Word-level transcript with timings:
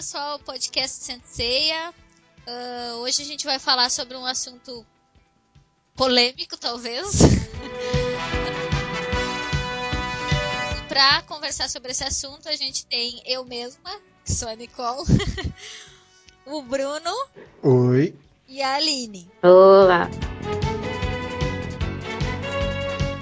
pessoal, 0.00 0.38
podcast 0.38 1.04
Senseia. 1.04 1.92
Uh, 2.48 3.00
hoje 3.00 3.20
a 3.20 3.24
gente 3.26 3.44
vai 3.44 3.58
falar 3.58 3.90
sobre 3.90 4.16
um 4.16 4.24
assunto 4.24 4.82
polêmico, 5.94 6.56
talvez. 6.56 7.04
Para 10.88 11.20
conversar 11.24 11.68
sobre 11.68 11.90
esse 11.90 12.02
assunto, 12.02 12.48
a 12.48 12.56
gente 12.56 12.86
tem 12.86 13.20
eu 13.26 13.44
mesma, 13.44 14.00
que 14.24 14.32
sou 14.32 14.48
a 14.48 14.54
Nicole, 14.54 15.04
o 16.46 16.62
Bruno. 16.62 17.14
Oi. 17.62 18.16
E 18.48 18.62
a 18.62 18.76
Aline. 18.76 19.30
Olá. 19.42 20.08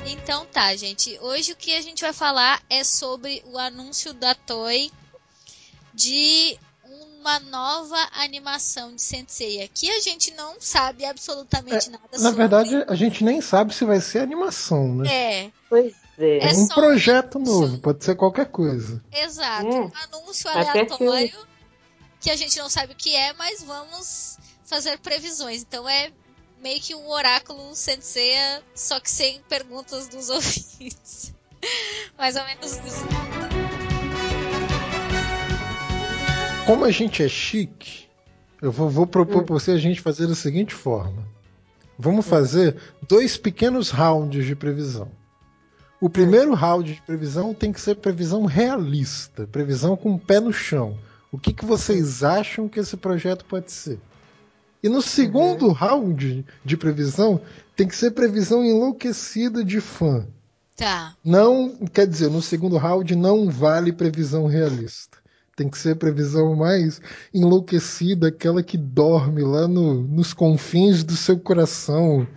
Então 0.07 0.47
tá, 0.47 0.77
gente. 0.77 1.19
Hoje 1.23 1.51
o 1.51 1.57
que 1.57 1.75
a 1.75 1.83
gente 1.83 2.03
vai 2.03 2.13
falar 2.13 2.63
é 2.71 2.85
sobre 2.85 3.43
o 3.47 3.59
anúncio 3.59 4.15
da 4.15 4.33
Toy 4.33 4.93
de 5.93 6.57
uma 7.21 7.41
nova 7.41 7.97
animação 8.13 8.95
de 8.95 9.03
Sensei. 9.03 9.63
Aqui 9.63 9.91
a 9.91 10.01
gente 10.01 10.33
não 10.35 10.55
sabe 10.59 11.05
absolutamente 11.05 11.89
é, 11.89 11.93
nada 11.93 12.05
na 12.13 12.19
sobre. 12.19 12.31
Na 12.31 12.31
verdade, 12.31 12.85
a 12.89 12.95
gente 12.95 13.25
nem 13.25 13.41
sabe 13.41 13.75
se 13.75 13.85
vai 13.85 14.01
ser 14.01 14.21
animação, 14.21 14.95
né? 14.95 15.13
É. 15.13 15.51
Pois 15.69 15.95
é. 16.19 16.49
É, 16.49 16.53
um 16.53 16.69
projeto 16.69 17.39
um 17.39 17.43
novo, 17.43 17.79
pode 17.79 18.05
ser 18.05 18.17
qualquer 18.17 18.47
coisa. 18.47 19.03
Exato. 19.13 19.67
É. 19.67 19.81
Um 19.81 19.93
anúncio 20.15 20.51
aleatório 20.51 21.49
que 22.21 22.31
a 22.31 22.37
gente 22.37 22.59
não 22.59 22.69
sabe 22.69 22.93
o 22.93 22.97
que 22.97 23.15
é, 23.15 23.33
mas 23.35 23.63
vamos 23.63 24.39
fazer 24.65 24.99
previsões. 24.99 25.63
Então 25.63 25.89
é 25.89 26.11
meio 26.61 26.81
que 26.81 26.95
um 26.95 27.09
oráculo 27.09 27.75
Sensei, 27.75 28.35
só 28.75 28.99
que 28.99 29.11
sem 29.11 29.41
perguntas 29.49 30.09
dos 30.09 30.29
ouvintes. 30.31 31.33
Mais 32.17 32.37
ou 32.37 32.45
menos 32.45 32.73
isso. 32.73 33.58
Como 36.69 36.85
a 36.85 36.91
gente 36.91 37.23
é 37.23 37.29
chique, 37.31 38.05
eu 38.61 38.71
vou, 38.71 38.91
vou 38.91 39.07
propor 39.07 39.41
hum. 39.41 39.47
para 39.47 39.55
você 39.55 39.71
a 39.71 39.79
gente 39.79 40.03
fazer 40.03 40.27
da 40.27 40.35
seguinte 40.35 40.75
forma. 40.75 41.27
Vamos 41.99 42.27
hum. 42.27 42.29
fazer 42.29 42.77
dois 43.09 43.39
pequenos 43.39 43.89
rounds 43.89 44.45
de 44.45 44.55
previsão. 44.55 45.11
O 45.99 46.11
primeiro 46.11 46.51
hum. 46.51 46.55
round 46.55 46.93
de 46.93 47.01
previsão 47.01 47.55
tem 47.55 47.73
que 47.73 47.81
ser 47.81 47.95
previsão 47.95 48.45
realista, 48.45 49.47
previsão 49.47 49.97
com 49.97 50.13
o 50.13 50.19
pé 50.19 50.41
no 50.41 50.53
chão. 50.53 50.99
O 51.33 51.39
que, 51.39 51.55
que 51.55 51.65
vocês 51.65 52.23
acham 52.23 52.69
que 52.69 52.81
esse 52.81 52.99
projeto 52.99 53.47
pode 53.47 53.73
ser? 53.73 53.99
E 54.83 54.91
no 54.91 55.01
segundo 55.01 55.69
uhum. 55.69 55.73
round 55.73 56.45
de 56.63 56.77
previsão, 56.77 57.41
tem 57.75 57.89
que 57.89 57.97
ser 57.97 58.11
previsão 58.11 58.63
enlouquecida 58.63 59.65
de 59.65 59.81
fã. 59.81 60.27
Tá. 60.77 61.17
Não, 61.25 61.75
quer 61.95 62.07
dizer, 62.07 62.29
no 62.29 62.43
segundo 62.43 62.77
round 62.77 63.17
não 63.17 63.49
vale 63.49 63.91
previsão 63.91 64.47
realista. 64.47 65.18
Tem 65.59 65.69
que 65.69 65.77
ser 65.77 65.95
a 65.95 65.97
previsão 65.97 66.55
mais 66.55 67.01
enlouquecida, 67.35 68.29
aquela 68.29 68.63
que 68.63 68.79
dorme 68.79 69.43
lá 69.43 69.67
no, 69.67 70.03
nos 70.03 70.33
confins 70.33 71.03
do 71.03 71.17
seu 71.17 71.37
coração. 71.37 72.29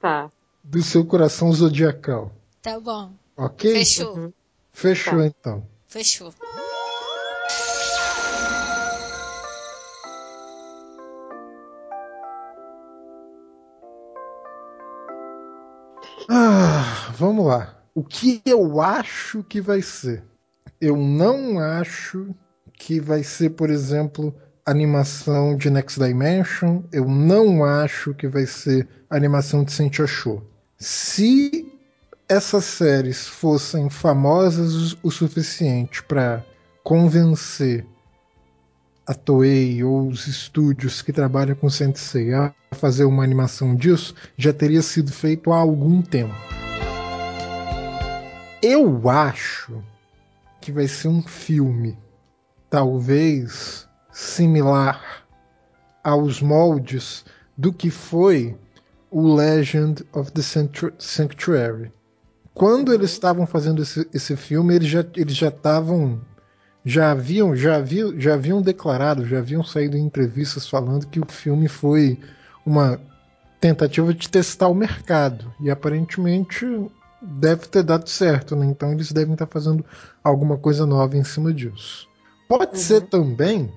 Tá. 0.00 0.28
Do 0.64 0.82
seu 0.82 1.04
coração 1.06 1.52
zodiacal. 1.52 2.32
Tá 2.60 2.80
bom. 2.80 3.12
Ok? 3.36 3.72
Fechou. 3.72 4.16
Uhum. 4.16 4.32
Fechou 4.72 5.18
tá. 5.20 5.26
então. 5.26 5.66
Fechou. 5.86 6.34
Ah, 16.28 17.12
vamos 17.16 17.46
lá. 17.46 17.80
O 17.94 18.02
que 18.02 18.42
eu 18.44 18.80
acho 18.80 19.44
que 19.44 19.60
vai 19.60 19.80
ser? 19.80 20.24
Eu 20.80 20.96
não 20.96 21.60
acho 21.60 22.34
que 22.78 23.00
vai 23.00 23.22
ser, 23.22 23.50
por 23.50 23.70
exemplo, 23.70 24.34
animação 24.66 25.56
de 25.56 25.70
Next 25.70 25.98
Dimension. 25.98 26.82
Eu 26.92 27.08
não 27.08 27.64
acho 27.64 28.14
que 28.14 28.28
vai 28.28 28.46
ser 28.46 28.88
animação 29.08 29.64
de 29.64 29.72
Sentia 29.72 30.06
Show. 30.06 30.42
Se 30.78 31.72
essas 32.28 32.64
séries 32.64 33.26
fossem 33.26 33.88
famosas 33.90 34.96
o 35.02 35.10
suficiente 35.10 36.02
para 36.02 36.44
convencer 36.82 37.86
a 39.06 39.14
Toei 39.14 39.84
ou 39.84 40.08
os 40.08 40.26
estúdios 40.26 41.02
que 41.02 41.12
trabalham 41.12 41.54
com 41.54 41.68
Sensei 41.68 42.32
a 42.32 42.54
fazer 42.72 43.04
uma 43.04 43.22
animação 43.22 43.76
disso, 43.76 44.14
já 44.36 44.52
teria 44.52 44.82
sido 44.82 45.12
feito 45.12 45.52
há 45.52 45.58
algum 45.58 46.00
tempo. 46.00 46.34
Eu 48.62 49.08
acho 49.10 49.82
que 50.60 50.72
vai 50.72 50.88
ser 50.88 51.08
um 51.08 51.22
filme 51.22 51.98
talvez 52.74 53.88
similar 54.10 55.24
aos 56.02 56.42
moldes 56.42 57.24
do 57.56 57.72
que 57.72 57.88
foi 57.88 58.58
o 59.12 59.32
Legend 59.32 60.04
of 60.12 60.32
the 60.32 60.42
Sanctuary. 60.98 61.92
Quando 62.52 62.92
eles 62.92 63.12
estavam 63.12 63.46
fazendo 63.46 63.80
esse, 63.80 64.08
esse 64.12 64.34
filme, 64.34 64.74
eles 64.74 64.88
já 64.88 65.04
eles 65.14 65.36
já 65.36 65.50
estavam 65.50 66.20
já 66.84 67.12
haviam 67.12 67.54
já 67.54 67.76
haviam, 67.76 68.20
já 68.20 68.34
haviam 68.34 68.60
declarado, 68.60 69.24
já 69.24 69.38
haviam 69.38 69.62
saído 69.62 69.96
em 69.96 70.04
entrevistas 70.04 70.68
falando 70.68 71.06
que 71.06 71.20
o 71.20 71.26
filme 71.30 71.68
foi 71.68 72.18
uma 72.66 73.00
tentativa 73.60 74.12
de 74.12 74.28
testar 74.28 74.66
o 74.66 74.74
mercado 74.74 75.54
e 75.60 75.70
aparentemente 75.70 76.66
deve 77.22 77.68
ter 77.68 77.84
dado 77.84 78.10
certo, 78.10 78.56
né? 78.56 78.66
Então 78.66 78.90
eles 78.90 79.12
devem 79.12 79.34
estar 79.34 79.46
fazendo 79.46 79.84
alguma 80.24 80.58
coisa 80.58 80.84
nova 80.84 81.16
em 81.16 81.22
cima 81.22 81.54
disso. 81.54 82.12
Pode 82.48 82.72
uhum. 82.72 82.82
ser 82.82 83.02
também 83.02 83.72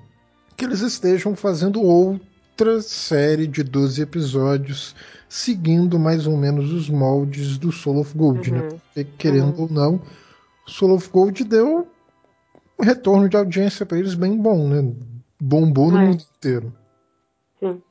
que 0.56 0.64
eles 0.64 0.80
estejam 0.80 1.36
fazendo 1.36 1.82
outra 1.82 2.82
série 2.82 3.46
de 3.46 3.62
12 3.62 4.02
episódios, 4.02 4.94
seguindo 5.28 5.98
mais 5.98 6.26
ou 6.26 6.36
menos 6.36 6.72
os 6.72 6.90
moldes 6.90 7.56
do 7.58 7.70
Soul 7.70 8.00
of 8.00 8.16
Gold, 8.16 8.50
né? 8.50 8.58
uhum. 8.60 8.68
né? 8.68 8.80
Porque, 8.94 9.04
querendo 9.16 9.56
uhum. 9.56 9.62
ou 9.62 9.70
não, 9.70 10.02
Soul 10.66 10.94
of 10.94 11.08
Gold 11.10 11.44
deu 11.44 11.88
um 12.78 12.84
retorno 12.84 13.28
de 13.28 13.36
audiência 13.36 13.86
para 13.86 13.98
eles 13.98 14.14
bem 14.14 14.36
bom, 14.36 14.68
né? 14.68 14.92
Bombou 15.40 15.90
no 15.90 15.98
é. 15.98 16.06
mundo 16.06 16.24
inteiro. 16.36 16.74
Sim. 17.58 17.82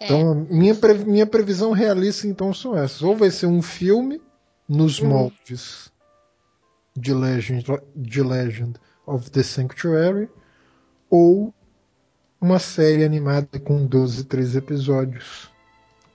Então, 0.00 0.46
é. 0.48 0.54
minha, 0.54 0.74
pre 0.74 0.94
minha 1.04 1.26
previsão 1.26 1.72
realista 1.72 2.26
então 2.26 2.54
são 2.54 2.76
essas. 2.76 3.02
Ou 3.02 3.16
vai 3.16 3.30
ser 3.30 3.46
um 3.46 3.60
filme 3.60 4.20
nos 4.68 5.00
uhum. 5.00 5.08
moldes 5.08 5.90
de 6.96 7.12
Legend, 7.12 7.64
de 7.94 8.22
Legend 8.22 8.80
of 9.06 9.30
the 9.30 9.42
Sanctuary 9.42 10.28
ou 11.08 11.52
uma 12.40 12.58
série 12.58 13.04
animada 13.04 13.58
com 13.60 13.84
12, 13.84 14.24
13 14.24 14.58
episódios, 14.58 15.50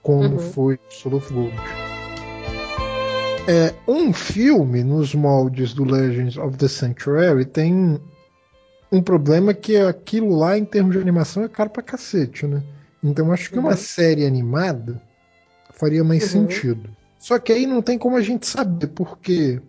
como 0.02 0.24
uhum. 0.24 0.38
foi 0.38 0.78
Soul 0.90 1.16
of 1.16 1.32
Gold. 1.32 1.54
É, 3.48 3.72
um 3.86 4.12
filme 4.12 4.82
nos 4.82 5.14
moldes 5.14 5.72
do 5.72 5.84
Legends 5.84 6.36
of 6.36 6.56
the 6.56 6.66
Sanctuary 6.66 7.44
tem 7.44 8.00
um 8.90 9.00
problema 9.00 9.54
que 9.54 9.76
é 9.76 9.86
aquilo 9.86 10.36
lá 10.36 10.58
em 10.58 10.64
termos 10.64 10.94
de 10.94 11.00
animação 11.00 11.44
é 11.44 11.48
caro 11.48 11.70
pra 11.70 11.82
cacete, 11.82 12.46
né? 12.46 12.62
Então 13.02 13.32
acho 13.32 13.50
que 13.50 13.58
uhum. 13.58 13.66
uma 13.66 13.76
série 13.76 14.26
animada 14.26 15.00
faria 15.74 16.02
mais 16.02 16.34
uhum. 16.34 16.48
sentido. 16.48 16.90
Só 17.18 17.38
que 17.38 17.52
aí 17.52 17.66
não 17.66 17.82
tem 17.82 17.98
como 17.98 18.16
a 18.16 18.20
gente 18.20 18.46
saber, 18.46 18.88
porque 18.88 19.60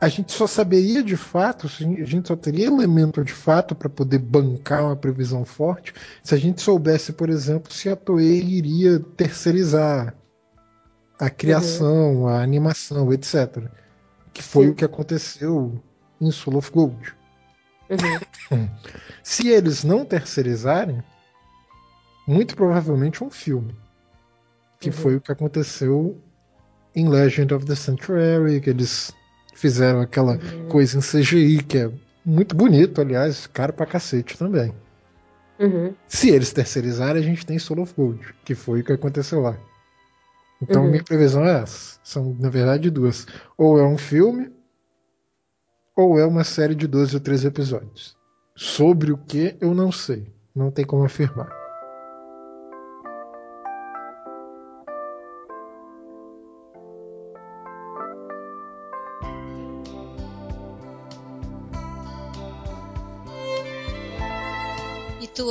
a 0.00 0.08
gente 0.08 0.32
só 0.32 0.46
saberia 0.46 1.02
de 1.02 1.16
fato, 1.16 1.66
a 1.66 2.04
gente 2.06 2.28
só 2.28 2.34
teria 2.34 2.66
elemento 2.66 3.22
de 3.22 3.34
fato 3.34 3.74
para 3.74 3.88
poder 3.90 4.18
bancar 4.18 4.82
uma 4.82 4.96
previsão 4.96 5.44
forte 5.44 5.92
se 6.22 6.34
a 6.34 6.38
gente 6.38 6.62
soubesse, 6.62 7.12
por 7.12 7.28
exemplo, 7.28 7.70
se 7.70 7.88
a 7.90 7.94
Toei 7.94 8.40
iria 8.40 8.98
terceirizar 8.98 10.14
a 11.18 11.28
criação, 11.28 12.22
uhum. 12.22 12.28
a 12.28 12.42
animação, 12.42 13.12
etc. 13.12 13.62
Que 14.32 14.42
foi 14.42 14.66
Sim. 14.66 14.70
o 14.70 14.74
que 14.74 14.84
aconteceu 14.86 15.78
em 16.18 16.30
Soul 16.30 16.56
of 16.56 16.70
Gold. 16.70 17.14
Uhum. 17.90 18.70
se 19.22 19.48
eles 19.48 19.84
não 19.84 20.06
terceirizarem, 20.06 21.02
muito 22.26 22.56
provavelmente 22.56 23.22
um 23.22 23.28
filme. 23.28 23.76
Que 24.78 24.88
uhum. 24.88 24.94
foi 24.94 25.16
o 25.16 25.20
que 25.20 25.30
aconteceu 25.30 26.18
em 26.94 27.06
Legend 27.06 27.52
of 27.52 27.66
the 27.66 27.74
Sanctuary, 27.74 28.62
que 28.62 28.70
eles 28.70 29.12
Fizeram 29.60 30.00
aquela 30.00 30.38
uhum. 30.38 30.68
coisa 30.70 30.96
em 30.96 31.02
CGI 31.02 31.62
que 31.62 31.76
é 31.76 31.90
muito 32.24 32.56
bonito, 32.56 32.98
aliás, 32.98 33.46
caro 33.46 33.74
pra 33.74 33.84
cacete 33.84 34.38
também. 34.38 34.72
Uhum. 35.58 35.92
Se 36.08 36.30
eles 36.30 36.50
terceirizarem, 36.50 37.22
a 37.22 37.26
gente 37.26 37.44
tem 37.44 37.58
Soul 37.58 37.82
of 37.82 37.92
Gold, 37.94 38.34
que 38.42 38.54
foi 38.54 38.80
o 38.80 38.84
que 38.84 38.92
aconteceu 38.92 39.42
lá. 39.42 39.58
Então 40.62 40.84
uhum. 40.84 40.90
minha 40.90 41.04
previsão 41.04 41.44
é 41.44 41.60
essa. 41.60 42.00
São, 42.02 42.34
na 42.40 42.48
verdade, 42.48 42.90
duas. 42.90 43.26
Ou 43.58 43.78
é 43.78 43.86
um 43.86 43.98
filme, 43.98 44.50
ou 45.94 46.18
é 46.18 46.24
uma 46.24 46.42
série 46.42 46.74
de 46.74 46.86
12 46.86 47.16
ou 47.16 47.20
13 47.20 47.48
episódios. 47.48 48.16
Sobre 48.56 49.12
o 49.12 49.18
que 49.18 49.56
eu 49.60 49.74
não 49.74 49.92
sei. 49.92 50.32
Não 50.56 50.70
tem 50.70 50.86
como 50.86 51.04
afirmar. 51.04 51.59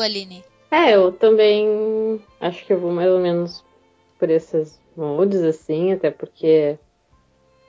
Aline? 0.09 0.43
É, 0.71 0.95
eu 0.95 1.11
também 1.11 2.21
acho 2.39 2.65
que 2.65 2.73
eu 2.73 2.79
vou 2.79 2.91
mais 2.91 3.09
ou 3.09 3.19
menos 3.19 3.63
por 4.17 4.29
esses 4.29 4.79
moldes, 4.95 5.41
assim, 5.41 5.93
até 5.93 6.11
porque 6.11 6.77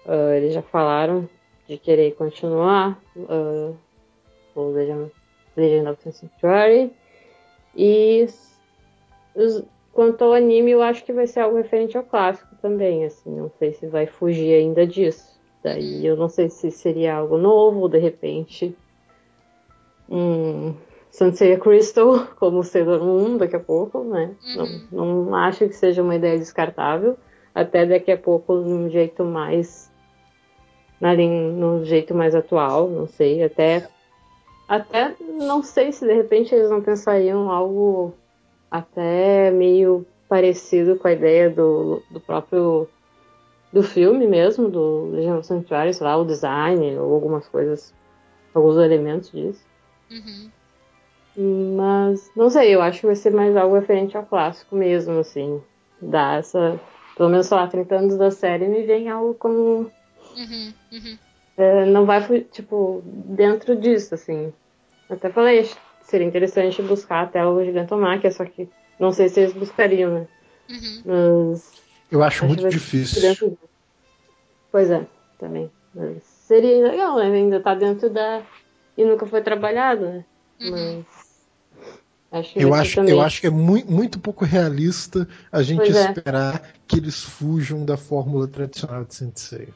uh, 0.04 0.32
eles 0.34 0.52
já 0.52 0.62
falaram 0.62 1.28
de 1.68 1.78
querer 1.78 2.14
continuar 2.14 3.00
uh, 3.16 3.76
o 4.54 4.70
Legend, 4.70 5.10
of 5.88 6.02
the 6.02 6.10
Sanctuary. 6.10 6.92
E 7.76 8.26
os, 9.34 9.64
quanto 9.92 10.24
ao 10.24 10.32
anime, 10.32 10.72
eu 10.72 10.82
acho 10.82 11.04
que 11.04 11.12
vai 11.12 11.26
ser 11.26 11.40
algo 11.40 11.56
referente 11.56 11.96
ao 11.96 12.02
clássico 12.02 12.54
também, 12.60 13.04
assim, 13.04 13.30
não 13.30 13.50
sei 13.58 13.72
se 13.72 13.86
vai 13.86 14.06
fugir 14.06 14.54
ainda 14.54 14.86
disso. 14.86 15.38
Daí 15.62 16.04
eu 16.04 16.16
não 16.16 16.28
sei 16.28 16.48
se 16.48 16.70
seria 16.70 17.14
algo 17.14 17.36
novo, 17.36 17.88
de 17.88 17.98
repente 17.98 18.76
um 20.08 20.74
Sanseiya 21.10 21.58
Crystal 21.58 22.26
como 22.38 22.62
Sailor 22.62 23.02
Moon 23.02 23.36
daqui 23.36 23.56
a 23.56 23.60
pouco, 23.60 24.04
né? 24.04 24.34
Uhum. 24.56 24.86
Não, 24.92 25.24
não 25.24 25.34
acho 25.34 25.66
que 25.66 25.74
seja 25.74 26.02
uma 26.02 26.14
ideia 26.14 26.38
descartável. 26.38 27.16
Até 27.54 27.84
daqui 27.84 28.12
a 28.12 28.16
pouco 28.16 28.54
num 28.54 28.88
jeito 28.88 29.24
mais. 29.24 29.90
Na 31.00 31.14
linha, 31.14 31.50
no 31.50 31.84
jeito 31.84 32.14
mais 32.14 32.34
atual, 32.34 32.88
não 32.88 33.06
sei. 33.06 33.42
Até. 33.42 33.88
Até 34.68 35.16
não 35.20 35.62
sei 35.62 35.90
se 35.90 36.06
de 36.06 36.14
repente 36.14 36.54
eles 36.54 36.70
não 36.70 36.80
pensariam 36.80 37.50
algo 37.50 38.14
até 38.70 39.50
meio 39.50 40.06
parecido 40.28 40.94
com 40.96 41.08
a 41.08 41.12
ideia 41.12 41.50
do, 41.50 42.00
do 42.08 42.20
próprio 42.20 42.88
do 43.72 43.82
filme 43.82 44.26
mesmo, 44.26 44.68
do 44.68 45.10
Legião 45.10 45.40
do 45.40 45.46
Santuário, 45.46 45.92
sei 45.92 46.06
lá, 46.06 46.16
o 46.16 46.24
design 46.24 46.96
ou 46.98 47.14
algumas 47.14 47.48
coisas, 47.48 47.94
alguns 48.54 48.76
elementos 48.76 49.30
disso. 49.30 49.64
Uhum. 50.10 50.50
Mas, 51.42 52.30
não 52.36 52.50
sei, 52.50 52.74
eu 52.74 52.82
acho 52.82 53.00
que 53.00 53.06
vai 53.06 53.16
ser 53.16 53.32
mais 53.32 53.56
algo 53.56 53.74
referente 53.74 54.14
ao 54.14 54.26
clássico 54.26 54.76
mesmo, 54.76 55.18
assim. 55.20 55.62
Dar 56.00 56.38
essa. 56.38 56.78
Pelo 57.16 57.30
menos, 57.30 57.46
sei 57.46 57.56
lá, 57.56 57.66
30 57.66 57.96
anos 57.96 58.18
da 58.18 58.30
série 58.30 58.68
me 58.68 58.82
vem 58.82 59.08
algo 59.08 59.34
como. 59.34 59.90
Uhum, 60.36 60.74
uhum. 60.92 61.18
É, 61.56 61.86
não 61.86 62.04
vai, 62.04 62.20
tipo, 62.52 63.02
dentro 63.04 63.74
disso, 63.74 64.14
assim. 64.14 64.52
Até 65.08 65.30
falei, 65.30 65.66
seria 66.02 66.26
interessante 66.26 66.82
buscar 66.82 67.24
até 67.24 67.44
o 67.44 67.64
Gigantomachia, 67.64 68.30
só 68.30 68.44
que 68.44 68.68
não 68.98 69.10
sei 69.10 69.30
se 69.30 69.40
eles 69.40 69.54
buscariam, 69.54 70.10
né? 70.10 70.28
Uhum. 70.68 71.02
Mas. 71.06 71.72
Eu 72.12 72.22
acho, 72.22 72.44
acho 72.44 72.46
muito 72.48 72.68
difícil. 72.68 73.56
Pois 74.70 74.90
é, 74.90 75.06
também. 75.38 75.70
Mas 75.94 76.22
seria 76.22 76.86
legal, 76.86 77.16
né? 77.16 77.24
Ainda 77.32 77.60
tá 77.60 77.74
dentro 77.74 78.10
da. 78.10 78.42
E 78.94 79.04
nunca 79.06 79.24
foi 79.24 79.40
trabalhado, 79.40 80.04
né? 80.04 80.24
Uhum. 80.60 80.70
Mas 80.70 81.29
Acho 82.32 82.56
eu, 82.56 82.72
acho, 82.72 83.00
eu 83.00 83.20
acho 83.20 83.40
que 83.40 83.48
é 83.48 83.50
muito, 83.50 83.90
muito 83.90 84.20
pouco 84.20 84.44
realista 84.44 85.26
a 85.50 85.62
gente 85.62 85.82
é. 85.82 85.88
esperar 85.88 86.62
que 86.86 86.96
eles 86.96 87.20
fujam 87.20 87.84
da 87.84 87.96
fórmula 87.96 88.46
tradicional 88.46 89.04
de 89.04 89.16
Sensei. 89.16 89.68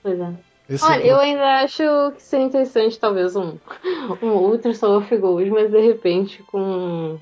Pois 0.00 0.18
é. 0.18 0.32
Esse 0.68 0.84
é 0.84 0.88
Olha, 0.88 1.02
é 1.02 1.10
eu 1.10 1.16
ainda 1.18 1.62
acho 1.62 2.12
que 2.12 2.22
seria 2.22 2.46
interessante, 2.46 2.98
talvez, 3.00 3.34
um, 3.34 3.58
um 4.22 4.28
Ultra 4.28 4.72
Soul 4.72 4.98
of 4.98 5.16
Gold, 5.16 5.50
mas 5.50 5.72
de 5.72 5.80
repente 5.80 6.40
com, 6.44 7.18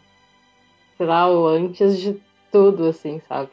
sei 0.98 1.06
lá, 1.06 1.30
o 1.30 1.46
antes 1.46 1.98
de 1.98 2.20
tudo, 2.52 2.84
assim, 2.84 3.22
sabe? 3.26 3.48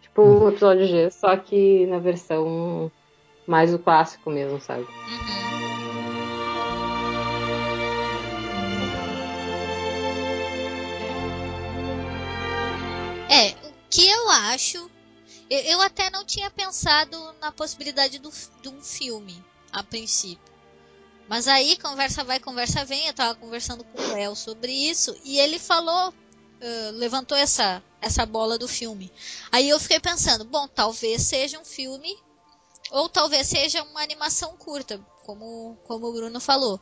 Tipo 0.00 0.22
um 0.22 0.38
uhum. 0.38 0.48
episódio 0.48 0.86
G, 0.86 1.10
só 1.10 1.36
que 1.36 1.84
na 1.86 1.98
versão 1.98 2.90
mais 3.46 3.74
o 3.74 3.78
clássico 3.78 4.30
mesmo, 4.30 4.58
sabe? 4.62 4.80
Uhum. 4.82 5.45
Acho. 14.56 14.90
Eu, 15.48 15.60
eu 15.60 15.80
até 15.82 16.10
não 16.10 16.24
tinha 16.24 16.50
pensado 16.50 17.16
na 17.40 17.52
possibilidade 17.52 18.18
do, 18.18 18.32
de 18.60 18.68
um 18.68 18.82
filme, 18.82 19.44
a 19.70 19.82
princípio. 19.82 20.56
Mas 21.28 21.46
aí, 21.46 21.76
conversa 21.76 22.24
vai, 22.24 22.40
conversa 22.40 22.84
vem. 22.84 23.06
Eu 23.06 23.14
tava 23.14 23.34
conversando 23.34 23.84
com 23.84 24.00
o 24.00 24.12
Léo 24.12 24.34
sobre 24.34 24.72
isso 24.72 25.16
e 25.24 25.38
ele 25.38 25.58
falou, 25.58 26.10
uh, 26.10 26.90
levantou 26.92 27.36
essa, 27.36 27.82
essa 28.00 28.24
bola 28.24 28.58
do 28.58 28.68
filme. 28.68 29.12
Aí 29.52 29.68
eu 29.68 29.78
fiquei 29.78 30.00
pensando, 30.00 30.44
bom, 30.44 30.66
talvez 30.68 31.22
seja 31.22 31.60
um 31.60 31.64
filme 31.64 32.16
ou 32.90 33.08
talvez 33.08 33.48
seja 33.48 33.82
uma 33.82 34.02
animação 34.02 34.56
curta, 34.56 35.04
como, 35.24 35.76
como 35.84 36.06
o 36.06 36.12
Bruno 36.12 36.40
falou. 36.40 36.80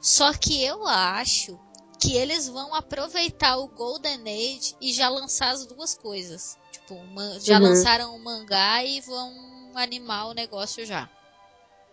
Só 0.00 0.32
que 0.32 0.62
eu 0.62 0.86
acho 0.86 1.58
que 2.00 2.16
eles 2.16 2.48
vão 2.48 2.74
aproveitar 2.74 3.56
o 3.58 3.68
Golden 3.68 4.22
Age 4.22 4.74
e 4.80 4.92
já 4.92 5.08
lançar 5.08 5.50
as 5.50 5.66
duas 5.66 5.94
coisas. 5.94 6.56
Tipo, 6.94 7.40
já 7.40 7.58
uhum. 7.58 7.64
lançaram 7.64 8.16
o 8.16 8.18
mangá 8.18 8.84
e 8.84 9.00
vão 9.00 9.72
animar 9.74 10.26
o 10.26 10.34
negócio 10.34 10.84
já. 10.84 11.08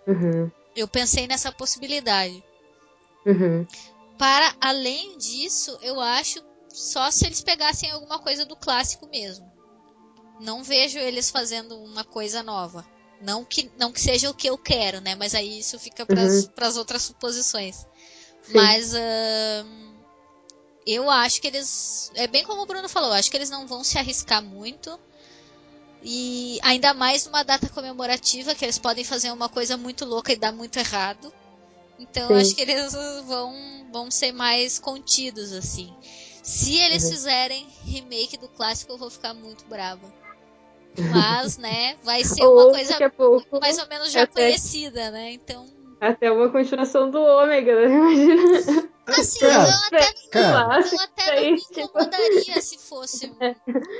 Uhum. 0.07 0.49
Eu 0.75 0.87
pensei 0.87 1.27
nessa 1.27 1.51
possibilidade. 1.51 2.43
Uhum. 3.25 3.67
Para 4.17 4.55
além 4.59 5.17
disso, 5.17 5.77
eu 5.81 5.99
acho 5.99 6.41
só 6.69 7.11
se 7.11 7.25
eles 7.25 7.41
pegassem 7.41 7.91
alguma 7.91 8.19
coisa 8.19 8.45
do 8.45 8.55
clássico 8.55 9.07
mesmo. 9.07 9.51
Não 10.39 10.63
vejo 10.63 10.97
eles 10.97 11.29
fazendo 11.29 11.77
uma 11.83 12.03
coisa 12.03 12.41
nova. 12.41 12.85
Não 13.21 13.43
que, 13.43 13.71
não 13.77 13.91
que 13.91 13.99
seja 13.99 14.29
o 14.29 14.33
que 14.33 14.47
eu 14.47 14.57
quero, 14.57 15.01
né? 15.01 15.15
Mas 15.15 15.33
aí 15.33 15.59
isso 15.59 15.79
fica 15.79 16.05
para 16.05 16.21
as 16.21 16.73
uhum. 16.73 16.79
outras 16.79 17.03
suposições. 17.03 17.85
Sim. 18.43 18.53
Mas. 18.53 18.93
Uh 18.93 19.86
eu 20.87 21.09
acho 21.09 21.41
que 21.41 21.47
eles. 21.47 22.11
É 22.15 22.27
bem 22.27 22.43
como 22.43 22.61
o 22.61 22.65
Bruno 22.65 22.87
falou, 22.87 23.11
acho 23.11 23.29
que 23.29 23.35
eles 23.35 23.49
não 23.49 23.67
vão 23.67 23.83
se 23.83 23.97
arriscar 23.97 24.41
muito. 24.41 24.97
E 26.01 26.59
ainda 26.63 26.93
mais 26.93 27.25
numa 27.25 27.43
data 27.43 27.67
comemorativa, 27.69 28.55
que 28.55 28.63
eles 28.63 28.77
podem 28.77 29.03
fazer 29.03 29.31
uma 29.31 29.49
coisa 29.49 29.75
muito 29.75 30.05
louca 30.05 30.31
e 30.31 30.37
dar 30.37 30.53
muito 30.53 30.77
errado. 30.79 31.33
Então 31.99 32.27
Sim. 32.27 32.35
acho 32.35 32.55
que 32.55 32.61
eles 32.61 32.93
vão, 33.25 33.87
vão 33.91 34.09
ser 34.09 34.31
mais 34.31 34.79
contidos, 34.79 35.51
assim. 35.51 35.93
Se 36.43 36.77
eles 36.77 37.03
uhum. 37.03 37.09
fizerem 37.09 37.67
remake 37.83 38.37
do 38.37 38.47
clássico, 38.47 38.93
eu 38.93 38.97
vou 38.97 39.09
ficar 39.09 39.33
muito 39.33 39.65
brava. 39.65 40.13
Mas, 41.11 41.57
né, 41.57 41.97
vai 42.03 42.23
ser 42.23 42.43
uma 42.43 42.71
coisa 42.71 42.97
mais 43.61 43.77
ou 43.77 43.87
menos 43.87 44.11
já 44.11 44.23
até, 44.23 44.47
conhecida, 44.47 45.11
né? 45.11 45.33
Então. 45.33 45.65
Até 45.99 46.31
uma 46.31 46.49
continuação 46.49 47.11
do 47.11 47.19
Ômega, 47.21 47.75
né? 47.75 47.93
Imagina. 47.93 48.86
Assim, 49.19 49.39
cara, 49.39 49.69
eu 49.69 49.97
até, 49.99 50.13
cara, 50.29 50.79
eu 50.79 50.99
até 51.01 51.35
não 51.35 51.51
me 51.51 51.57
incomodaria 51.57 52.61
se 52.61 52.77
fosse. 52.77 53.31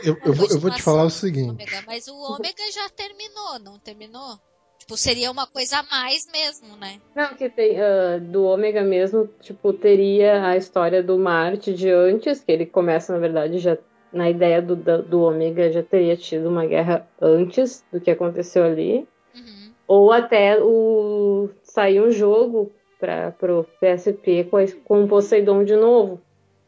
Eu, 0.04 0.18
eu, 0.24 0.34
vou, 0.34 0.48
eu 0.50 0.60
vou 0.60 0.72
te 0.72 0.82
falar 0.82 1.04
o 1.04 1.10
seguinte. 1.10 1.50
Ômega, 1.50 1.84
mas 1.86 2.08
o 2.08 2.16
ômega 2.16 2.72
já 2.72 2.90
terminou, 2.90 3.60
não 3.60 3.80
terminou? 3.80 4.40
Tipo, 4.80 4.96
seria 4.96 5.30
uma 5.30 5.46
coisa 5.46 5.80
a 5.80 5.84
mais 5.84 6.26
mesmo, 6.32 6.78
né? 6.78 7.02
Não, 7.16 7.36
que 7.36 7.50
tem 7.50 7.78
uh, 7.78 8.22
do 8.22 8.46
ômega 8.46 8.82
mesmo, 8.84 9.28
tipo, 9.42 9.74
teria 9.74 10.48
a 10.48 10.56
história 10.56 11.04
do 11.04 11.18
Marte 11.18 11.74
de 11.74 11.90
antes, 11.90 12.40
que 12.40 12.52
ele 12.52 12.66
começa, 12.66 13.12
na 13.12 13.20
verdade, 13.20 13.60
já 13.60 13.78
na 14.14 14.30
ideia 14.30 14.62
do, 14.62 14.76
do 14.76 15.22
ômega 15.22 15.72
já 15.72 15.84
teria 15.84 16.16
tido 16.16 16.48
uma 16.48 16.66
guerra 16.66 17.08
antes 17.22 17.84
do 17.92 18.00
que 18.00 18.10
aconteceu 18.10 18.64
ali. 18.64 19.08
Uhum. 19.36 19.74
Ou 19.88 20.12
até 20.12 20.58
o 20.62 21.50
sair 21.64 22.02
um 22.02 22.12
jogo 22.12 22.72
para 23.00 23.34
o 23.54 23.64
PSP 23.64 24.46
com, 24.46 24.58
com 24.84 25.04
o 25.04 25.08
Poseidon 25.08 25.64
de 25.64 25.76
novo. 25.76 26.22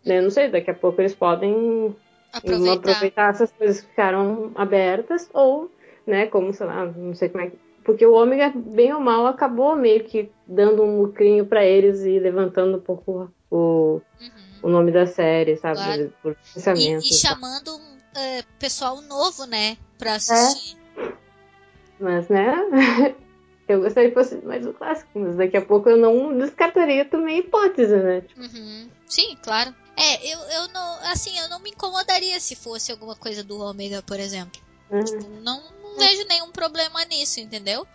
Né? 0.05 0.21
Não 0.21 0.29
sei, 0.29 0.49
daqui 0.49 0.71
a 0.71 0.75
pouco 0.75 1.01
eles 1.01 1.15
podem 1.15 1.95
aproveitar. 2.31 2.73
aproveitar 2.73 3.29
essas 3.31 3.51
coisas 3.51 3.81
que 3.81 3.87
ficaram 3.87 4.51
abertas, 4.55 5.29
ou, 5.33 5.69
né, 6.05 6.27
como, 6.27 6.53
sei 6.53 6.67
lá, 6.67 6.85
não 6.85 7.13
sei 7.13 7.29
como 7.29 7.43
é 7.43 7.49
que. 7.49 7.57
Porque 7.83 8.05
o 8.05 8.13
Ômega, 8.13 8.53
bem 8.55 8.93
ou 8.93 8.99
mal, 8.99 9.25
acabou 9.25 9.75
meio 9.75 10.03
que 10.03 10.31
dando 10.45 10.83
um 10.83 11.01
lucrinho 11.01 11.45
para 11.45 11.65
eles 11.65 12.01
e 12.01 12.19
levantando 12.19 12.77
um 12.77 12.81
pouco 12.81 13.31
o, 13.49 13.55
uhum. 13.57 14.01
o 14.63 14.69
nome 14.69 14.91
da 14.91 15.07
série, 15.07 15.55
sabe? 15.57 15.77
Claro. 15.77 16.13
Por 16.21 16.37
e, 16.75 16.97
e 16.97 17.13
chamando 17.13 17.75
uh, 17.75 18.43
pessoal 18.59 19.01
novo, 19.01 19.45
né, 19.45 19.77
pra 19.97 20.15
assistir. 20.15 20.77
É. 20.97 21.13
Mas, 21.99 22.29
né? 22.29 22.55
Eu 23.71 23.81
gostaria 23.81 24.09
que 24.09 24.15
fosse 24.15 24.35
mais 24.45 24.65
o 24.65 24.73
clássico, 24.73 25.19
mas 25.19 25.35
daqui 25.35 25.55
a 25.55 25.61
pouco 25.61 25.89
eu 25.89 25.97
não 25.97 26.37
descartaria 26.37 27.05
também 27.05 27.35
a 27.35 27.39
hipótese, 27.39 27.95
né? 27.95 28.21
Tipo... 28.21 28.41
Uhum. 28.41 28.89
Sim, 29.07 29.37
claro. 29.41 29.73
É, 29.95 30.33
eu, 30.33 30.39
eu 30.39 30.67
não. 30.69 30.99
Assim, 31.11 31.37
eu 31.37 31.49
não 31.49 31.59
me 31.59 31.69
incomodaria 31.69 32.39
se 32.39 32.55
fosse 32.55 32.91
alguma 32.91 33.15
coisa 33.15 33.43
do 33.43 33.59
Ômega, 33.59 34.01
por 34.01 34.19
exemplo. 34.19 34.61
Uhum. 34.89 35.03
Tipo, 35.03 35.29
não, 35.41 35.61
não 35.83 35.97
vejo 35.97 36.25
nenhum 36.27 36.51
problema 36.51 37.03
nisso, 37.05 37.39
entendeu? 37.39 37.85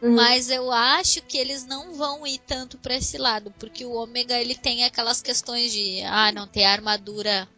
Uhum. 0.00 0.14
Mas 0.14 0.50
eu 0.50 0.70
acho 0.70 1.22
que 1.22 1.36
eles 1.36 1.64
não 1.66 1.94
vão 1.94 2.26
ir 2.26 2.38
tanto 2.46 2.78
para 2.78 2.94
esse 2.94 3.18
lado, 3.18 3.52
porque 3.58 3.84
o 3.84 3.92
Ômega 3.92 4.38
ele 4.38 4.54
tem 4.54 4.84
aquelas 4.84 5.20
questões 5.20 5.72
de 5.72 6.02
ah, 6.02 6.30
não 6.32 6.46
ter 6.46 6.64
armadura 6.64 7.48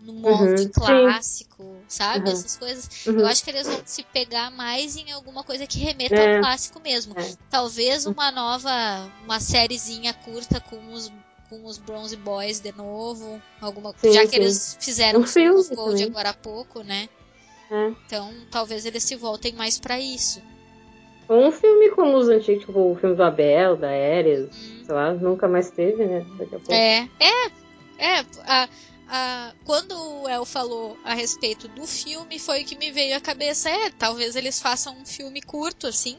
no 0.00 0.12
molde 0.12 0.62
uhum, 0.62 0.70
clássico, 0.70 1.62
sim. 1.62 1.84
sabe? 1.88 2.26
Uhum. 2.26 2.32
Essas 2.32 2.56
coisas. 2.56 3.06
Uhum. 3.06 3.20
Eu 3.20 3.26
acho 3.26 3.44
que 3.44 3.50
eles 3.50 3.66
vão 3.66 3.80
se 3.84 4.02
pegar 4.04 4.50
mais 4.50 4.96
em 4.96 5.10
alguma 5.12 5.42
coisa 5.42 5.66
que 5.66 5.78
remeta 5.78 6.14
é. 6.14 6.36
ao 6.36 6.42
clássico 6.42 6.80
mesmo. 6.80 7.14
É. 7.18 7.34
Talvez 7.50 8.06
uma 8.06 8.30
nova, 8.30 8.70
uma 9.24 9.40
sériezinha 9.40 10.14
curta 10.14 10.60
com 10.60 10.92
os 10.92 11.12
com 11.48 11.64
os 11.64 11.78
Bronze 11.78 12.16
Boys 12.16 12.60
de 12.60 12.72
novo. 12.72 13.40
Alguma 13.60 13.94
sim, 13.96 14.12
Já 14.12 14.22
sim. 14.22 14.28
que 14.28 14.36
eles 14.36 14.76
fizeram 14.80 15.20
um 15.20 15.26
filme 15.26 15.64
Gold 15.74 16.02
agora 16.04 16.30
há 16.30 16.34
pouco, 16.34 16.82
né? 16.82 17.08
É. 17.70 17.92
Então 18.06 18.32
talvez 18.50 18.84
eles 18.86 19.02
se 19.02 19.16
voltem 19.16 19.52
mais 19.52 19.78
para 19.78 19.98
isso. 19.98 20.42
Um 21.28 21.50
filme 21.52 21.90
como 21.90 22.16
os 22.16 22.28
antigos, 22.28 22.64
tipo 22.64 22.92
o 22.92 22.96
filme 22.96 23.14
do 23.14 23.22
Abel, 23.22 23.76
da 23.76 23.88
Ares, 23.88 24.46
hum. 24.46 24.84
sei 24.84 24.94
lá, 24.94 25.12
nunca 25.12 25.46
mais 25.46 25.70
teve, 25.70 26.06
né? 26.06 26.24
Daqui 26.38 26.54
a 26.54 26.58
pouco. 26.58 26.72
É, 26.72 27.08
é, 27.20 27.46
é. 27.98 28.24
A, 28.46 28.68
a, 29.08 29.52
quando 29.64 29.92
o 29.92 30.28
El 30.28 30.44
falou 30.44 30.98
a 31.04 31.14
respeito 31.14 31.66
do 31.68 31.86
filme, 31.86 32.38
foi 32.38 32.62
o 32.62 32.64
que 32.64 32.76
me 32.76 32.90
veio 32.90 33.16
à 33.16 33.20
cabeça. 33.20 33.70
É, 33.70 33.90
talvez 33.90 34.36
eles 34.36 34.60
façam 34.60 34.96
um 34.96 35.06
filme 35.06 35.40
curto, 35.40 35.86
assim. 35.86 36.18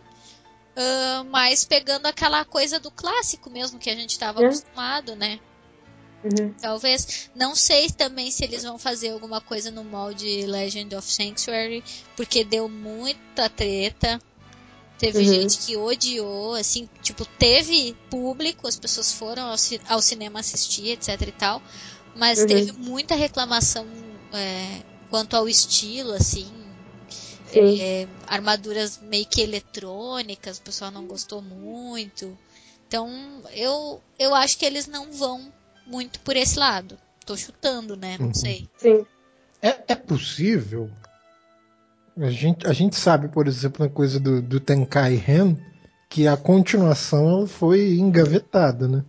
Uh, 0.75 1.25
mas 1.29 1.65
pegando 1.65 2.05
aquela 2.05 2.46
coisa 2.46 2.79
do 2.79 2.89
clássico 2.89 3.50
mesmo 3.50 3.79
que 3.79 3.89
a 3.89 3.96
gente 3.96 4.12
estava 4.12 4.41
é. 4.41 4.46
acostumado, 4.46 5.15
né? 5.15 5.39
Uhum. 6.24 6.53
Talvez. 6.62 7.29
Não 7.36 7.55
sei 7.55 7.89
também 7.89 8.29
se 8.31 8.43
eles 8.43 8.63
vão 8.63 8.77
fazer 8.77 9.10
alguma 9.10 9.39
coisa 9.39 9.72
no 9.72 9.84
molde 9.84 10.46
Legend 10.46 10.96
of 10.96 11.10
Sanctuary, 11.10 11.84
porque 12.15 12.43
deu 12.43 12.67
muita 12.67 13.50
treta. 13.50 14.19
Teve 14.98 15.19
uhum. 15.19 15.34
gente 15.34 15.60
que 15.60 15.77
odiou, 15.77 16.55
assim, 16.55 16.89
tipo, 17.01 17.24
teve 17.24 17.96
público, 18.10 18.67
as 18.67 18.77
pessoas 18.77 19.13
foram 19.13 19.43
ao, 19.43 19.55
ao 19.88 20.01
cinema 20.01 20.41
assistir, 20.41 20.89
etc 20.89 21.22
e 21.22 21.31
tal, 21.31 21.62
mas 22.20 22.40
uhum. 22.40 22.48
teve 22.48 22.72
muita 22.74 23.16
reclamação 23.16 23.88
é, 24.34 24.82
quanto 25.10 25.36
ao 25.36 25.48
estilo, 25.50 26.12
assim, 26.12 26.48
é, 27.54 28.08
armaduras 28.28 29.00
meio 29.02 29.26
que 29.26 29.42
eletrônicas, 29.42 30.58
o 30.58 30.62
pessoal 30.62 30.92
não 30.92 31.06
gostou 31.06 31.42
muito. 31.42 32.38
Então, 32.88 33.10
eu, 33.54 34.02
eu 34.20 34.36
acho 34.36 34.58
que 34.58 34.66
eles 34.66 34.86
não 34.86 35.12
vão 35.12 35.52
muito 35.88 36.20
por 36.20 36.36
esse 36.36 36.60
lado. 36.60 36.98
Tô 37.26 37.36
chutando, 37.38 37.96
né? 37.96 38.18
Não 38.20 38.28
uhum. 38.28 38.34
sei. 38.34 38.68
Sim. 38.78 39.06
É, 39.62 39.78
é 39.88 39.96
possível 39.96 40.90
a 42.18 42.30
gente, 42.30 42.68
a 42.68 42.74
gente 42.74 42.96
sabe, 42.96 43.30
por 43.30 43.48
exemplo, 43.48 43.86
na 43.86 43.90
coisa 43.90 44.20
do, 44.20 44.42
do 44.42 44.60
Tenkai 44.60 45.16
Ren, 45.16 45.56
que 46.10 46.28
a 46.28 46.36
continuação 46.36 47.30
ela 47.30 47.48
foi 47.48 47.94
engavetada, 47.94 48.88
né? 48.88 49.04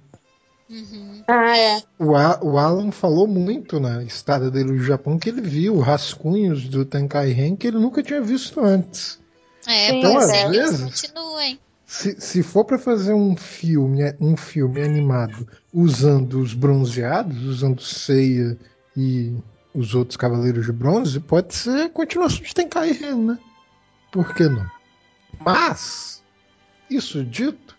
Uhum. 0.70 1.24
Ah, 1.26 1.58
é. 1.58 1.82
O, 1.98 2.14
a, 2.14 2.38
o 2.40 2.56
Alan 2.56 2.92
falou 2.92 3.26
muito 3.26 3.80
na 3.80 4.04
estada 4.04 4.50
dele 4.50 4.70
no 4.70 4.78
Japão 4.78 5.18
que 5.18 5.28
ele 5.28 5.40
viu 5.40 5.78
rascunhos 5.80 6.68
do 6.68 6.84
Tenkai 6.84 7.32
Ren 7.32 7.56
que 7.56 7.66
ele 7.66 7.78
nunca 7.78 8.02
tinha 8.02 8.22
visto 8.22 8.60
antes. 8.60 9.18
É, 9.66 9.90
então, 9.90 10.16
às 10.16 10.30
é, 10.30 10.48
vezes, 10.48 11.02
continuem. 11.02 11.60
Se, 11.84 12.20
se 12.20 12.42
for 12.42 12.64
para 12.64 12.78
fazer 12.78 13.12
um 13.12 13.36
filme, 13.36 14.14
um 14.20 14.36
filme 14.36 14.80
animado 14.80 15.46
usando 15.74 16.40
os 16.40 16.54
bronzeados, 16.54 17.42
usando 17.42 17.82
Seiya 17.82 18.56
e 18.96 19.34
os 19.74 19.94
outros 19.94 20.16
Cavaleiros 20.16 20.66
de 20.66 20.72
Bronze, 20.72 21.18
pode 21.18 21.52
ser 21.52 21.90
continuação 21.90 22.42
de 22.42 22.54
Tenkai 22.54 22.92
Ren, 22.92 23.16
né? 23.16 23.38
Por 24.12 24.32
que 24.34 24.44
não? 24.44 24.70
Mas, 25.44 26.22
isso 26.88 27.24
dito, 27.24 27.69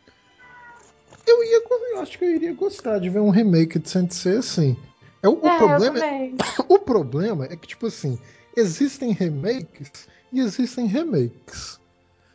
eu 1.31 1.43
ia 1.43 1.61
eu 1.93 1.99
acho 2.01 2.17
que 2.17 2.25
eu 2.25 2.35
iria 2.35 2.53
gostar 2.53 2.99
de 2.99 3.09
ver 3.09 3.19
um 3.19 3.29
remake 3.29 3.79
de 3.79 3.89
Sensei 3.89 4.37
assim. 4.37 4.77
É, 5.23 5.27
o, 5.27 5.33
é, 5.33 5.35
o 5.35 5.57
problema, 5.57 6.05
é, 6.05 6.31
o 6.67 6.79
problema 6.79 7.45
é 7.45 7.55
que, 7.55 7.67
tipo 7.67 7.87
assim, 7.87 8.19
existem 8.55 9.11
remakes 9.11 10.07
e 10.31 10.39
existem 10.39 10.87
remakes. 10.87 11.79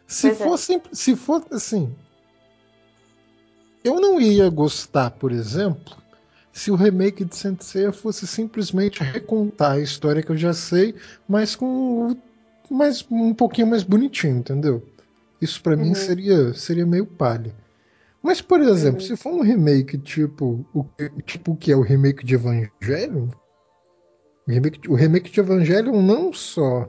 Se 0.06 0.28
pois 0.28 0.38
fosse, 0.38 0.74
é. 0.76 0.82
se 0.92 1.16
for 1.16 1.44
assim, 1.50 1.92
eu 3.82 4.00
não 4.00 4.20
ia 4.20 4.48
gostar, 4.48 5.10
por 5.10 5.32
exemplo, 5.32 5.96
se 6.52 6.70
o 6.70 6.76
remake 6.76 7.24
de 7.24 7.36
Sensei 7.36 7.90
fosse 7.92 8.26
simplesmente 8.26 9.02
recontar 9.02 9.72
a 9.72 9.80
história 9.80 10.22
que 10.22 10.30
eu 10.30 10.36
já 10.36 10.52
sei, 10.52 10.94
mas 11.28 11.56
com 11.56 12.16
mais, 12.70 13.04
um 13.10 13.34
pouquinho 13.34 13.66
mais 13.66 13.82
bonitinho, 13.82 14.38
entendeu? 14.38 14.82
Isso 15.40 15.60
para 15.60 15.76
uhum. 15.76 15.82
mim 15.82 15.94
seria, 15.94 16.54
seria 16.54 16.86
meio 16.86 17.04
palha. 17.04 17.52
Mas, 18.26 18.40
por 18.40 18.60
exemplo, 18.60 19.00
uhum. 19.00 19.06
se 19.06 19.16
for 19.16 19.32
um 19.32 19.40
remake 19.40 19.96
tipo 19.98 20.66
o, 20.74 20.84
tipo 21.22 21.54
que 21.54 21.70
é 21.70 21.76
o 21.76 21.80
remake 21.80 22.26
de 22.26 22.34
Evangelion, 22.34 23.28
o 24.48 24.50
remake, 24.50 24.90
o 24.90 24.94
remake 24.96 25.30
de 25.30 25.38
Evangelion 25.38 26.02
não 26.02 26.32
só 26.32 26.88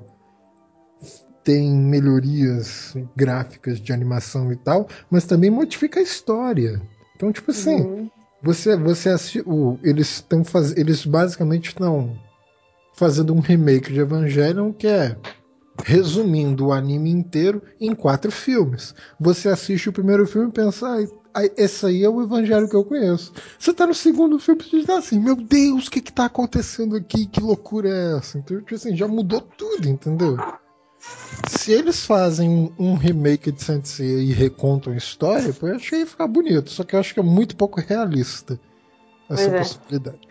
tem 1.43 1.71
melhorias 1.71 2.95
gráficas 3.15 3.79
de 3.79 3.93
animação 3.93 4.51
e 4.51 4.55
tal, 4.55 4.87
mas 5.11 5.25
também 5.25 5.51
modifica 5.51 5.99
a 5.99 6.03
história. 6.03 6.81
Então, 7.15 7.31
tipo 7.31 7.51
assim, 7.51 7.81
uhum. 7.81 8.09
Você, 8.41 8.75
você 8.75 9.15
o, 9.45 9.77
eles 9.83 10.15
estão 10.15 10.43
faz... 10.43 10.75
eles 10.75 11.05
basicamente 11.05 11.67
estão 11.67 12.19
fazendo 12.95 13.33
um 13.33 13.39
remake 13.39 13.93
de 13.93 13.99
Evangelion 13.99 14.73
que 14.73 14.87
é 14.87 15.15
resumindo 15.83 16.67
o 16.67 16.73
anime 16.73 17.11
inteiro 17.11 17.61
em 17.79 17.93
quatro 17.93 18.31
filmes. 18.31 18.95
Você 19.19 19.49
assiste 19.49 19.89
o 19.89 19.93
primeiro 19.93 20.25
filme 20.25 20.49
e 20.49 20.51
pensa, 20.51 20.87
ah, 20.87 21.07
esse 21.57 21.85
aí 21.85 22.03
é 22.03 22.09
o 22.09 22.21
Evangelho 22.21 22.69
que 22.69 22.75
eu 22.75 22.83
conheço. 22.83 23.33
Você 23.59 23.73
tá 23.73 23.85
no 23.85 23.93
segundo 23.93 24.39
filme 24.39 24.61
e 24.73 24.81
diz 24.81 24.89
assim, 24.89 25.19
meu 25.19 25.35
Deus, 25.35 25.87
o 25.87 25.91
que 25.91 26.01
que 26.01 26.11
tá 26.11 26.25
acontecendo 26.25 26.95
aqui? 26.95 27.25
Que 27.25 27.39
loucura 27.39 27.89
é 27.89 28.17
essa? 28.17 28.37
Então, 28.37 28.57
tipo 28.57 28.75
assim, 28.75 28.95
já 28.95 29.07
mudou 29.07 29.41
tudo, 29.41 29.87
entendeu? 29.87 30.37
Se 31.47 31.71
eles 31.71 32.05
fazem 32.05 32.49
um, 32.49 32.71
um 32.77 32.95
remake 32.95 33.51
de 33.51 33.63
Sensei 33.63 34.23
e 34.23 34.33
recontam 34.33 34.93
a 34.93 34.97
história, 34.97 35.53
eu 35.61 35.75
acho 35.75 35.89
que 35.89 35.95
ia 35.95 36.07
ficar 36.07 36.27
bonito. 36.27 36.69
Só 36.69 36.83
que 36.83 36.95
eu 36.95 36.99
acho 36.99 37.13
que 37.13 37.19
é 37.19 37.23
muito 37.23 37.55
pouco 37.55 37.79
realista 37.79 38.59
essa 39.29 39.49
é. 39.49 39.57
possibilidade. 39.57 40.27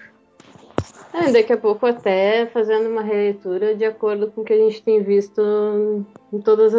É, 1.13 1.33
daqui 1.33 1.53
a 1.53 1.57
pouco 1.57 1.87
até 1.87 2.47
fazendo 2.47 2.91
uma 2.91 3.03
releitura 3.03 3.75
de 3.75 3.85
acordo 3.85 4.31
com 4.31 4.43
o 4.43 4.45
que 4.45 4.53
a 4.53 4.59
gente 4.59 4.83
tem 4.83 5.03
visto 5.03 5.41
em 6.31 6.41
todos 6.41 6.75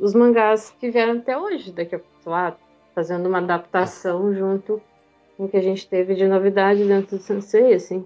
os 0.00 0.14
mangás 0.14 0.72
que 0.80 0.90
vieram 0.90 1.18
até 1.18 1.36
hoje. 1.36 1.70
Daqui 1.72 1.94
a 1.94 1.98
pouco, 1.98 2.30
lá, 2.30 2.56
fazendo 2.94 3.28
uma 3.28 3.38
adaptação 3.38 4.32
junto 4.34 4.80
com 5.36 5.44
o 5.44 5.48
que 5.48 5.56
a 5.56 5.62
gente 5.62 5.88
teve 5.88 6.14
de 6.14 6.26
novidade 6.26 6.84
dentro 6.84 7.16
do 7.16 7.22
Sensei, 7.22 7.74
assim. 7.74 8.04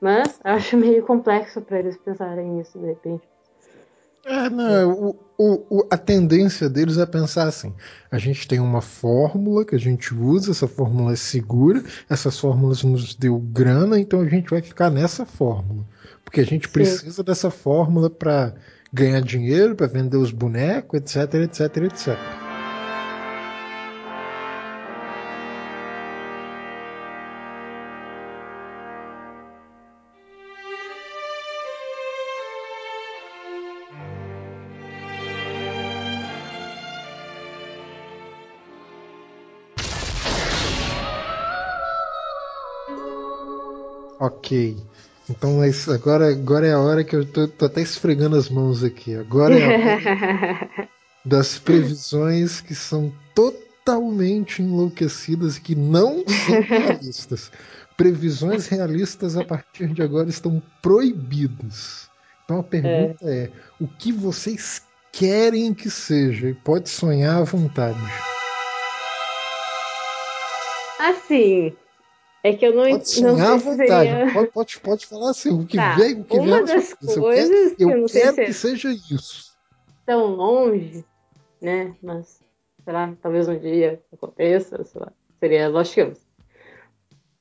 Mas 0.00 0.40
acho 0.44 0.76
meio 0.76 1.04
complexo 1.04 1.60
para 1.60 1.78
eles 1.78 1.96
pensarem 1.98 2.48
nisso 2.50 2.78
de 2.78 2.86
repente. 2.86 3.28
É, 4.24 4.50
não, 4.50 5.16
o, 5.38 5.66
o, 5.70 5.86
a 5.88 5.96
tendência 5.96 6.68
deles 6.68 6.98
é 6.98 7.06
pensar 7.06 7.46
assim: 7.46 7.72
a 8.10 8.18
gente 8.18 8.48
tem 8.48 8.58
uma 8.58 8.80
fórmula 8.80 9.64
que 9.64 9.76
a 9.76 9.78
gente 9.78 10.12
usa, 10.12 10.50
essa 10.50 10.66
fórmula 10.66 11.12
é 11.12 11.16
segura, 11.16 11.80
essas 12.10 12.36
fórmulas 12.38 12.82
nos 12.82 13.14
deu 13.14 13.38
grana, 13.38 14.00
então 14.00 14.20
a 14.20 14.28
gente 14.28 14.50
vai 14.50 14.60
ficar 14.60 14.90
nessa 14.90 15.24
fórmula. 15.24 15.84
Porque 16.24 16.40
a 16.40 16.44
gente 16.44 16.66
Sim. 16.66 16.72
precisa 16.72 17.22
dessa 17.22 17.52
fórmula 17.52 18.10
para 18.10 18.52
ganhar 18.92 19.20
dinheiro, 19.20 19.76
para 19.76 19.86
vender 19.86 20.16
os 20.16 20.32
bonecos, 20.32 20.98
etc, 20.98 21.34
etc, 21.34 21.76
etc. 21.84 22.45
Ok. 44.26 44.76
Então 45.30 45.62
é 45.62 45.70
agora, 45.94 46.30
agora 46.30 46.66
é 46.66 46.72
a 46.72 46.80
hora 46.80 47.04
que 47.04 47.14
eu 47.14 47.24
tô, 47.24 47.46
tô 47.46 47.66
até 47.66 47.80
esfregando 47.80 48.36
as 48.36 48.48
mãos 48.48 48.82
aqui. 48.82 49.14
Agora 49.14 49.56
é 49.56 49.64
a 49.64 49.68
hora 49.68 50.88
das 51.24 51.60
previsões 51.60 52.60
que 52.60 52.74
são 52.74 53.12
totalmente 53.34 54.62
enlouquecidas 54.62 55.56
e 55.56 55.60
que 55.60 55.74
não 55.76 56.24
são 56.26 56.60
realistas. 56.66 57.52
Previsões 57.96 58.66
realistas 58.66 59.36
a 59.36 59.44
partir 59.44 59.88
de 59.92 60.02
agora 60.02 60.28
estão 60.28 60.60
proibidas. 60.82 62.10
Então 62.44 62.58
a 62.58 62.64
pergunta 62.64 63.24
é, 63.24 63.44
é 63.44 63.50
o 63.80 63.86
que 63.86 64.10
vocês 64.10 64.82
querem 65.12 65.72
que 65.72 65.88
seja? 65.88 66.48
E 66.48 66.54
pode 66.54 66.88
sonhar 66.88 67.40
à 67.40 67.44
vontade. 67.44 67.98
Assim, 70.98 71.76
é 72.46 72.52
que 72.56 72.64
eu 72.64 72.74
não 72.74 72.84
Pode 72.84 73.42
à 73.42 73.56
vontade. 73.56 74.08
Seria... 74.08 74.32
Pode, 74.32 74.50
pode, 74.52 74.80
pode, 74.80 75.06
falar 75.06 75.30
assim, 75.30 75.50
o 75.50 75.66
que 75.66 75.76
tá. 75.76 75.96
vem, 75.96 76.20
o 76.20 76.24
que 76.24 76.38
Uma 76.38 76.58
vem 76.58 76.76
das 76.76 76.94
coisas 76.94 77.16
eu 77.16 77.76
quero, 77.76 77.90
eu, 77.90 77.90
eu 78.02 78.06
quero 78.06 78.36
que 78.36 78.52
seja 78.52 78.88
isso. 78.90 79.52
Tão 80.06 80.26
longe, 80.26 81.04
né? 81.60 81.96
Mas, 82.00 82.38
sei 82.84 82.92
lá, 82.92 83.12
talvez 83.20 83.48
um 83.48 83.58
dia 83.58 84.00
aconteça, 84.12 84.84
sei 84.84 85.00
lá. 85.00 85.12
Seria 85.40 85.68
Lost 85.68 85.96
Hills. 85.96 86.20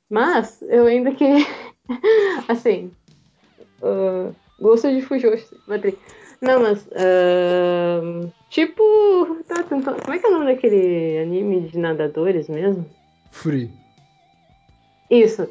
Mas, 0.09 0.59
eu 0.63 0.88
ainda 0.88 1.12
que. 1.12 1.25
assim. 2.50 2.91
Uh, 3.83 4.33
gosto 4.59 4.89
de 4.89 5.03
Fujoshi. 5.03 5.45
Não, 6.41 6.63
mas. 6.63 6.83
Uh, 6.88 8.31
tipo. 8.50 9.43
Tá, 9.47 9.63
como 9.63 10.13
é 10.13 10.17
que 10.17 10.25
é 10.25 10.29
o 10.29 10.31
nome 10.31 10.45
daquele 10.45 11.19
anime 11.19 11.69
de 11.69 11.77
nadadores 11.77 12.50
mesmo? 12.50 12.89
Free. 13.31 13.85
Isso. 15.09 15.47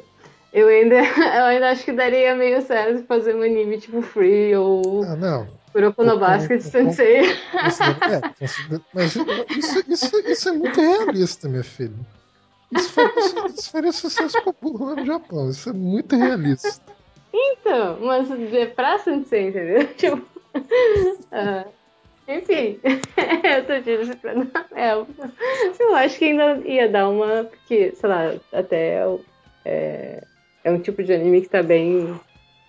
Eu 0.53 0.67
ainda, 0.67 0.95
eu 1.37 1.43
ainda 1.45 1.69
acho 1.71 1.83
que 1.83 1.91
daria 1.91 2.35
meio 2.35 2.61
certo 2.61 3.05
fazer 3.05 3.35
um 3.35 3.41
anime 3.41 3.77
tipo 3.77 4.01
Free 4.01 4.55
ou 4.55 5.03
Ah, 5.03 5.15
não. 5.15 5.47
Kuroko 5.73 6.05
no 6.05 6.17
Basket 6.17 6.61
Sensei. 6.61 7.19
Isso, 7.67 7.83
é, 7.83 8.21
mas 8.93 9.13
isso, 9.49 9.83
isso, 9.89 10.19
isso 10.25 10.49
é 10.49 10.51
muito 10.53 10.79
realista, 10.79 11.49
minha 11.49 11.65
filha. 11.65 11.93
Isso 12.71 12.93
faria, 12.93 13.47
isso 13.47 13.71
faria 13.71 13.91
sucesso 13.91 14.37
lá 14.63 14.95
no 14.95 15.05
Japão. 15.05 15.49
Isso 15.49 15.69
é 15.69 15.73
muito 15.73 16.15
realista. 16.15 16.81
Então, 17.33 17.99
mas 17.99 18.31
é 18.53 18.65
pra 18.67 18.97
Sensei, 18.99 19.49
entendeu? 19.49 19.85
Tipo. 19.95 20.25
uh, 20.55 21.69
enfim, 22.27 22.79
eu 22.85 23.65
tô 23.65 23.79
dizendo 23.81 24.15
pra. 24.15 24.33
É, 24.73 24.93
eu 24.93 25.95
acho 25.95 26.17
que 26.17 26.25
ainda 26.25 26.57
ia 26.65 26.87
dar 26.89 27.09
uma. 27.09 27.43
Porque, 27.43 27.93
sei 27.95 28.09
lá, 28.09 28.33
até 28.53 29.03
é, 29.65 30.23
é 30.63 30.71
um 30.71 30.79
tipo 30.79 31.03
de 31.03 31.11
anime 31.11 31.41
que 31.41 31.49
tá 31.49 31.63
bem, 31.63 32.19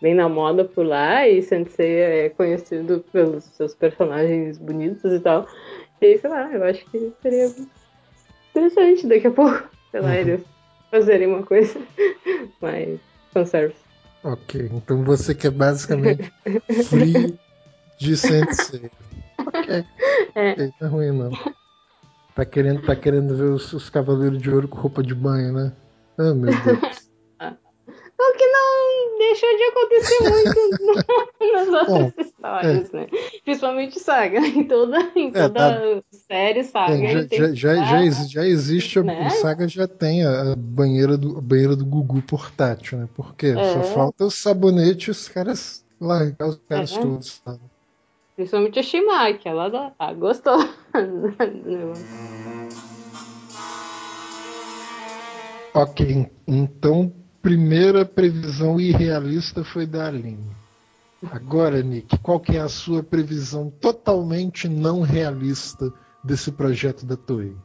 bem 0.00 0.14
na 0.14 0.28
moda 0.28 0.64
por 0.64 0.84
lá. 0.84 1.28
E 1.28 1.42
Sensei 1.42 2.00
é 2.00 2.28
conhecido 2.30 3.04
pelos 3.12 3.44
seus 3.44 3.74
personagens 3.74 4.58
bonitos 4.58 5.12
e 5.12 5.20
tal. 5.20 5.46
E 6.00 6.18
sei 6.18 6.30
lá, 6.30 6.50
eu 6.52 6.64
acho 6.64 6.84
que 6.86 7.12
seria 7.22 7.52
interessante 8.50 9.06
daqui 9.06 9.26
a 9.26 9.30
pouco, 9.30 9.68
sei 9.90 10.00
lá, 10.00 10.08
uhum. 10.08 10.14
eles 10.14 10.44
fazerem 10.90 11.28
uma 11.28 11.42
coisa 11.42 11.78
mais 12.60 12.98
fanservice. 13.32 13.84
Ok, 14.24 14.70
então 14.72 15.04
você 15.04 15.34
quer 15.34 15.50
basicamente 15.50 16.32
free 16.88 17.38
de 17.98 18.16
Sensei. 18.16 18.90
Ok. 19.38 19.84
É. 20.34 20.70
Tá 20.78 20.88
ruim 20.88 21.12
não. 21.12 21.30
Tá 22.34 22.44
querendo, 22.44 22.82
tá 22.82 22.94
querendo 22.94 23.34
ver 23.34 23.44
os, 23.44 23.72
os 23.72 23.88
Cavaleiros 23.88 24.42
de 24.42 24.50
Ouro 24.50 24.68
com 24.68 24.78
roupa 24.78 25.02
de 25.02 25.14
banho, 25.14 25.52
né? 25.52 25.72
Ah, 26.18 26.30
oh, 26.30 26.34
meu 26.34 26.52
Deus. 26.52 27.06
O 28.18 28.32
que 28.32 28.46
não 28.46 29.18
deixou 29.18 29.54
de 29.56 29.62
acontecer 29.64 30.30
muito 30.30 30.58
nas 31.52 31.68
outras 31.68 31.86
Bom, 31.86 32.10
histórias, 32.22 32.94
é. 32.94 32.96
né? 32.96 33.06
Principalmente 33.44 34.00
saga. 34.00 34.38
Em 34.38 34.64
toda, 34.64 34.98
em 35.14 35.28
é, 35.28 35.32
toda 35.32 35.60
é, 35.60 35.96
tá... 35.96 36.02
série 36.12 36.64
saga. 36.64 36.94
É, 36.94 37.12
já, 37.12 37.26
já, 37.26 37.54
já, 37.54 37.84
já, 37.84 38.10
já, 38.26 38.46
existe, 38.46 39.02
né? 39.02 39.26
a 39.26 39.30
saga 39.30 39.68
já 39.68 39.86
tem 39.86 40.24
a 40.24 40.54
banheira 40.56 41.18
do, 41.18 41.36
a 41.36 41.42
banheira 41.42 41.76
do 41.76 41.84
Gugu 41.84 42.22
portátil, 42.22 42.96
né? 42.98 43.06
Porque 43.14 43.48
é. 43.48 43.72
só 43.74 43.82
falta 43.82 44.24
o 44.24 44.30
sabonete 44.30 45.08
e 45.08 45.10
os 45.10 45.28
caras 45.28 45.84
largar 46.00 46.48
os 46.48 46.56
caras 46.68 46.96
é. 46.96 47.00
todos. 47.00 47.42
Sabe? 47.44 47.60
Principalmente 48.34 48.78
a 48.78 48.82
Shimai, 48.82 49.36
que 49.38 49.46
ela 49.48 49.92
ah, 49.98 50.14
gostou. 50.14 50.58
ok, 55.76 56.30
então 56.46 57.12
primeira 57.42 58.04
previsão 58.04 58.80
irrealista 58.80 59.62
foi 59.62 59.86
da 59.86 60.08
Aline. 60.08 60.56
Agora, 61.30 61.82
Nick, 61.82 62.18
qual 62.18 62.40
que 62.40 62.56
é 62.56 62.60
a 62.60 62.68
sua 62.68 63.02
previsão 63.02 63.70
totalmente 63.70 64.68
não 64.68 65.00
realista 65.02 65.92
desse 66.22 66.50
projeto 66.52 67.06
da 67.06 67.16
Toei? 67.16 67.56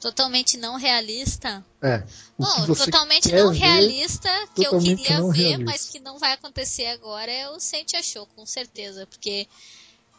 Totalmente 0.00 0.56
não 0.56 0.76
realista? 0.76 1.64
É. 1.80 2.04
Bom, 2.36 2.66
totalmente 2.74 3.32
não 3.32 3.50
realista 3.50 4.28
que 4.54 4.66
eu 4.66 4.78
queria 4.80 5.22
ver, 5.22 5.32
realista. 5.32 5.64
mas 5.64 5.88
que 5.88 6.00
não 6.00 6.18
vai 6.18 6.32
acontecer 6.32 6.86
agora 6.86 7.30
é 7.30 7.48
o 7.48 7.60
Sente 7.60 7.94
Achou, 7.94 8.26
com 8.26 8.44
certeza, 8.44 9.06
porque 9.06 9.46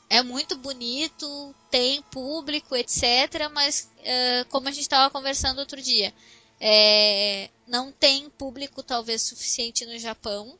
é 0.09 0.23
muito 0.23 0.55
bonito, 0.57 1.53
tem 1.69 2.01
público, 2.03 2.75
etc. 2.75 3.49
Mas 3.53 3.89
uh, 3.99 4.47
como 4.49 4.69
a 4.69 4.71
gente 4.71 4.83
estava 4.83 5.09
conversando 5.11 5.59
outro 5.59 5.81
dia, 5.81 6.13
é, 6.59 7.49
não 7.67 7.91
tem 7.91 8.29
público 8.29 8.81
talvez 8.83 9.21
suficiente 9.21 9.85
no 9.85 9.97
Japão. 9.97 10.57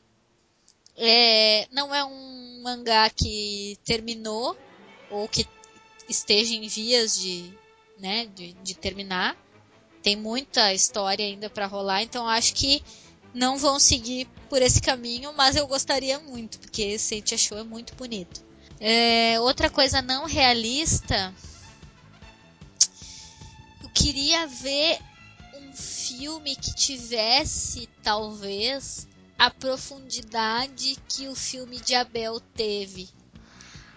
É, 0.96 1.66
não 1.72 1.94
é 1.94 2.04
um 2.04 2.62
mangá 2.62 3.10
que 3.10 3.78
terminou 3.84 4.56
ou 5.10 5.28
que 5.28 5.46
esteja 6.08 6.54
em 6.54 6.66
vias 6.68 7.18
de, 7.18 7.52
né, 7.98 8.26
de, 8.26 8.52
de 8.54 8.74
terminar. 8.74 9.36
Tem 10.02 10.16
muita 10.16 10.74
história 10.74 11.24
ainda 11.24 11.48
para 11.48 11.66
rolar, 11.66 12.02
então 12.02 12.28
acho 12.28 12.54
que 12.54 12.82
não 13.32 13.56
vão 13.58 13.80
seguir 13.80 14.28
por 14.48 14.62
esse 14.62 14.80
caminho, 14.80 15.32
mas 15.32 15.56
eu 15.56 15.66
gostaria 15.66 16.20
muito, 16.20 16.58
porque 16.60 16.98
Sente 16.98 17.36
Show 17.36 17.58
é 17.58 17.64
muito 17.64 17.94
bonito. 17.96 18.44
É, 18.78 19.40
outra 19.40 19.70
coisa 19.70 20.02
não 20.02 20.26
realista. 20.26 21.34
Eu 23.82 23.88
queria 23.90 24.46
ver 24.46 24.98
filme 25.74 26.56
que 26.56 26.74
tivesse, 26.74 27.88
talvez, 28.02 29.06
a 29.38 29.50
profundidade 29.50 30.96
que 31.08 31.28
o 31.28 31.34
filme 31.34 31.80
de 31.80 31.94
Abel 31.94 32.40
teve. 32.40 33.08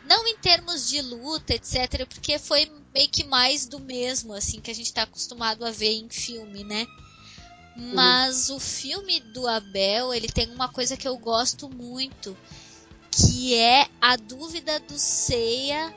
Não 0.05 0.25
em 0.27 0.37
termos 0.37 0.87
de 0.87 1.01
luta, 1.01 1.53
etc., 1.53 2.05
porque 2.07 2.39
foi 2.39 2.71
meio 2.93 3.09
que 3.09 3.23
mais 3.23 3.65
do 3.65 3.79
mesmo, 3.79 4.33
assim, 4.33 4.61
que 4.61 4.71
a 4.71 4.75
gente 4.75 4.87
está 4.87 5.03
acostumado 5.03 5.65
a 5.65 5.71
ver 5.71 5.93
em 5.93 6.09
filme, 6.09 6.63
né? 6.63 6.87
Uhum. 7.75 7.93
Mas 7.93 8.49
uhum. 8.49 8.55
o 8.55 8.59
filme 8.59 9.19
do 9.19 9.47
Abel, 9.47 10.13
ele 10.13 10.27
tem 10.27 10.49
uma 10.51 10.69
coisa 10.69 10.97
que 10.97 11.07
eu 11.07 11.17
gosto 11.17 11.69
muito, 11.69 12.35
que 13.11 13.55
é 13.55 13.87
a 14.01 14.15
dúvida 14.15 14.79
do 14.79 14.97
Seiya 14.97 15.93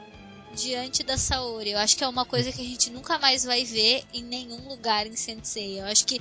diante 0.54 1.02
da 1.02 1.16
Saori. 1.16 1.70
Eu 1.70 1.78
acho 1.78 1.96
que 1.96 2.04
é 2.04 2.08
uma 2.08 2.24
coisa 2.24 2.52
que 2.52 2.60
a 2.60 2.64
gente 2.64 2.90
nunca 2.90 3.18
mais 3.18 3.44
vai 3.44 3.64
ver 3.64 4.04
em 4.12 4.22
nenhum 4.22 4.68
lugar 4.68 5.06
em 5.06 5.16
Sensei. 5.16 5.80
Eu 5.80 5.86
acho 5.86 6.04
que 6.04 6.20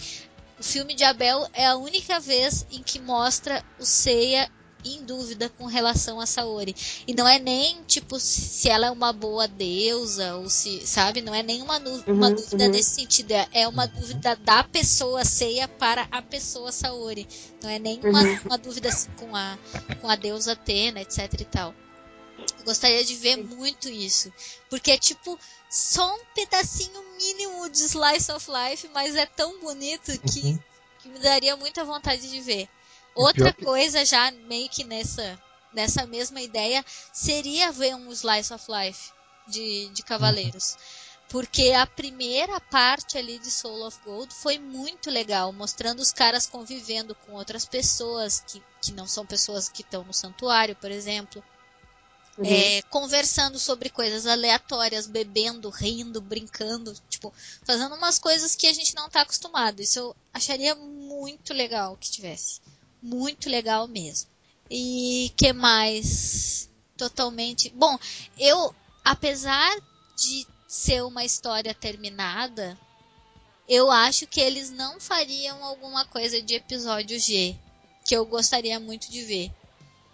o 0.60 0.64
filme 0.64 0.94
de 0.94 1.04
Abel 1.04 1.48
é 1.54 1.66
a 1.66 1.76
única 1.76 2.20
vez 2.20 2.66
em 2.72 2.84
que 2.84 3.00
mostra 3.00 3.64
o 3.80 3.86
Seiya 3.86 4.50
em 4.84 5.04
dúvida 5.04 5.50
com 5.50 5.66
relação 5.66 6.20
a 6.20 6.26
Saori. 6.26 6.76
E 7.08 7.14
não 7.14 7.28
é 7.28 7.38
nem, 7.40 7.84
tipo, 7.84 8.20
se 8.20 8.70
ela 8.70 8.88
é 8.88 8.92
uma 8.92 9.12
boa 9.12 9.48
deusa, 9.48 10.36
ou 10.36 10.50
se, 10.50 10.86
sabe? 10.88 11.22
Não 11.22 11.34
é 11.34 11.44
nem 11.44 11.62
uma, 11.62 11.78
uma 11.78 12.28
uhum, 12.30 12.36
dúvida 12.36 12.66
uhum. 12.66 12.72
nesse 12.72 12.92
sentido. 12.92 13.32
É, 13.32 13.48
é 13.54 13.68
uma 13.68 13.88
dúvida 13.88 14.36
da 14.38 14.64
pessoa 14.64 15.26
Seiya 15.26 15.68
para 15.68 16.08
a 16.12 16.22
pessoa 16.22 16.72
Saori. 16.72 17.28
Não 17.62 17.70
é 17.70 17.80
nem 17.80 18.00
uma, 18.04 18.22
uhum. 18.22 18.40
uma 18.46 18.58
dúvida 18.58 18.90
assim, 18.90 19.10
com, 19.18 19.36
a, 19.36 19.58
com 20.02 20.10
a 20.10 20.16
deusa 20.16 20.54
Atena, 20.54 21.02
etc 21.02 21.34
e 21.40 21.46
tal. 21.46 21.74
Eu 22.60 22.66
gostaria 22.66 23.04
de 23.04 23.16
ver 23.16 23.38
muito 23.38 23.90
isso. 23.90 24.32
Porque 24.70 24.92
é 24.92 24.98
tipo 24.98 25.40
só 25.70 26.16
um 26.16 26.26
pedacinho 26.34 27.02
mínimo 27.18 27.70
de 27.70 27.80
Slice 27.80 28.32
of 28.32 28.48
Life, 28.50 28.90
mas 28.94 29.16
é 29.16 29.26
tão 29.26 29.60
bonito 29.60 30.18
que, 30.22 30.42
uhum. 30.42 30.60
que 31.00 31.10
me 31.10 31.20
daria 31.20 31.56
muita 31.56 31.84
vontade 31.84 32.30
de 32.30 32.42
ver. 32.42 32.68
Outra 33.16 33.52
coisa 33.54 34.06
já 34.06 34.32
meio 34.32 34.70
que 34.70 34.84
nessa 34.84 35.40
nessa 35.74 36.06
mesma 36.06 36.42
ideia 36.42 36.84
seria 37.14 37.72
ver 37.72 37.96
um 37.96 38.12
slice 38.12 38.54
of 38.54 38.66
life 38.70 39.12
de, 39.48 39.90
de 39.90 40.04
Cavaleiros. 40.04 40.78
Porque 41.30 41.74
a 41.74 41.86
primeira 41.86 42.60
parte 42.60 43.18
ali 43.18 43.38
de 43.38 43.52
Soul 43.52 43.86
of 43.86 44.00
Gold 44.04 44.34
foi 44.34 44.58
muito 44.58 45.12
legal, 45.12 45.54
mostrando 45.54 46.00
os 46.00 46.12
caras 46.12 46.48
convivendo 46.48 47.14
com 47.14 47.34
outras 47.34 47.66
pessoas 47.66 48.44
que, 48.48 48.64
que 48.82 48.92
não 48.94 49.06
são 49.06 49.26
pessoas 49.28 49.70
que 49.70 49.84
estão 49.84 50.04
no 50.04 50.14
santuário, 50.14 50.76
por 50.76 50.90
exemplo. 50.90 51.44
Uhum. 52.40 52.46
É, 52.46 52.82
conversando 52.84 53.60
sobre 53.60 53.90
coisas 53.90 54.26
aleatórias, 54.26 55.06
bebendo, 55.06 55.70
rindo, 55.70 56.22
brincando, 56.22 56.94
tipo, 57.10 57.34
fazendo 57.66 57.96
umas 57.96 58.18
coisas 58.18 58.56
que 58.56 58.66
a 58.66 58.74
gente 58.74 58.96
não 58.96 59.08
está 59.08 59.22
acostumado. 59.22 59.82
Isso 59.82 60.00
eu 60.00 60.16
acharia 60.34 60.74
muito 60.74 61.54
legal 61.54 61.98
que 61.98 62.10
tivesse 62.10 62.62
muito 63.02 63.50
legal 63.50 63.90
mesmo. 63.90 64.30
E 64.72 65.34
que 65.36 65.52
mais? 65.52 66.70
Totalmente. 66.96 67.70
Bom, 67.72 67.98
eu, 68.38 68.74
apesar 69.04 69.76
de 70.16 70.48
ser 70.66 71.04
uma 71.04 71.26
história 71.26 71.74
terminada, 71.74 72.78
eu 73.68 73.92
acho 73.92 74.28
que 74.28 74.40
eles 74.40 74.70
não 74.70 74.98
fariam 74.98 75.62
alguma 75.64 76.06
coisa 76.06 76.42
de 76.42 76.56
episódio 76.56 77.20
G, 77.20 77.54
que 78.06 78.16
eu 78.16 78.26
gostaria 78.26 78.80
muito 78.80 79.12
de 79.12 79.24
ver. 79.24 79.52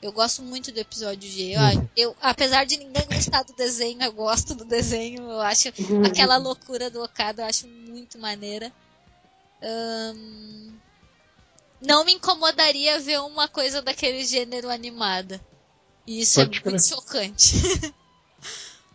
Eu 0.01 0.12
gosto 0.12 0.43
muito 0.43 0.71
do 0.71 0.79
episódio 0.79 1.29
G. 1.29 1.55
Eu, 1.55 1.62
uhum. 1.62 1.89
eu, 1.95 2.15
apesar 2.21 2.65
de 2.65 2.77
ninguém 2.77 3.05
gostar 3.08 3.43
do 3.43 3.53
desenho, 3.53 4.01
eu 4.03 4.12
gosto 4.12 4.53
do 4.53 4.65
desenho. 4.65 5.23
Eu 5.23 5.41
acho 5.41 5.69
uhum. 5.79 6.05
aquela 6.05 6.38
loucura 6.38 6.89
do 6.89 7.03
Okada, 7.03 7.41
eu 7.41 7.47
acho 7.47 7.67
muito 7.67 8.19
maneira. 8.19 8.71
Um, 9.62 10.73
não 11.81 12.05
me 12.05 12.13
incomodaria 12.13 12.99
ver 12.99 13.19
uma 13.21 13.47
coisa 13.47 13.81
daquele 13.81 14.23
gênero 14.25 14.69
animada. 14.69 15.41
E 16.05 16.21
isso 16.21 16.39
Pode 16.39 16.58
é 16.58 16.62
crer. 16.62 16.71
muito 16.71 16.88
chocante. 16.88 17.55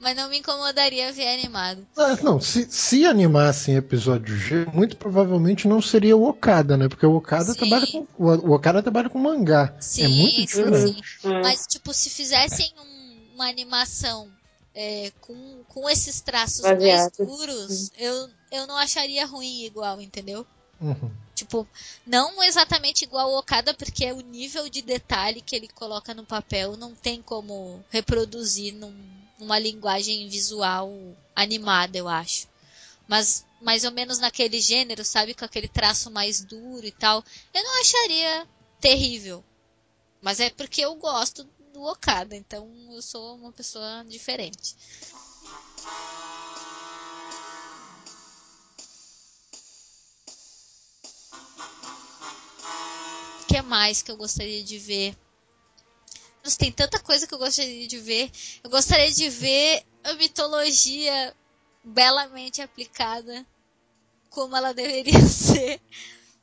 Mas 0.01 0.17
não 0.17 0.31
me 0.31 0.39
incomodaria 0.39 1.13
ver 1.13 1.29
animado. 1.29 1.87
Ah, 1.95 2.17
não, 2.23 2.41
se, 2.41 2.67
se 2.71 3.05
animassem 3.05 3.77
episódio 3.77 4.35
G, 4.35 4.65
muito 4.73 4.97
provavelmente 4.97 5.69
não 5.69 5.83
seria 5.83 6.17
o 6.17 6.27
Okada, 6.27 6.75
né? 6.75 6.89
Porque 6.89 7.05
o 7.05 7.15
Okada 7.15 7.53
sim. 7.53 7.59
trabalha 7.59 7.87
com. 7.87 8.07
O 8.19 8.53
Okada 8.55 8.83
trabalha 8.83 9.11
com 9.11 9.19
mangá. 9.19 9.75
É 9.77 9.81
sim, 9.81 10.05
é 10.05 10.09
muito 10.09 10.41
diferente. 10.41 11.03
Sim. 11.21 11.41
Mas, 11.43 11.67
tipo, 11.67 11.93
se 11.93 12.09
fizessem 12.09 12.73
um, 12.79 13.35
uma 13.35 13.49
animação 13.49 14.31
é, 14.75 15.13
com, 15.21 15.63
com 15.69 15.89
esses 15.91 16.23
traços 16.23 16.63
mais 16.63 17.07
escuros, 17.07 17.93
eu, 17.99 18.31
eu 18.51 18.67
não 18.67 18.79
acharia 18.79 19.27
ruim 19.27 19.65
igual, 19.65 20.01
entendeu? 20.01 20.47
Uhum. 20.81 21.11
Tipo, 21.35 21.69
não 22.07 22.43
exatamente 22.43 23.05
igual 23.05 23.31
o 23.31 23.39
Okada, 23.39 23.75
porque 23.75 24.05
é 24.05 24.15
o 24.15 24.21
nível 24.21 24.69
de 24.69 24.81
detalhe 24.81 25.43
que 25.43 25.55
ele 25.55 25.69
coloca 25.69 26.15
no 26.15 26.25
papel 26.25 26.77
não 26.77 26.95
tem 26.95 27.21
como 27.21 27.85
reproduzir 27.91 28.75
num, 28.75 28.95
numa 29.41 29.59
linguagem 29.59 30.29
visual 30.29 30.93
animada, 31.35 31.97
eu 31.97 32.07
acho. 32.07 32.47
Mas 33.09 33.45
mais 33.61 33.85
ou 33.85 33.91
menos 33.91 34.19
naquele 34.19 34.61
gênero, 34.61 35.05
sabe? 35.05 35.35
Com 35.35 35.45
aquele 35.45 35.69
traço 35.69 36.11
mais 36.11 36.41
duro 36.45 36.87
e 36.87 36.93
tal. 36.93 37.25
Eu 37.53 37.63
não 37.63 37.81
acharia 37.81 38.49
terrível. 38.81 39.45
Mas 40.23 40.39
é 40.39 40.51
porque 40.51 40.83
eu 40.83 40.95
gosto 40.95 41.45
do 41.73 41.83
Okada, 41.83 42.37
então 42.37 42.69
eu 42.91 43.01
sou 43.01 43.37
uma 43.37 43.53
pessoa 43.53 44.05
diferente. 44.09 44.77
O 53.41 53.47
que 53.47 53.63
mais 53.63 54.03
que 54.03 54.11
eu 54.11 54.17
gostaria 54.17 54.63
de 54.63 54.79
ver? 54.79 55.17
Tem 56.59 56.73
tanta 56.73 56.99
coisa 56.99 57.27
que 57.27 57.35
eu 57.35 57.39
gostaria 57.39 57.87
de 57.87 57.99
ver. 57.99 58.31
Eu 58.65 58.71
gostaria 58.71 59.13
de 59.13 59.29
ver 59.29 59.85
a 60.03 60.15
mitologia 60.15 61.35
belamente 61.85 62.63
aplicada 62.63 63.47
como 64.31 64.57
ela 64.57 64.73
deveria 64.73 65.21
ser 65.27 65.81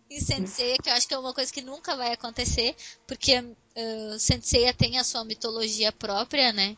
em 0.09 0.21
Sensei, 0.21 0.77
que 0.77 0.89
eu 0.89 0.93
acho 0.93 1.07
que 1.07 1.13
é 1.13 1.19
uma 1.19 1.33
coisa 1.33 1.51
que 1.51 1.61
nunca 1.61 1.95
vai 1.95 2.13
acontecer, 2.13 2.75
porque 3.05 3.39
uh, 3.39 4.19
Sensei 4.19 4.71
tem 4.73 4.97
a 4.97 5.03
sua 5.03 5.23
mitologia 5.25 5.91
própria, 5.91 6.53
né? 6.53 6.77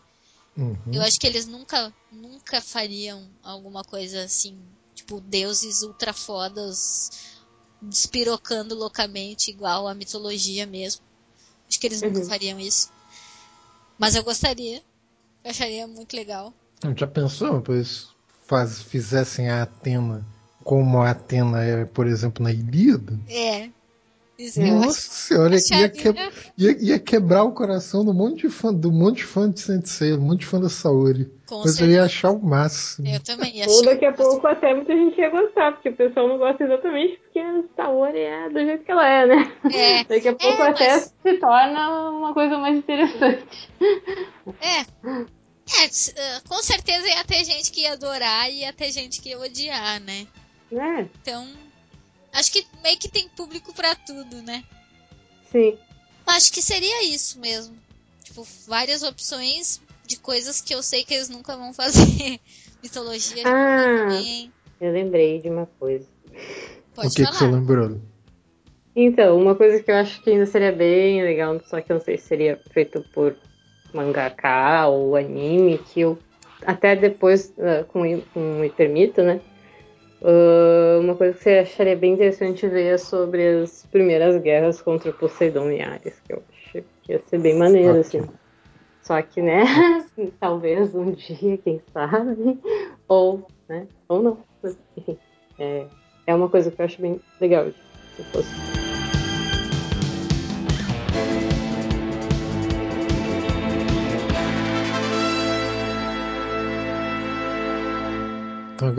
Uhum. 0.58 0.78
Eu 0.92 1.02
acho 1.02 1.20
que 1.20 1.28
eles 1.28 1.46
nunca, 1.46 1.94
nunca 2.12 2.60
fariam 2.60 3.30
alguma 3.44 3.84
coisa 3.84 4.24
assim, 4.24 4.60
tipo 4.96 5.22
deuses 5.22 5.84
ultra 5.84 6.12
fodas 6.12 7.12
despirocando 7.82 8.76
loucamente, 8.76 9.52
igual 9.52 9.88
a 9.88 9.94
mitologia 9.94 10.66
mesmo. 10.66 11.02
Acho 11.68 11.80
que 11.80 11.88
eles 11.88 12.02
uhum. 12.02 12.10
nunca 12.10 12.26
fariam 12.26 12.60
isso. 12.60 12.92
Mas 14.00 14.16
eu 14.16 14.24
gostaria. 14.24 14.82
Eu 15.44 15.52
acharia 15.52 15.86
muito 15.86 16.16
legal. 16.16 16.54
Já 16.96 17.06
pensou, 17.06 17.62
pois 17.62 18.08
faz, 18.48 18.82
fizessem 18.82 19.50
a 19.50 19.64
Atena 19.64 20.26
como 20.64 21.02
a 21.02 21.12
Atena 21.12 21.64
é, 21.64 21.86
por 21.86 22.08
exemplo, 22.08 22.44
na 22.44 22.52
Ilíada? 22.52 23.20
É. 23.28 23.70
Nossa 24.40 24.94
senhora, 24.94 25.56
ia, 25.56 25.90
que, 25.90 26.08
ia, 26.58 26.78
ia, 26.80 27.00
quebrar 27.00 27.44
o 27.44 27.52
coração 27.52 28.06
do 28.06 28.14
monte 28.14 28.48
de 28.48 28.50
fã, 28.50 28.74
do 28.74 28.90
monte 28.90 29.18
de 29.18 29.26
fã 29.26 29.52
de 29.52 29.60
Sensei, 29.60 30.14
um 30.14 30.22
monte 30.22 30.40
de 30.42 30.46
fã 30.46 30.62
da 30.62 30.70
Saori. 30.70 31.30
Com 31.46 31.58
Mas 31.58 31.76
certeza. 31.76 31.84
eu 31.84 31.90
ia 31.90 32.04
achar 32.04 32.32
o 32.32 32.42
máximo. 32.42 33.08
Eu 33.10 33.20
também 33.20 33.58
ia 33.58 33.66
achar. 33.66 33.74
Ou 33.74 33.86
daqui 33.86 34.06
a 34.06 34.14
pouco 34.14 34.48
até 34.48 34.74
muita 34.74 34.94
gente 34.94 35.20
ia 35.20 35.30
gostar, 35.30 35.74
porque 35.74 35.90
o 35.90 35.96
pessoal 35.96 36.30
não 36.30 36.38
gosta 36.38 36.64
exatamente 36.64 37.18
porque 37.18 37.40
a 37.40 37.64
Saori 37.76 38.20
é 38.20 38.50
do 38.50 38.60
jeito 38.60 38.86
que 38.86 38.92
ela 38.92 39.08
é, 39.08 39.28
né? 39.28 39.52
É. 39.74 40.04
Daqui 40.06 40.28
a 40.30 40.36
pouco 40.36 40.64
é, 40.64 40.70
até 40.70 40.92
mas... 40.94 41.14
se 41.22 41.34
torna 41.34 42.10
uma 42.10 42.34
coisa 42.34 42.58
mais 42.58 42.78
interessante. 42.78 43.70
É. 44.62 44.82
É, 45.72 46.40
com 46.48 46.64
certeza 46.64 47.08
ia 47.08 47.24
ter 47.26 47.44
gente 47.44 47.72
que 47.72 47.82
ia 47.82 47.94
adorar 47.94 48.50
e 48.50 48.62
ia 48.62 48.74
ter 48.74 48.90
gente 48.92 49.22
que 49.22 49.30
ia 49.30 49.40
odiar, 49.40 50.00
né? 50.00 50.26
É. 50.72 51.06
Então, 51.22 51.46
acho 52.34 52.52
que 52.52 52.66
meio 52.84 52.98
que 52.98 53.10
tem 53.10 53.28
público 53.30 53.74
para 53.74 53.96
tudo, 53.96 54.42
né? 54.42 54.64
Sim. 55.52 55.78
Acho 56.26 56.52
que 56.54 56.62
seria 56.62 57.04
isso 57.06 57.40
mesmo. 57.40 57.76
Tipo, 58.24 58.46
várias 58.68 59.04
opções 59.04 59.82
de 60.06 60.18
coisas 60.18 60.62
que 60.62 60.74
eu 60.74 60.84
sei 60.84 61.04
que 61.04 61.14
eles 61.14 61.30
nunca 61.30 61.58
vão 61.58 61.74
fazer. 61.74 62.40
Mitologia 62.82 63.44
ah, 63.46 64.08
também. 64.08 64.52
Eu 64.80 64.92
lembrei 64.92 65.42
de 65.42 65.50
uma 65.50 65.66
coisa. 65.80 66.08
Pode 66.96 67.08
o 67.08 67.12
que, 67.12 67.24
falar. 67.24 67.32
que 67.32 67.38
você 67.38 67.48
lembrou? 67.48 68.02
Então, 68.96 69.40
uma 69.40 69.56
coisa 69.56 69.82
que 69.82 69.92
eu 69.92 69.96
acho 69.96 70.22
que 70.22 70.30
ainda 70.30 70.46
seria 70.46 70.72
bem 70.72 71.22
legal, 71.24 71.60
só 71.70 71.80
que 71.82 71.92
eu 71.92 71.98
não 71.98 72.04
sei 72.04 72.18
se 72.18 72.28
seria 72.28 72.60
feito 72.72 73.04
por 73.14 73.36
mangaka 73.94 74.88
ou 74.88 75.16
anime, 75.16 75.78
que 75.78 76.02
eu 76.02 76.18
até 76.66 76.96
depois, 76.96 77.54
uh, 77.58 77.86
com, 77.86 78.22
com 78.34 78.60
o 78.60 78.66
Hipermito, 78.66 79.22
né? 79.22 79.40
Uh, 80.22 81.00
uma 81.00 81.16
coisa 81.16 81.34
que 81.34 81.44
você 81.44 81.60
acharia 81.60 81.96
bem 81.96 82.14
interessante 82.14 82.68
ver 82.68 82.94
é 82.94 82.98
sobre 82.98 83.62
as 83.62 83.86
primeiras 83.86 84.42
guerras 84.42 84.82
contra 84.82 85.14
Poseidon 85.14 85.72
e 85.72 85.82
Ares, 85.82 86.20
que 86.26 86.34
eu 86.34 86.44
acho 86.50 86.84
que 87.04 87.14
ia 87.14 87.22
ser 87.26 87.40
bem 87.40 87.58
maneiro, 87.58 87.92
okay. 87.92 88.02
assim. 88.02 88.30
Só 89.02 89.22
que, 89.22 89.42
né, 89.42 89.64
talvez 90.40 90.94
um 90.94 91.12
dia, 91.12 91.58
quem 91.58 91.82
sabe, 91.94 92.60
ou, 93.08 93.48
né, 93.68 93.88
ou 94.10 94.22
não. 94.22 94.38
Enfim, 94.98 95.18
é, 95.58 95.86
é 96.28 96.36
uma 96.36 96.50
coisa 96.50 96.70
que 96.70 96.82
eu 96.82 96.86
acho 96.86 97.02
bem 97.02 97.20
legal, 97.40 97.66
se 98.16 98.24
fosse. 98.24 98.79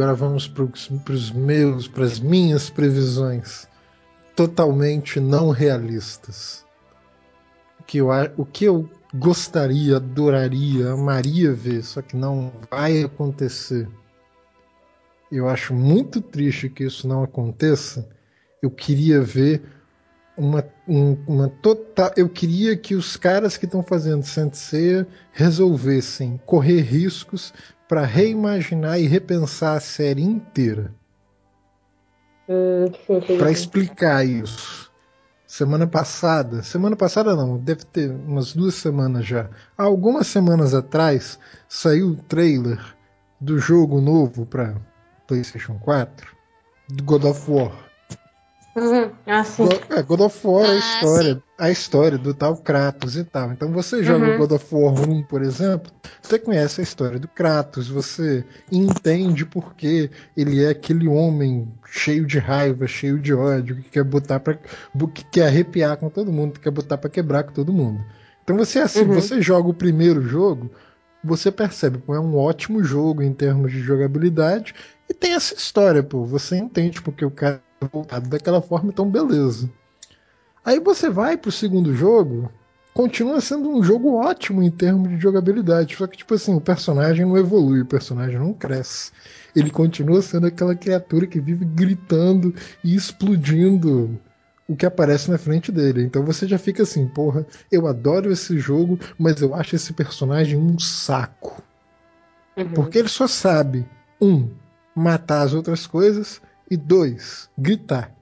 Agora 0.00 0.14
vamos 0.14 0.48
para 0.48 0.64
os 0.64 1.30
meus, 1.30 1.86
para 1.86 2.04
as 2.04 2.18
minhas 2.18 2.70
previsões 2.70 3.68
totalmente 4.34 5.20
não 5.20 5.50
realistas. 5.50 6.64
O 7.78 7.82
que 7.82 7.98
eu, 7.98 8.08
o 8.38 8.46
que 8.46 8.64
eu 8.64 8.88
gostaria, 9.14 9.96
adoraria, 9.96 10.92
amaria 10.92 11.52
ver, 11.52 11.84
só 11.84 12.00
que 12.00 12.16
não 12.16 12.50
vai 12.70 13.02
acontecer. 13.02 13.86
Eu 15.30 15.46
acho 15.46 15.74
muito 15.74 16.22
triste 16.22 16.70
que 16.70 16.84
isso 16.84 17.06
não 17.06 17.22
aconteça. 17.22 18.08
Eu 18.62 18.70
queria 18.70 19.20
ver 19.20 19.62
uma, 20.34 20.64
um, 20.88 21.12
uma 21.26 21.48
total. 21.50 22.10
Eu 22.16 22.30
queria 22.30 22.74
que 22.74 22.94
os 22.94 23.18
caras 23.18 23.58
que 23.58 23.66
estão 23.66 23.82
fazendo 23.82 24.24
Sensei 24.24 25.04
resolvessem 25.32 26.40
correr 26.46 26.80
riscos 26.80 27.52
para 27.90 28.06
reimaginar 28.06 29.00
e 29.00 29.08
repensar 29.08 29.76
a 29.76 29.80
série 29.80 30.22
inteira. 30.22 30.94
Hum, 32.48 32.84
para 33.36 33.50
explicar 33.50 34.24
isso. 34.24 34.92
Semana 35.44 35.88
passada, 35.88 36.62
semana 36.62 36.94
passada 36.94 37.34
não, 37.34 37.58
deve 37.58 37.84
ter 37.86 38.08
umas 38.08 38.52
duas 38.52 38.76
semanas 38.76 39.26
já. 39.26 39.50
Há 39.76 39.82
algumas 39.82 40.28
semanas 40.28 40.72
atrás 40.72 41.36
saiu 41.68 42.10
o 42.10 42.16
trailer 42.16 42.78
do 43.40 43.58
jogo 43.58 44.00
novo 44.00 44.46
para 44.46 44.76
PlayStation 45.26 45.76
4 45.80 46.28
do 46.90 47.02
God 47.02 47.24
of 47.24 47.50
War. 47.50 47.89
Uhum. 48.76 49.10
Ah, 49.26 49.42
sim. 49.42 49.64
God, 49.64 49.80
é, 49.90 50.02
God 50.02 50.20
of 50.20 50.46
War 50.46 50.64
é 50.64 50.68
a 50.68 50.70
ah, 50.70 50.76
história, 50.76 51.42
a 51.58 51.70
história 51.70 52.18
do 52.18 52.32
tal 52.32 52.56
Kratos 52.56 53.16
e 53.16 53.24
tal. 53.24 53.52
Então 53.52 53.72
você 53.72 54.02
joga 54.02 54.26
uhum. 54.26 54.38
God 54.38 54.52
of 54.52 54.74
War 54.74 55.08
1, 55.08 55.22
por 55.24 55.42
exemplo, 55.42 55.90
você 56.22 56.38
conhece 56.38 56.80
a 56.80 56.84
história 56.84 57.18
do 57.18 57.26
Kratos, 57.26 57.88
você 57.88 58.44
entende 58.70 59.44
por 59.44 59.74
que 59.74 60.08
ele 60.36 60.64
é 60.64 60.70
aquele 60.70 61.08
homem 61.08 61.68
cheio 61.84 62.24
de 62.24 62.38
raiva, 62.38 62.86
cheio 62.86 63.18
de 63.18 63.34
ódio, 63.34 63.76
que 63.76 63.90
quer 63.90 64.04
botar 64.04 64.38
para 64.38 64.54
que 64.54 65.24
quer 65.24 65.46
arrepiar 65.46 65.96
com 65.96 66.08
todo 66.08 66.32
mundo, 66.32 66.52
que 66.52 66.60
quer 66.60 66.70
botar 66.70 66.96
para 66.96 67.10
quebrar 67.10 67.42
com 67.42 67.52
todo 67.52 67.72
mundo. 67.72 68.04
Então 68.44 68.56
você 68.56 68.78
assim, 68.78 69.02
uhum. 69.02 69.14
você 69.14 69.42
joga 69.42 69.68
o 69.68 69.74
primeiro 69.74 70.22
jogo, 70.22 70.70
você 71.24 71.50
percebe 71.50 71.98
que 71.98 72.12
é 72.12 72.20
um 72.20 72.36
ótimo 72.36 72.84
jogo 72.84 73.20
em 73.20 73.32
termos 73.32 73.72
de 73.72 73.80
jogabilidade 73.80 74.74
e 75.08 75.12
tem 75.12 75.34
essa 75.34 75.54
história, 75.54 76.04
pô, 76.04 76.24
você 76.24 76.56
entende 76.56 77.02
porque 77.02 77.24
o 77.24 77.30
cara 77.32 77.60
voltado 77.88 78.28
daquela 78.28 78.60
forma, 78.60 78.90
então 78.90 79.08
beleza. 79.08 79.70
Aí 80.64 80.78
você 80.78 81.08
vai 81.08 81.36
pro 81.36 81.50
segundo 81.50 81.94
jogo, 81.94 82.50
continua 82.92 83.40
sendo 83.40 83.70
um 83.70 83.82
jogo 83.82 84.14
ótimo 84.14 84.62
em 84.62 84.70
termos 84.70 85.08
de 85.08 85.18
jogabilidade, 85.18 85.96
só 85.96 86.06
que 86.06 86.18
tipo 86.18 86.34
assim, 86.34 86.54
o 86.54 86.60
personagem 86.60 87.24
não 87.24 87.36
evolui, 87.36 87.80
o 87.80 87.86
personagem 87.86 88.38
não 88.38 88.52
cresce. 88.52 89.10
Ele 89.54 89.70
continua 89.70 90.20
sendo 90.22 90.46
aquela 90.46 90.74
criatura 90.74 91.26
que 91.26 91.40
vive 91.40 91.64
gritando 91.64 92.54
e 92.84 92.94
explodindo 92.94 94.20
o 94.68 94.76
que 94.76 94.86
aparece 94.86 95.30
na 95.30 95.38
frente 95.38 95.72
dele. 95.72 96.04
Então 96.04 96.24
você 96.24 96.46
já 96.46 96.58
fica 96.58 96.82
assim, 96.82 97.06
porra, 97.08 97.44
eu 97.72 97.86
adoro 97.88 98.30
esse 98.30 98.58
jogo, 98.58 98.98
mas 99.18 99.40
eu 99.40 99.54
acho 99.54 99.74
esse 99.74 99.92
personagem 99.92 100.56
um 100.56 100.78
saco. 100.78 101.60
Uhum. 102.56 102.70
Porque 102.72 102.98
ele 102.98 103.08
só 103.08 103.26
sabe, 103.26 103.84
um, 104.20 104.48
matar 104.94 105.42
as 105.42 105.54
outras 105.54 105.86
coisas, 105.86 106.40
e 106.70 106.76
dois, 106.76 107.50
gritar. 107.58 108.14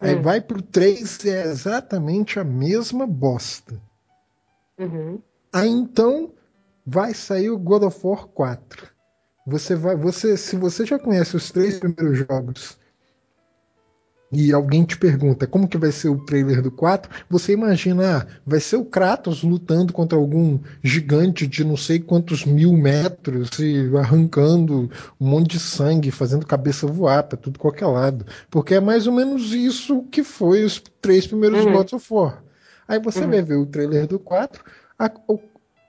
Aí 0.00 0.16
hum. 0.16 0.22
vai 0.22 0.40
pro 0.40 0.60
três 0.60 1.24
é 1.24 1.44
exatamente 1.44 2.38
a 2.38 2.44
mesma 2.44 3.06
bosta. 3.06 3.80
Uhum. 4.78 5.22
Aí 5.52 5.70
então 5.70 6.32
vai 6.84 7.14
sair 7.14 7.50
o 7.50 7.58
God 7.58 7.84
of 7.84 8.06
War 8.06 8.26
4. 8.26 8.90
Você 9.46 9.74
vai, 9.74 9.96
você, 9.96 10.36
se 10.36 10.56
você 10.56 10.84
já 10.84 10.98
conhece 10.98 11.36
os 11.36 11.50
três 11.50 11.78
primeiros 11.78 12.18
jogos 12.18 12.78
e 14.32 14.52
alguém 14.52 14.84
te 14.84 14.96
pergunta 14.98 15.46
como 15.46 15.68
que 15.68 15.78
vai 15.78 15.92
ser 15.92 16.08
o 16.08 16.24
trailer 16.24 16.60
do 16.60 16.70
4, 16.70 17.10
você 17.28 17.52
imagina, 17.52 18.18
ah, 18.18 18.26
vai 18.44 18.60
ser 18.60 18.76
o 18.76 18.84
Kratos 18.84 19.42
lutando 19.42 19.92
contra 19.92 20.18
algum 20.18 20.58
gigante 20.82 21.46
de 21.46 21.64
não 21.64 21.76
sei 21.76 22.00
quantos 22.00 22.44
mil 22.44 22.72
metros 22.72 23.58
e 23.58 23.90
arrancando 23.96 24.90
um 25.20 25.26
monte 25.26 25.52
de 25.52 25.60
sangue, 25.60 26.10
fazendo 26.10 26.46
cabeça 26.46 26.86
voar 26.86 27.22
para 27.22 27.38
tudo 27.38 27.58
qualquer 27.58 27.86
lado. 27.86 28.26
Porque 28.50 28.74
é 28.74 28.80
mais 28.80 29.06
ou 29.06 29.12
menos 29.12 29.52
isso 29.52 30.02
que 30.10 30.24
foi 30.24 30.64
os 30.64 30.82
três 31.00 31.26
primeiros 31.26 31.64
uhum. 31.64 31.72
God 31.72 31.92
of 31.92 32.06
War. 32.12 32.42
Aí 32.88 32.98
você 32.98 33.20
uhum. 33.20 33.30
vai 33.30 33.42
ver 33.42 33.56
o 33.56 33.66
trailer 33.66 34.06
do 34.06 34.18
4, 34.18 34.62
a, 34.98 35.10
o 35.28 35.38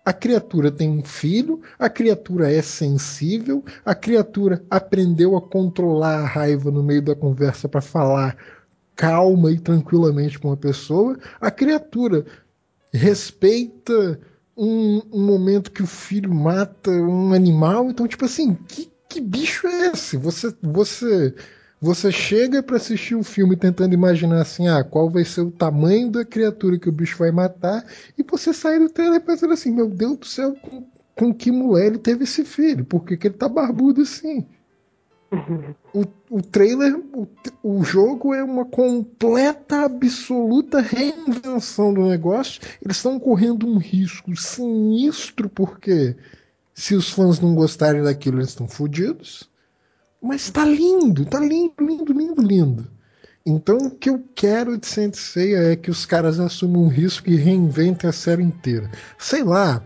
a 0.07 0.13
criatura 0.13 0.71
tem 0.71 0.89
um 0.89 1.03
filho, 1.03 1.59
a 1.77 1.89
criatura 1.89 2.49
é 2.49 2.61
sensível, 2.61 3.61
a 3.83 3.93
criatura 3.93 4.63
aprendeu 4.69 5.35
a 5.35 5.41
controlar 5.41 6.19
a 6.19 6.25
raiva 6.25 6.71
no 6.71 6.81
meio 6.81 7.01
da 7.01 7.13
conversa 7.13 7.67
para 7.67 7.81
falar 7.81 8.37
calma 8.95 9.51
e 9.51 9.59
tranquilamente 9.59 10.39
com 10.39 10.49
a 10.49 10.55
pessoa, 10.55 11.19
a 11.41 11.51
criatura 11.51 12.25
respeita 12.89 14.17
um, 14.55 15.01
um, 15.11 15.25
momento 15.25 15.73
que 15.73 15.83
o 15.83 15.87
filho 15.87 16.33
mata 16.33 16.89
um 16.89 17.33
animal. 17.33 17.89
Então, 17.89 18.07
tipo 18.07 18.23
assim, 18.23 18.53
que, 18.65 18.89
que 19.09 19.19
bicho 19.19 19.67
é 19.67 19.87
esse? 19.87 20.15
Você, 20.15 20.55
você 20.63 21.35
você 21.79 22.11
chega 22.11 22.63
para 22.63 22.77
assistir 22.77 23.15
o 23.15 23.19
um 23.19 23.23
filme 23.23 23.55
tentando 23.55 23.93
imaginar 23.93 24.41
assim, 24.41 24.67
ah, 24.67 24.83
qual 24.83 25.09
vai 25.09 25.23
ser 25.23 25.41
o 25.41 25.51
tamanho 25.51 26.11
da 26.11 26.25
criatura 26.25 26.79
que 26.79 26.89
o 26.89 26.91
bicho 26.91 27.17
vai 27.17 27.31
matar, 27.31 27.85
e 28.17 28.23
você 28.23 28.53
sai 28.53 28.79
do 28.79 28.89
trailer 28.89 29.21
pensando 29.21 29.53
assim, 29.53 29.71
meu 29.71 29.87
Deus 29.87 30.17
do 30.17 30.25
céu, 30.25 30.55
com, 30.55 30.85
com 31.15 31.33
que 31.33 31.51
mulher 31.51 31.87
ele 31.87 31.99
teve 31.99 32.23
esse 32.23 32.43
filho? 32.43 32.83
Por 32.83 33.05
que, 33.05 33.15
que 33.15 33.27
ele 33.27 33.35
tá 33.35 33.47
barbudo 33.47 34.01
assim? 34.01 34.45
O, 35.93 36.03
o 36.29 36.41
trailer, 36.43 36.95
o, 36.95 37.27
o 37.63 37.83
jogo 37.83 38.33
é 38.33 38.43
uma 38.43 38.65
completa, 38.65 39.83
absoluta 39.83 40.79
reinvenção 40.79 41.91
do 41.91 42.05
negócio. 42.05 42.61
Eles 42.83 42.97
estão 42.97 43.19
correndo 43.19 43.65
um 43.65 43.77
risco 43.77 44.35
sinistro, 44.35 45.49
porque 45.49 46.15
se 46.75 46.93
os 46.93 47.09
fãs 47.09 47.39
não 47.39 47.55
gostarem 47.55 48.03
daquilo, 48.03 48.37
eles 48.37 48.49
estão 48.49 48.67
fodidos. 48.67 49.49
Mas 50.21 50.49
tá 50.49 50.65
lindo, 50.65 51.25
tá 51.25 51.39
lindo, 51.39 51.73
lindo, 51.79 52.13
lindo, 52.13 52.41
lindo. 52.41 52.87
Então 53.45 53.77
o 53.77 53.91
que 53.91 54.09
eu 54.09 54.21
quero 54.35 54.77
de 54.77 54.85
Sensei 54.85 55.55
é 55.55 55.75
que 55.75 55.89
os 55.89 56.05
caras 56.05 56.39
assumam 56.39 56.83
um 56.83 56.89
risco 56.89 57.29
e 57.29 57.35
reinventem 57.35 58.09
a 58.09 58.13
série 58.13 58.43
inteira. 58.43 58.91
Sei 59.17 59.41
lá, 59.43 59.81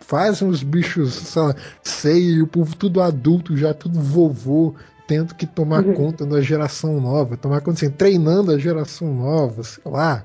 fazem 0.00 0.48
os 0.48 0.62
bichos, 0.62 1.12
sei 1.12 1.42
lá, 1.42 1.56
sei, 1.82 2.40
o 2.40 2.46
povo 2.46 2.74
tudo 2.74 3.02
adulto, 3.02 3.56
já 3.56 3.74
tudo 3.74 4.00
vovô, 4.00 4.74
tendo 5.06 5.34
que 5.34 5.46
tomar 5.46 5.84
uhum. 5.84 5.94
conta 5.94 6.24
da 6.24 6.40
geração 6.40 6.98
nova, 6.98 7.36
tomar 7.36 7.60
conta 7.60 7.84
assim, 7.84 7.90
treinando 7.90 8.52
a 8.52 8.58
geração 8.58 9.12
nova, 9.12 9.62
sei 9.62 9.82
lá. 9.84 10.24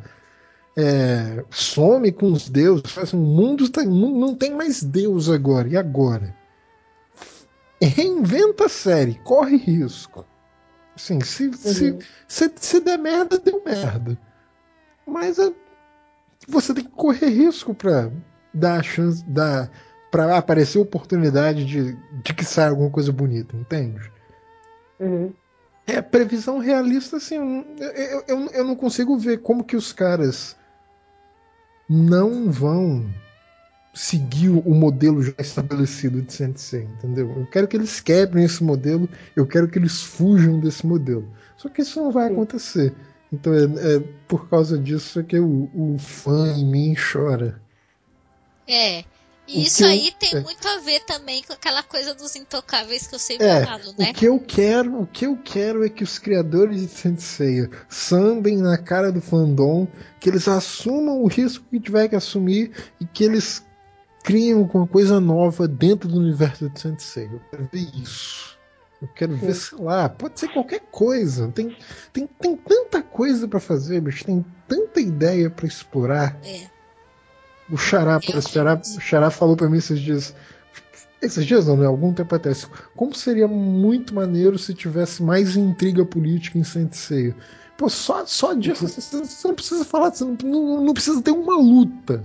É, 0.78 1.44
some 1.50 2.12
com 2.12 2.32
os 2.32 2.48
deuses, 2.48 2.92
faz 2.92 3.14
um 3.14 3.20
mundo 3.20 3.68
tá, 3.68 3.84
não 3.84 4.36
tem 4.36 4.56
mais 4.56 4.84
Deus 4.84 5.28
agora, 5.28 5.68
e 5.68 5.76
agora? 5.76 6.34
Reinventa 7.86 8.66
a 8.66 8.70
série, 8.70 9.16
corre 9.24 9.58
risco. 9.58 10.26
Assim, 10.96 11.22
se, 11.22 11.48
uhum. 11.48 11.54
se, 11.54 12.00
se, 12.28 12.54
se, 12.56 12.80
der 12.80 12.98
merda, 12.98 13.38
deu 13.38 13.62
merda. 13.64 14.18
Mas 15.06 15.38
é, 15.38 15.54
você 16.48 16.74
tem 16.74 16.84
que 16.84 16.92
correr 16.92 17.30
risco 17.30 17.74
para 17.74 18.12
dar 18.54 18.80
a 18.80 18.84
chance, 18.84 19.24
dar, 19.26 19.70
para 20.12 20.38
aparecer 20.38 20.80
oportunidade 20.80 21.66
de, 21.66 21.94
de 22.24 22.34
que 22.34 22.44
saia 22.44 22.70
alguma 22.70 22.90
coisa 22.90 23.12
bonita, 23.12 23.56
entende? 23.56 24.12
Uhum. 25.00 25.32
É, 25.86 26.02
previsão 26.02 26.58
realista, 26.58 27.18
assim, 27.18 27.64
eu, 27.80 28.24
eu, 28.28 28.50
eu 28.52 28.64
não 28.66 28.76
consigo 28.76 29.18
ver 29.18 29.38
como 29.38 29.64
que 29.64 29.76
os 29.76 29.94
caras 29.94 30.58
não 31.88 32.52
vão 32.52 33.08
seguir 33.98 34.50
o 34.50 34.74
modelo 34.76 35.24
já 35.24 35.34
estabelecido 35.40 36.22
de 36.22 36.32
Sensei, 36.32 36.84
entendeu? 36.84 37.32
Eu 37.36 37.48
quero 37.48 37.68
que 37.68 37.76
eles 37.76 38.00
quebrem 38.00 38.46
esse 38.46 38.64
modelo, 38.64 39.10
eu 39.36 39.46
quero 39.46 39.68
que 39.68 39.80
eles 39.80 40.02
fujam 40.02 40.60
desse 40.60 40.86
modelo. 40.86 41.28
Só 41.58 41.68
que 41.68 41.82
isso 41.82 42.00
não 42.00 42.12
vai 42.12 42.32
acontecer. 42.32 42.94
Então 43.34 43.54
é, 43.54 43.64
é 43.64 44.00
por 44.28 44.48
causa 44.50 44.78
disso 44.78 45.24
que 45.24 45.40
o, 45.40 45.70
o 45.74 45.98
fã 45.98 46.54
em 46.56 46.66
mim 46.66 46.96
chora. 46.96 47.60
É. 48.68 49.04
E 49.48 49.64
isso 49.64 49.86
aí 49.86 50.14
tem 50.20 50.36
é, 50.36 50.42
muito 50.42 50.68
a 50.68 50.80
ver 50.80 51.00
também 51.06 51.42
com 51.42 51.54
aquela 51.54 51.82
coisa 51.82 52.14
dos 52.14 52.36
intocáveis 52.36 53.08
que 53.08 53.16
eu 53.16 53.20
sempre 53.20 53.48
é, 53.48 53.66
falo, 53.66 53.96
né? 53.98 54.12
O 54.12 54.14
que 54.14 54.26
eu 54.26 54.40
quero, 54.42 55.02
o 55.02 55.08
que 55.08 55.26
eu 55.26 55.38
quero 55.38 55.86
é 55.86 55.90
que 55.90 56.04
os 56.04 56.20
criadores 56.20 56.82
de 56.82 56.90
Sensei 56.90 57.70
sambem 57.88 58.58
na 58.58 58.78
cara 58.78 59.10
do 59.10 59.22
fandom, 59.22 59.88
que 60.20 60.30
eles 60.30 60.50
assumam 60.50 61.24
o 61.24 61.28
risco 61.28 61.66
que 61.72 61.80
tiver 61.80 62.10
que 62.10 62.16
assumir 62.18 62.72
e 63.00 63.06
que 63.06 63.24
eles 63.24 63.66
criem 64.28 64.56
alguma 64.56 64.86
coisa 64.86 65.22
nova 65.22 65.70
dentro 65.70 66.10
do 66.10 66.20
universo 66.20 66.70
de 66.70 66.82
Sensei. 66.82 67.30
Eu 67.32 67.40
quero 67.50 67.70
ver 67.72 67.88
isso. 67.96 68.58
Eu 69.02 69.08
quero 69.08 69.34
Sim. 69.34 69.46
ver, 69.46 69.56
sei 69.56 69.78
lá, 69.80 70.10
pode 70.10 70.38
ser 70.38 70.50
qualquer 70.50 70.82
coisa. 70.92 71.48
Tem, 71.48 71.74
tem, 72.12 72.28
tem 72.28 72.58
tanta 72.58 73.02
coisa 73.02 73.48
para 73.48 73.62
fazer, 73.62 74.02
bicho. 74.02 74.26
Tem 74.26 74.46
tanta 74.68 75.00
ideia 75.00 75.50
para 75.50 75.66
explorar. 75.66 76.38
É. 76.44 76.68
O 77.72 77.78
Xará, 77.78 78.18
o 78.18 78.42
Xará, 78.42 78.76
o 78.76 79.00
Xará 79.00 79.30
falou 79.30 79.56
para 79.56 79.70
mim 79.70 79.78
esses 79.78 80.00
dias. 80.00 80.36
Esses 81.22 81.46
dias 81.46 81.66
não, 81.66 81.78
né? 81.78 81.86
Algum 81.86 82.14
tempo 82.14 82.36
atrás. 82.36 82.68
Como 82.98 83.16
seria 83.16 83.48
muito 83.48 84.14
maneiro 84.14 84.60
se 84.60 84.74
tivesse 84.74 85.24
mais 85.24 85.56
intriga 85.56 86.04
política 86.04 86.58
em 86.58 86.66
Sensei. 86.66 87.34
Pô, 87.78 87.88
só, 87.88 88.26
só 88.26 88.54
disso 88.54 88.90
você 88.90 89.48
não 89.48 89.56
precisa 89.56 89.86
falar, 89.86 90.12
você 90.12 90.26
não, 90.26 90.38
não, 90.44 90.84
não 90.84 90.94
precisa 90.94 91.22
ter 91.22 91.32
uma 91.32 91.56
luta 91.56 92.24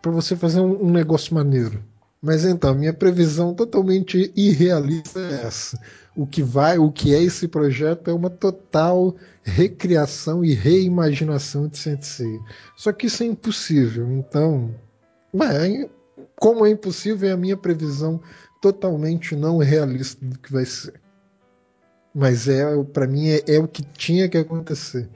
para 0.00 0.10
você 0.10 0.36
fazer 0.36 0.60
um, 0.60 0.86
um, 0.86 0.90
negócio 0.90 1.34
maneiro. 1.34 1.82
Mas 2.22 2.44
então, 2.44 2.74
minha 2.74 2.92
previsão 2.92 3.54
totalmente 3.54 4.32
irrealista 4.36 5.20
é 5.20 5.46
essa. 5.46 5.80
O 6.14 6.26
que 6.26 6.42
vai, 6.42 6.78
o 6.78 6.90
que 6.90 7.14
é 7.14 7.22
esse 7.22 7.48
projeto 7.48 8.10
é 8.10 8.12
uma 8.12 8.28
total 8.28 9.14
recriação 9.42 10.44
e 10.44 10.52
reimaginação 10.52 11.66
de 11.66 11.78
Sensei. 11.78 12.38
Só 12.76 12.92
que 12.92 13.06
isso 13.06 13.22
é 13.22 13.26
impossível. 13.26 14.10
Então, 14.12 14.74
bem, 15.32 15.88
como 16.38 16.66
é 16.66 16.70
impossível, 16.70 17.28
é 17.28 17.32
a 17.32 17.36
minha 17.36 17.56
previsão 17.56 18.20
totalmente 18.60 19.34
não 19.34 19.58
realista 19.58 20.24
do 20.24 20.38
que 20.38 20.52
vai 20.52 20.66
ser. 20.66 21.00
Mas 22.14 22.48
é, 22.48 22.64
para 22.84 23.06
mim 23.06 23.28
é, 23.28 23.42
é 23.46 23.58
o 23.58 23.68
que 23.68 23.82
tinha 23.82 24.28
que 24.28 24.36
acontecer. 24.36 25.08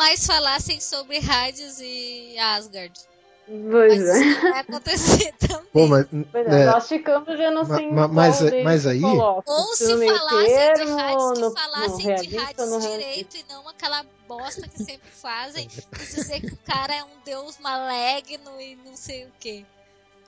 Mais 0.00 0.26
falassem 0.26 0.80
sobre 0.80 1.18
Hades 1.18 1.78
e 1.78 2.34
Asgard. 2.38 2.98
Pois 3.46 3.98
mas 3.98 4.08
é. 4.08 4.24
isso 4.24 4.40
vai 4.40 4.60
acontecer 4.60 5.34
também. 5.38 5.66
Pô, 5.72 5.86
mas, 5.86 6.06
é, 6.32 6.64
nós 6.64 6.88
ficamos 6.88 7.28
vendo 7.36 7.58
assim. 7.58 7.92
Ma, 7.92 8.08
mas, 8.08 8.40
mas 8.64 8.86
aí. 8.86 9.02
Ou 9.04 9.74
se 9.74 10.06
falassem 10.06 10.46
termo, 10.46 10.96
de 10.96 11.02
Hades, 11.02 11.38
que 11.38 11.60
falassem 11.60 12.14
de 12.14 12.38
Hades 12.38 12.82
direito 12.82 13.36
e 13.36 13.44
não 13.52 13.68
aquela 13.68 14.06
bosta 14.26 14.66
que 14.66 14.82
sempre 14.82 15.10
fazem, 15.10 15.68
dizer 15.98 16.40
que 16.40 16.54
o 16.54 16.58
cara 16.64 16.94
é 16.94 17.04
um 17.04 17.20
deus 17.22 17.58
maligno 17.58 18.58
e 18.58 18.76
não 18.76 18.96
sei 18.96 19.24
o 19.24 19.32
quê. 19.38 19.66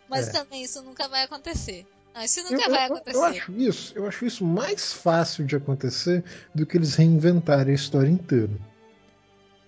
Mas 0.06 0.28
é. 0.28 0.32
também 0.32 0.64
isso 0.64 0.82
nunca 0.82 1.08
vai 1.08 1.22
acontecer. 1.22 1.86
Não, 2.14 2.22
isso 2.22 2.42
nunca 2.42 2.66
eu, 2.66 2.70
vai 2.70 2.84
acontecer. 2.84 3.16
Eu, 3.16 3.20
eu, 3.20 3.24
acho 3.24 3.52
isso, 3.52 3.92
eu 3.96 4.06
acho 4.06 4.26
isso 4.26 4.44
mais 4.44 4.92
fácil 4.92 5.46
de 5.46 5.56
acontecer 5.56 6.22
do 6.54 6.66
que 6.66 6.76
eles 6.76 6.94
reinventarem 6.94 7.72
a 7.72 7.74
história 7.74 8.10
inteira. 8.10 8.50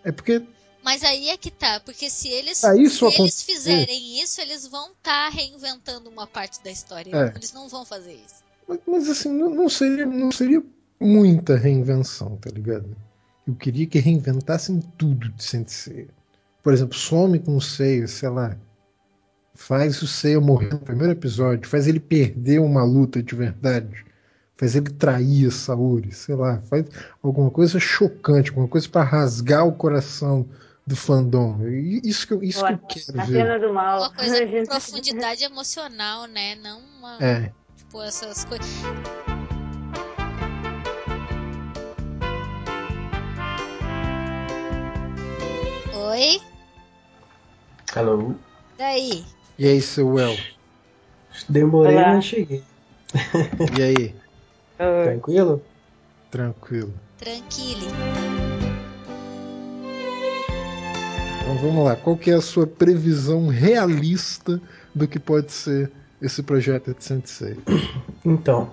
É 0.04 0.12
porque. 0.12 0.42
Mas 0.82 1.02
aí 1.02 1.30
é 1.30 1.36
que 1.36 1.50
tá, 1.50 1.80
porque 1.80 2.10
se 2.10 2.28
eles, 2.28 2.62
ah, 2.62 2.74
se 2.74 3.04
eles 3.06 3.42
fizerem 3.42 4.20
isso, 4.20 4.38
eles 4.40 4.66
vão 4.66 4.90
estar 4.90 5.00
tá 5.02 5.28
reinventando 5.30 6.10
uma 6.10 6.26
parte 6.26 6.62
da 6.62 6.70
história. 6.70 7.10
É. 7.10 7.32
Eles 7.34 7.54
não 7.54 7.68
vão 7.68 7.86
fazer 7.86 8.12
isso. 8.12 8.44
Mas, 8.68 8.80
mas 8.86 9.08
assim, 9.08 9.30
não, 9.30 9.48
não, 9.48 9.68
seria, 9.68 10.04
não 10.04 10.30
seria 10.30 10.62
muita 11.00 11.56
reinvenção, 11.56 12.36
tá 12.36 12.50
ligado? 12.50 12.94
Eu 13.46 13.54
queria 13.54 13.86
que 13.86 13.98
reinventassem 13.98 14.80
tudo 14.98 15.30
de 15.30 15.42
Sensei. 15.42 16.08
Por 16.62 16.74
exemplo, 16.74 16.96
some 16.96 17.38
com 17.38 17.56
o 17.56 17.62
seio, 17.62 18.06
sei 18.06 18.28
lá 18.28 18.56
faz 19.54 20.02
o 20.02 20.06
Seiya 20.06 20.40
morrer 20.40 20.70
no 20.70 20.80
primeiro 20.80 21.12
episódio, 21.12 21.68
faz 21.68 21.86
ele 21.86 22.00
perder 22.00 22.60
uma 22.60 22.84
luta 22.84 23.22
de 23.22 23.34
verdade, 23.34 24.04
faz 24.56 24.76
ele 24.76 24.90
trair 24.90 25.48
a 25.48 25.50
Saori, 25.50 26.12
sei 26.12 26.34
lá, 26.34 26.60
faz 26.62 26.86
alguma 27.22 27.50
coisa 27.50 27.78
chocante, 27.80 28.50
alguma 28.50 28.68
coisa 28.68 28.88
para 28.88 29.02
rasgar 29.02 29.66
o 29.66 29.72
coração 29.72 30.48
do 30.86 30.94
fandom. 30.94 31.58
Isso 32.04 32.26
que 32.26 32.34
eu, 32.34 32.42
isso 32.42 32.62
Ué, 32.62 32.78
que 32.86 33.00
eu 33.00 33.04
quero 33.16 33.26
ver. 33.26 33.60
Do 33.60 33.72
mal. 33.72 34.00
Uma 34.00 34.14
coisa 34.14 34.46
com 34.46 34.64
profundidade 34.66 35.44
emocional, 35.44 36.26
né? 36.26 36.54
Não 36.56 36.80
uma, 36.80 37.18
é. 37.20 37.52
tipo 37.76 38.02
essas 38.02 38.44
coisas. 38.44 38.66
Oi? 45.94 46.40
Alô? 47.96 48.34
Daí? 48.76 49.24
E 49.58 49.66
aí, 49.66 49.80
seu 49.80 50.18
El? 50.18 50.36
Demorei, 51.48 51.96
Olá. 51.96 52.14
mas 52.14 52.24
cheguei. 52.24 52.62
E 53.76 53.82
aí? 53.82 54.14
Ah, 54.78 55.04
Tranquilo? 55.04 55.62
Tranquilo. 56.30 56.94
Tranquile. 57.18 57.86
Então 61.42 61.56
vamos 61.58 61.84
lá. 61.84 61.96
Qual 61.96 62.16
que 62.16 62.30
é 62.30 62.34
a 62.34 62.40
sua 62.40 62.66
previsão 62.66 63.48
realista 63.48 64.60
do 64.94 65.06
que 65.06 65.18
pode 65.18 65.52
ser 65.52 65.90
esse 66.20 66.42
projeto 66.42 66.94
de 66.94 67.04
Sensei? 67.04 67.56
Então, 68.26 68.72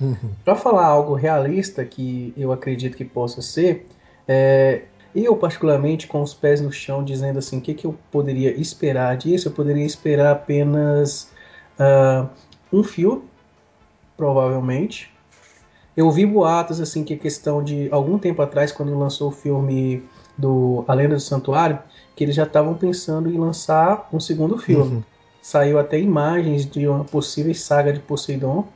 Uhum. 0.00 0.30
Para 0.44 0.54
falar 0.54 0.86
algo 0.86 1.14
realista 1.14 1.84
que 1.84 2.32
eu 2.36 2.52
acredito 2.52 2.96
que 2.96 3.04
possa 3.04 3.42
ser, 3.42 3.86
é, 4.26 4.82
eu 5.14 5.36
particularmente 5.36 6.06
com 6.06 6.22
os 6.22 6.32
pés 6.32 6.60
no 6.60 6.72
chão 6.72 7.02
dizendo 7.04 7.38
assim, 7.38 7.58
o 7.58 7.60
que, 7.60 7.74
que 7.74 7.86
eu 7.86 7.96
poderia 8.10 8.50
esperar 8.52 9.16
disso? 9.16 9.48
Eu 9.48 9.52
poderia 9.52 9.84
esperar 9.84 10.32
apenas 10.32 11.30
ah, 11.78 12.28
um 12.72 12.84
filme, 12.84 13.24
provavelmente. 14.16 15.12
Eu 15.98 16.06
ouvi 16.06 16.24
boatos 16.24 16.80
assim 16.80 17.02
que 17.02 17.14
a 17.14 17.18
questão 17.18 17.60
de 17.60 17.88
algum 17.90 18.20
tempo 18.20 18.40
atrás, 18.40 18.70
quando 18.70 18.96
lançou 18.96 19.30
o 19.30 19.32
filme 19.32 20.00
do 20.38 20.84
A 20.86 20.94
Lenda 20.94 21.16
do 21.16 21.20
Santuário, 21.20 21.76
que 22.14 22.22
eles 22.22 22.36
já 22.36 22.44
estavam 22.44 22.74
pensando 22.74 23.28
em 23.28 23.36
lançar 23.36 24.08
um 24.12 24.20
segundo 24.20 24.56
filme. 24.58 24.94
Uhum. 24.98 25.02
Saiu 25.42 25.76
até 25.76 25.98
imagens 25.98 26.64
de 26.70 26.86
uma 26.86 27.02
possível 27.02 27.52
saga 27.52 27.92
de 27.92 27.98
Poseidon 27.98 28.68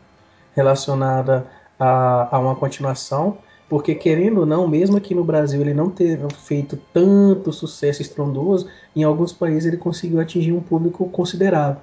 relacionada 0.56 1.46
a, 1.78 2.26
a 2.34 2.40
uma 2.40 2.56
continuação, 2.56 3.38
porque 3.68 3.94
querendo 3.94 4.40
ou 4.40 4.46
não, 4.46 4.66
mesmo 4.66 4.96
aqui 4.96 5.14
no 5.14 5.22
Brasil 5.22 5.60
ele 5.60 5.74
não 5.74 5.90
ter 5.90 6.18
feito 6.44 6.76
tanto 6.92 7.52
sucesso 7.52 8.02
estrondoso, 8.02 8.66
em 8.96 9.04
alguns 9.04 9.32
países 9.32 9.66
ele 9.66 9.76
conseguiu 9.76 10.18
atingir 10.18 10.52
um 10.52 10.60
público 10.60 11.08
considerável. 11.10 11.80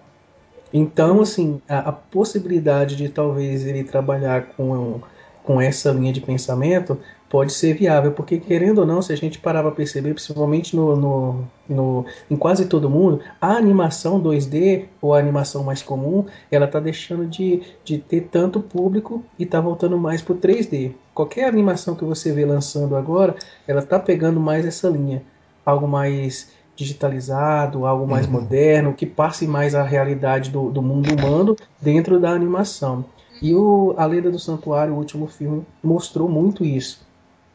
Então, 0.74 1.22
assim, 1.22 1.62
a, 1.70 1.80
a 1.80 1.92
possibilidade 1.94 2.98
de 2.98 3.08
talvez 3.08 3.66
ele 3.66 3.86
trabalhar 3.86 4.48
com, 4.58 5.00
com 5.44 5.60
essa 5.62 5.92
linha 5.92 6.14
de 6.14 6.22
pensamento 6.22 7.00
pode 7.30 7.54
ser 7.54 7.74
viável, 7.76 8.12
porque 8.14 8.40
querendo 8.40 8.80
ou 8.80 8.86
não, 8.86 9.02
se 9.02 9.14
a 9.14 9.16
gente 9.16 9.40
parar 9.40 9.62
para 9.62 9.72
perceber, 9.72 10.14
principalmente 10.14 10.76
no, 10.76 10.96
no, 10.96 11.52
no, 11.68 12.06
em 12.30 12.36
quase 12.36 12.66
todo 12.68 12.90
mundo, 12.90 13.22
a 13.40 13.54
animação 13.56 14.20
2D 14.20 14.90
ou 15.02 15.14
a 15.14 15.20
animação 15.20 15.64
mais 15.64 15.82
comum, 15.84 16.26
ela 16.52 16.66
está 16.66 16.80
deixando 16.80 17.28
de, 17.28 17.62
de 17.84 17.98
ter 18.00 18.22
tanto 18.30 18.60
público 18.62 19.24
e 19.38 19.44
está 19.44 19.60
voltando 19.62 19.98
mais 19.98 20.22
para 20.22 20.34
o 20.34 20.38
3D. 20.38 20.98
Qualquer 21.14 21.46
animação 21.48 21.96
que 21.96 22.04
você 22.06 22.32
vê 22.34 22.46
lançando 22.46 22.96
agora, 22.96 23.36
ela 23.68 23.80
está 23.82 24.00
pegando 24.00 24.40
mais 24.40 24.66
essa 24.66 24.90
linha, 24.90 25.24
algo 25.66 25.88
mais 25.88 26.52
digitalizado, 26.76 27.86
algo 27.86 28.08
mais 28.08 28.26
Uhum. 28.26 28.34
moderno, 28.34 28.94
que 28.96 29.06
passe 29.06 29.48
mais 29.48 29.76
a 29.76 29.84
realidade 29.84 30.50
do, 30.50 30.70
do 30.72 30.82
mundo 30.82 31.14
humano 31.14 31.56
dentro 31.80 32.20
da 32.20 32.32
animação. 32.32 33.06
E 33.42 33.56
o 33.56 33.94
A 33.98 34.06
Lenda 34.06 34.30
do 34.30 34.40
Santuário, 34.40 34.94
o 34.94 34.98
último 34.98 35.28
filme, 35.28 35.66
mostrou 35.82 36.28
muito 36.28 36.66
isso. 36.66 37.08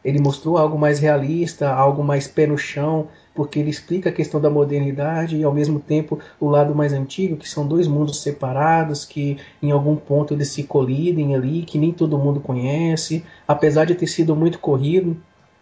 Ele 0.03 0.19
mostrou 0.19 0.57
algo 0.57 0.77
mais 0.77 0.99
realista, 0.99 1.69
algo 1.69 2.03
mais 2.03 2.27
pé 2.27 2.45
no 2.45 2.57
chão, 2.57 3.07
porque 3.33 3.59
ele 3.59 3.71
explica 3.71 4.09
a 4.09 4.13
questão 4.13 4.39
da 4.39 4.49
modernidade 4.49 5.35
e 5.35 5.43
ao 5.43 5.53
mesmo 5.53 5.79
tempo 5.79 6.19
o 6.39 6.47
lado 6.47 6.75
mais 6.75 6.93
antigo, 6.93 7.37
que 7.37 7.49
são 7.49 7.67
dois 7.67 7.87
mundos 7.87 8.21
separados, 8.21 9.03
que 9.03 9.37
em 9.61 9.71
algum 9.71 9.95
ponto 9.95 10.33
eles 10.33 10.49
se 10.49 10.63
colidem 10.63 11.35
ali, 11.35 11.63
que 11.63 11.79
nem 11.79 11.91
todo 11.91 12.19
mundo 12.19 12.39
conhece, 12.39 13.25
apesar 13.47 13.85
de 13.85 13.95
ter 13.95 14.07
sido 14.07 14.35
muito 14.35 14.59
corrido. 14.59 15.17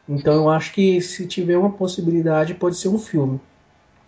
Então 0.07 0.33
eu 0.33 0.49
acho 0.49 0.73
que 0.73 0.99
se 1.01 1.25
tiver 1.25 1.57
uma 1.57 1.71
possibilidade 1.71 2.53
pode 2.53 2.75
ser 2.75 2.89
um 2.89 2.99
filme 2.99 3.39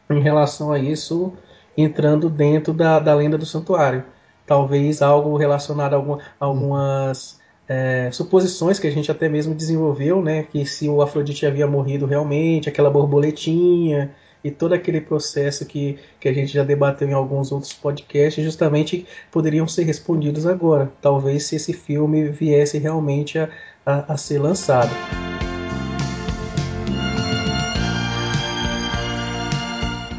em 0.10 0.20
relação 0.20 0.72
a 0.72 0.78
isso, 0.78 1.34
entrando 1.78 2.30
dentro 2.30 2.74
da, 2.74 3.00
da 3.00 3.16
lenda 3.16 3.38
do 3.38 3.46
santuário. 3.46 4.04
Talvez 4.46 5.02
algo 5.02 5.36
relacionado 5.38 5.94
a 5.94 5.96
alguma, 5.98 6.20
algumas 6.40 7.40
é, 7.68 8.10
suposições 8.12 8.78
que 8.80 8.88
a 8.88 8.92
gente 8.92 9.12
até 9.12 9.28
mesmo 9.28 9.56
desenvolveu, 9.56 10.22
né? 10.22 10.44
Que 10.44 10.66
se 10.66 10.88
o 10.88 11.02
Afrodite 11.02 11.46
havia 11.46 11.68
morrido 11.68 12.06
realmente, 12.06 12.70
aquela 12.70 12.90
borboletinha 12.90 14.14
e 14.44 14.52
todo 14.52 14.74
aquele 14.74 15.02
processo 15.02 15.66
que, 15.66 15.98
que 16.20 16.30
a 16.30 16.34
gente 16.34 16.54
já 16.54 16.64
debateu 16.64 17.10
em 17.10 17.14
alguns 17.14 17.52
outros 17.52 17.74
podcasts, 17.74 18.44
justamente 18.44 19.08
poderiam 19.32 19.68
ser 19.68 19.84
respondidos 19.84 20.46
agora. 20.46 20.92
Talvez 21.02 21.46
se 21.46 21.56
esse 21.56 21.74
filme 21.74 22.30
viesse 22.30 22.78
realmente 22.78 23.40
a, 23.40 23.50
a, 23.84 24.14
a 24.14 24.18
ser 24.18 24.38
lançado. 24.38 24.92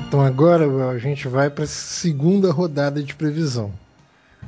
Então 0.09 0.21
agora 0.21 0.67
a 0.91 0.99
gente 0.99 1.29
vai 1.29 1.49
para 1.49 1.65
a 1.65 1.69
segunda 1.69 2.51
rodada 2.51 3.01
de 3.03 3.15
previsão. 3.15 3.71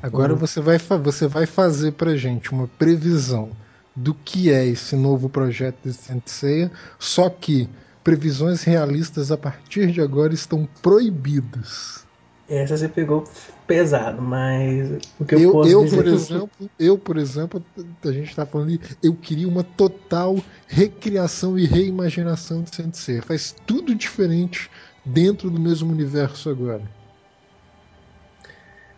Agora 0.03 0.35
Uhum. 0.35 0.39
você, 0.39 0.61
vai, 0.61 0.79
você 0.79 1.27
vai 1.27 1.47
fazer 1.47 1.93
pra 1.93 2.17
gente 2.17 2.53
uma 2.53 2.69
previsão 2.69 3.51
do 3.95 4.15
que 4.15 4.51
é 4.51 4.65
esse 4.67 4.95
novo 4.97 5.29
projeto 5.29 5.83
de 5.83 5.93
Senseiya, 5.93 6.71
só 6.99 7.29
que 7.29 7.69
previsões 8.05 8.63
realistas 8.63 9.31
a 9.33 9.37
partir 9.37 9.91
de 9.91 10.01
agora 10.01 10.33
estão 10.33 10.67
proibidas. 10.67 12.07
Essa 12.49 12.77
você 12.79 12.89
pegou 12.89 13.25
pesado, 13.67 14.23
mas 14.23 14.89
o 15.21 15.25
que 15.27 15.35
eu, 15.35 15.41
Eu, 15.41 15.53
posso 15.53 15.71
eu, 15.71 15.85
dizer 15.85 15.97
por 15.97 16.05
que- 16.05 16.11
exemplo, 16.11 16.71
eu, 16.79 16.99
por 16.99 17.17
exemplo, 17.19 17.67
a 18.05 18.13
gente 18.13 18.35
tá 18.35 18.47
falando 18.47 18.69
ali, 18.69 18.81
eu 19.03 19.15
queria 19.17 19.49
uma 19.49 19.63
total 19.65 20.37
recriação 20.67 21.59
e 21.59 21.67
reimaginação 21.67 22.63
de 22.63 22.75
Sensei. 22.75 23.21
Faz 23.21 23.53
tudo 23.67 23.95
diferente 23.95 24.71
dentro 25.05 25.51
do 25.51 25.61
mesmo 25.61 25.91
universo 25.93 26.49
agora. 26.49 26.91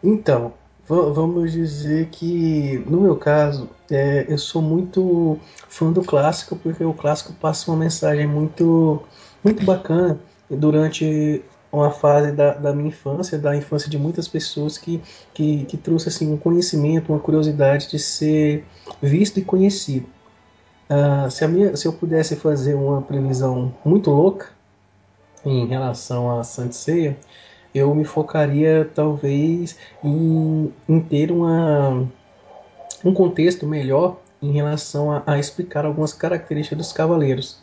Então, 0.02 0.59
vamos 0.90 1.52
dizer 1.52 2.08
que, 2.08 2.82
no 2.86 3.00
meu 3.00 3.16
caso, 3.16 3.68
é, 3.90 4.26
eu 4.28 4.36
sou 4.36 4.60
muito 4.60 5.38
fã 5.68 5.92
do 5.92 6.02
clássico, 6.02 6.56
porque 6.56 6.82
o 6.84 6.92
clássico 6.92 7.32
passa 7.34 7.70
uma 7.70 7.76
mensagem 7.76 8.26
muito, 8.26 9.00
muito 9.44 9.64
bacana 9.64 10.18
durante 10.50 11.42
uma 11.72 11.92
fase 11.92 12.32
da, 12.32 12.54
da 12.54 12.72
minha 12.72 12.88
infância, 12.88 13.38
da 13.38 13.56
infância 13.56 13.88
de 13.88 13.96
muitas 13.96 14.26
pessoas 14.26 14.76
que, 14.76 15.00
que, 15.32 15.64
que 15.66 15.76
trouxe 15.76 16.08
assim, 16.08 16.32
um 16.32 16.36
conhecimento, 16.36 17.12
uma 17.12 17.20
curiosidade 17.20 17.88
de 17.88 17.98
ser 17.98 18.64
visto 19.00 19.38
e 19.38 19.44
conhecido. 19.44 20.06
Ah, 20.88 21.30
se, 21.30 21.46
minha, 21.46 21.76
se 21.76 21.86
eu 21.86 21.92
pudesse 21.92 22.34
fazer 22.34 22.74
uma 22.74 23.00
previsão 23.00 23.72
muito 23.84 24.10
louca 24.10 24.48
em 25.44 25.66
relação 25.66 26.38
a 26.38 26.42
Santa 26.42 26.72
Ceia, 26.72 27.16
eu 27.74 27.94
me 27.94 28.04
focaria 28.04 28.88
talvez 28.94 29.78
em, 30.02 30.72
em 30.88 31.00
ter 31.00 31.30
uma, 31.30 32.06
um 33.04 33.12
contexto 33.14 33.66
melhor 33.66 34.18
em 34.42 34.52
relação 34.52 35.10
a, 35.12 35.22
a 35.26 35.38
explicar 35.38 35.84
algumas 35.84 36.12
características 36.12 36.78
dos 36.78 36.92
cavaleiros. 36.92 37.58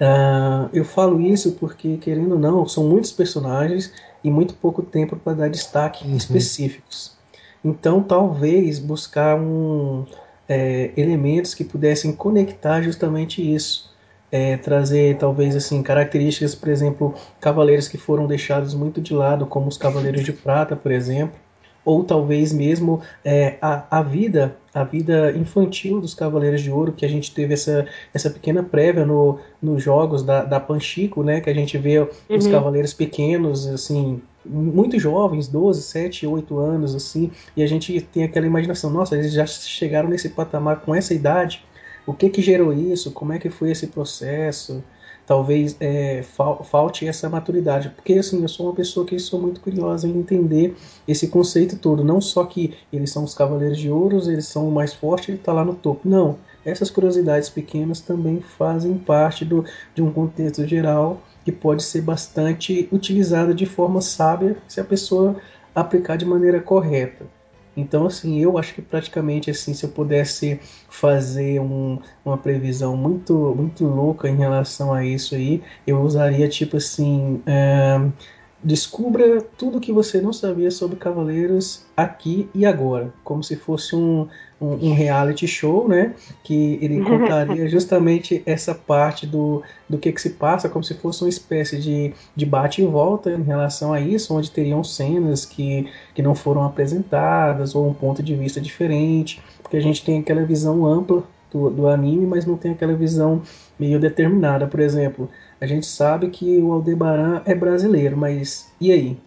Ah, 0.00 0.68
eu 0.72 0.84
falo 0.84 1.20
isso 1.20 1.52
porque, 1.52 1.96
querendo 1.98 2.32
ou 2.32 2.38
não, 2.38 2.66
são 2.66 2.84
muitos 2.88 3.12
personagens 3.12 3.92
e 4.24 4.30
muito 4.30 4.54
pouco 4.54 4.82
tempo 4.82 5.16
para 5.16 5.34
dar 5.34 5.48
destaque 5.50 6.06
Uhum. 6.06 6.16
específicos. 6.16 7.16
Então, 7.64 8.02
talvez 8.02 8.78
buscar 8.78 9.36
um, 9.38 10.06
é, 10.48 10.92
elementos 10.96 11.54
que 11.54 11.64
pudessem 11.64 12.12
conectar 12.14 12.82
justamente 12.82 13.42
isso. 13.42 13.89
É, 14.32 14.56
trazer 14.56 15.16
talvez 15.16 15.56
assim 15.56 15.82
características, 15.82 16.54
por 16.54 16.68
exemplo, 16.68 17.14
cavaleiros 17.40 17.88
que 17.88 17.98
foram 17.98 18.26
deixados 18.26 18.74
muito 18.74 19.00
de 19.00 19.12
lado, 19.12 19.44
como 19.46 19.66
os 19.68 19.76
Cavaleiros 19.76 20.22
de 20.22 20.32
Prata, 20.32 20.76
por 20.76 20.92
exemplo, 20.92 21.34
ou 21.84 22.04
talvez 22.04 22.52
mesmo 22.52 23.00
é, 23.24 23.56
a, 23.60 23.98
a 23.98 24.02
vida, 24.02 24.56
a 24.72 24.84
vida 24.84 25.32
infantil 25.32 26.00
dos 26.00 26.14
Cavaleiros 26.14 26.60
de 26.62 26.70
Ouro, 26.70 26.92
que 26.92 27.04
a 27.04 27.08
gente 27.08 27.34
teve 27.34 27.54
essa, 27.54 27.86
essa 28.14 28.30
pequena 28.30 28.62
prévia 28.62 29.04
no, 29.04 29.40
nos 29.60 29.82
jogos 29.82 30.22
da, 30.22 30.44
da 30.44 30.60
Panchico, 30.60 31.22
né, 31.24 31.40
que 31.40 31.48
a 31.50 31.54
gente 31.54 31.76
vê 31.78 31.98
os 32.28 32.46
Uhum. 32.46 32.50
cavaleiros 32.52 32.92
pequenos, 32.92 33.66
assim, 33.66 34.20
muito 34.44 34.98
jovens, 34.98 35.48
12, 35.48 35.82
7, 35.82 36.26
8 36.26 36.58
anos, 36.58 36.94
assim, 36.94 37.30
e 37.56 37.62
a 37.62 37.66
gente 37.66 37.98
tem 38.00 38.24
aquela 38.24 38.46
imaginação, 38.46 38.90
nossa, 38.90 39.16
eles 39.16 39.32
já 39.32 39.46
chegaram 39.46 40.08
nesse 40.08 40.28
patamar 40.28 40.80
com 40.80 40.94
essa 40.94 41.12
idade, 41.14 41.64
o 42.10 42.14
que 42.14 42.28
que 42.30 42.42
gerou 42.42 42.72
isso, 42.72 43.12
como 43.12 43.32
é 43.32 43.38
que 43.38 43.50
foi 43.50 43.70
esse 43.70 43.86
processo, 43.88 44.82
talvez 45.26 45.76
é, 45.80 46.22
fal- 46.22 46.62
falte 46.64 47.06
essa 47.06 47.28
maturidade, 47.28 47.90
porque 47.90 48.14
assim, 48.14 48.42
eu 48.42 48.48
sou 48.48 48.66
uma 48.66 48.74
pessoa 48.74 49.06
que 49.06 49.18
sou 49.18 49.40
muito 49.40 49.60
curiosa 49.60 50.08
em 50.08 50.18
entender 50.18 50.76
esse 51.06 51.28
conceito 51.28 51.78
todo, 51.78 52.02
não 52.04 52.20
só 52.20 52.44
que 52.44 52.74
eles 52.92 53.10
são 53.10 53.24
os 53.24 53.34
cavaleiros 53.34 53.78
de 53.78 53.90
ouros, 53.90 54.28
eles 54.28 54.46
são 54.46 54.68
o 54.68 54.72
mais 54.72 54.92
forte, 54.92 55.30
ele 55.30 55.38
está 55.38 55.52
lá 55.52 55.64
no 55.64 55.74
topo, 55.74 56.08
não, 56.08 56.38
essas 56.64 56.90
curiosidades 56.90 57.48
pequenas 57.48 58.00
também 58.00 58.40
fazem 58.40 58.98
parte 58.98 59.44
do, 59.44 59.64
de 59.94 60.02
um 60.02 60.12
contexto 60.12 60.66
geral 60.66 61.22
que 61.44 61.52
pode 61.52 61.82
ser 61.82 62.02
bastante 62.02 62.88
utilizada 62.92 63.54
de 63.54 63.66
forma 63.66 64.00
sábia 64.00 64.56
se 64.68 64.80
a 64.80 64.84
pessoa 64.84 65.36
aplicar 65.74 66.16
de 66.16 66.26
maneira 66.26 66.60
correta. 66.60 67.26
Então, 67.80 68.06
assim, 68.06 68.38
eu 68.40 68.58
acho 68.58 68.74
que 68.74 68.82
praticamente 68.82 69.50
assim, 69.50 69.74
se 69.74 69.84
eu 69.84 69.90
pudesse 69.90 70.60
fazer 70.88 71.60
um, 71.60 71.98
uma 72.24 72.38
previsão 72.38 72.96
muito, 72.96 73.34
muito 73.56 73.84
louca 73.86 74.28
em 74.28 74.36
relação 74.36 74.92
a 74.92 75.04
isso 75.04 75.34
aí, 75.34 75.62
eu 75.86 76.00
usaria 76.02 76.48
tipo 76.48 76.76
assim, 76.76 77.42
é, 77.46 77.98
descubra 78.62 79.40
tudo 79.56 79.78
o 79.78 79.80
que 79.80 79.92
você 79.92 80.20
não 80.20 80.32
sabia 80.32 80.70
sobre 80.70 80.96
Cavaleiros 80.96 81.84
aqui 81.96 82.48
e 82.54 82.66
agora, 82.66 83.12
como 83.24 83.42
se 83.42 83.56
fosse 83.56 83.96
um, 83.96 84.28
um, 84.60 84.88
um 84.88 84.94
reality 84.94 85.46
show, 85.46 85.88
né? 85.88 86.14
Que 86.44 86.78
ele 86.82 87.00
contaria 87.04 87.66
justamente 87.68 88.42
essa 88.44 88.74
parte 88.74 89.26
do, 89.26 89.62
do 89.88 89.96
que, 89.96 90.12
que 90.12 90.20
se 90.20 90.30
passa, 90.30 90.68
como 90.68 90.84
se 90.84 90.94
fosse 90.94 91.22
uma 91.22 91.30
espécie 91.30 91.78
de, 91.78 92.12
de 92.36 92.46
bate 92.46 92.82
e 92.82 92.86
volta 92.86 93.30
em 93.30 93.42
relação 93.42 93.92
a 93.92 94.00
isso, 94.00 94.34
onde 94.36 94.50
teriam 94.50 94.84
cenas 94.84 95.46
que, 95.46 95.86
que 96.14 96.22
não 96.22 96.34
foram 96.34 96.62
apresentadas 96.64 97.74
ou 97.74 97.88
um 97.88 97.94
ponto 97.94 98.22
de 98.22 98.34
vista 98.34 98.60
diferente, 98.60 99.42
porque 99.62 99.76
a 99.76 99.82
gente 99.82 100.04
tem 100.04 100.20
aquela 100.20 100.44
visão 100.44 100.84
ampla 100.84 101.24
do, 101.52 101.70
do 101.70 101.88
anime, 101.88 102.26
mas 102.26 102.46
não 102.46 102.56
tem 102.56 102.72
aquela 102.72 102.94
visão 102.94 103.42
meio 103.78 103.98
determinada. 103.98 104.66
Por 104.66 104.80
exemplo, 104.80 105.28
a 105.60 105.66
gente 105.66 105.86
sabe 105.86 106.28
que 106.30 106.58
o 106.58 106.72
Aldebaran 106.72 107.42
é 107.44 107.54
brasileiro, 107.54 108.16
mas 108.16 108.70
e 108.80 108.92
aí? 108.92 109.18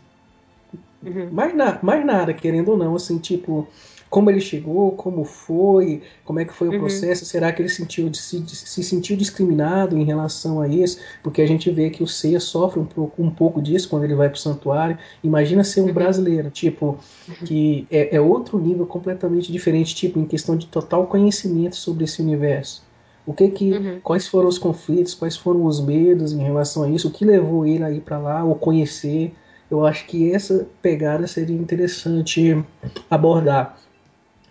Uhum. 1.05 1.29
Mais, 1.31 1.55
na, 1.55 1.79
mais 1.81 2.05
nada, 2.05 2.33
querendo 2.33 2.69
ou 2.71 2.77
não, 2.77 2.95
assim, 2.95 3.17
tipo, 3.17 3.67
como 4.13 4.29
ele 4.29 4.39
chegou, 4.39 4.91
como 4.91 5.23
foi, 5.23 6.03
como 6.23 6.39
é 6.39 6.45
que 6.45 6.53
foi 6.53 6.67
o 6.67 6.71
uhum. 6.73 6.81
processo, 6.81 7.25
será 7.25 7.51
que 7.51 7.63
ele 7.63 7.67
sentiu, 7.67 8.13
se, 8.13 8.45
se 8.47 8.83
sentiu 8.83 9.17
discriminado 9.17 9.97
em 9.97 10.03
relação 10.03 10.61
a 10.61 10.67
isso? 10.67 10.99
Porque 11.23 11.41
a 11.41 11.47
gente 11.47 11.71
vê 11.71 11.89
que 11.89 12.03
o 12.03 12.07
Seiya 12.07 12.39
sofre 12.39 12.79
um 12.79 12.85
pouco, 12.85 13.23
um 13.23 13.31
pouco 13.31 13.59
disso 13.59 13.89
quando 13.89 14.03
ele 14.03 14.13
vai 14.13 14.29
para 14.29 14.35
o 14.35 14.39
santuário. 14.39 14.99
Imagina 15.23 15.63
ser 15.63 15.81
um 15.81 15.87
uhum. 15.87 15.93
brasileiro, 15.93 16.51
tipo, 16.51 16.99
uhum. 17.27 17.35
que 17.43 17.87
é, 17.89 18.15
é 18.15 18.21
outro 18.21 18.59
nível 18.59 18.85
completamente 18.85 19.51
diferente, 19.51 19.95
tipo, 19.95 20.19
em 20.19 20.25
questão 20.25 20.55
de 20.55 20.67
total 20.67 21.07
conhecimento 21.07 21.75
sobre 21.75 22.03
esse 22.03 22.21
universo. 22.21 22.83
O 23.25 23.33
que 23.33 23.49
que, 23.49 23.71
uhum. 23.71 23.99
quais 24.03 24.27
foram 24.27 24.47
os 24.47 24.59
conflitos, 24.59 25.15
quais 25.15 25.35
foram 25.35 25.65
os 25.65 25.83
medos 25.83 26.33
em 26.33 26.43
relação 26.43 26.83
a 26.83 26.89
isso, 26.91 27.07
o 27.07 27.11
que 27.11 27.25
levou 27.25 27.65
ele 27.65 27.83
a 27.83 27.89
ir 27.89 28.01
para 28.01 28.19
lá 28.19 28.43
ou 28.43 28.53
conhecer. 28.53 29.33
Eu 29.71 29.83
acho 29.83 30.05
que 30.05 30.31
essa 30.31 30.67
pegada 30.83 31.25
seria 31.25 31.57
interessante 31.57 32.63
abordar 33.09 33.81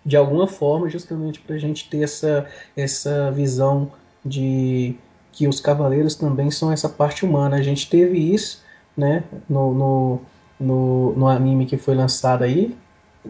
de 0.05 0.17
alguma 0.17 0.47
forma, 0.47 0.89
justamente 0.89 1.39
para 1.39 1.55
a 1.55 1.59
gente 1.59 1.89
ter 1.89 2.03
essa, 2.03 2.47
essa 2.75 3.31
visão 3.31 3.91
de 4.25 4.95
que 5.31 5.47
os 5.47 5.59
cavaleiros 5.59 6.15
também 6.15 6.51
são 6.51 6.71
essa 6.71 6.89
parte 6.89 7.25
humana. 7.25 7.55
A 7.55 7.61
gente 7.61 7.89
teve 7.89 8.17
isso 8.17 8.61
né, 8.95 9.23
no, 9.49 9.73
no, 9.73 10.21
no, 10.59 11.13
no 11.13 11.27
anime 11.27 11.65
que 11.65 11.77
foi 11.77 11.95
lançado 11.95 12.43
aí, 12.43 12.75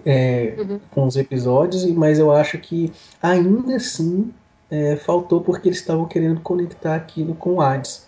é, 0.05 0.55
uhum. 0.57 0.80
com 0.91 1.07
os 1.07 1.15
episódios, 1.15 1.86
mas 1.91 2.19
eu 2.19 2.32
acho 2.32 2.57
que 2.57 2.91
ainda 3.21 3.76
assim 3.76 4.34
é, 4.69 4.95
faltou 4.95 5.41
porque 5.41 5.69
eles 5.69 5.80
estavam 5.80 6.05
querendo 6.05 6.41
conectar 6.41 6.95
aquilo 6.95 7.36
com 7.36 7.55
o 7.55 7.61
Hades. 7.61 8.07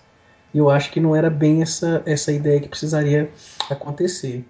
E 0.53 0.57
eu 0.57 0.69
acho 0.69 0.91
que 0.91 0.99
não 0.99 1.15
era 1.15 1.29
bem 1.29 1.61
essa, 1.61 2.01
essa 2.05 2.31
ideia 2.31 2.59
que 2.59 2.69
precisaria 2.69 3.29
acontecer. 3.69 4.45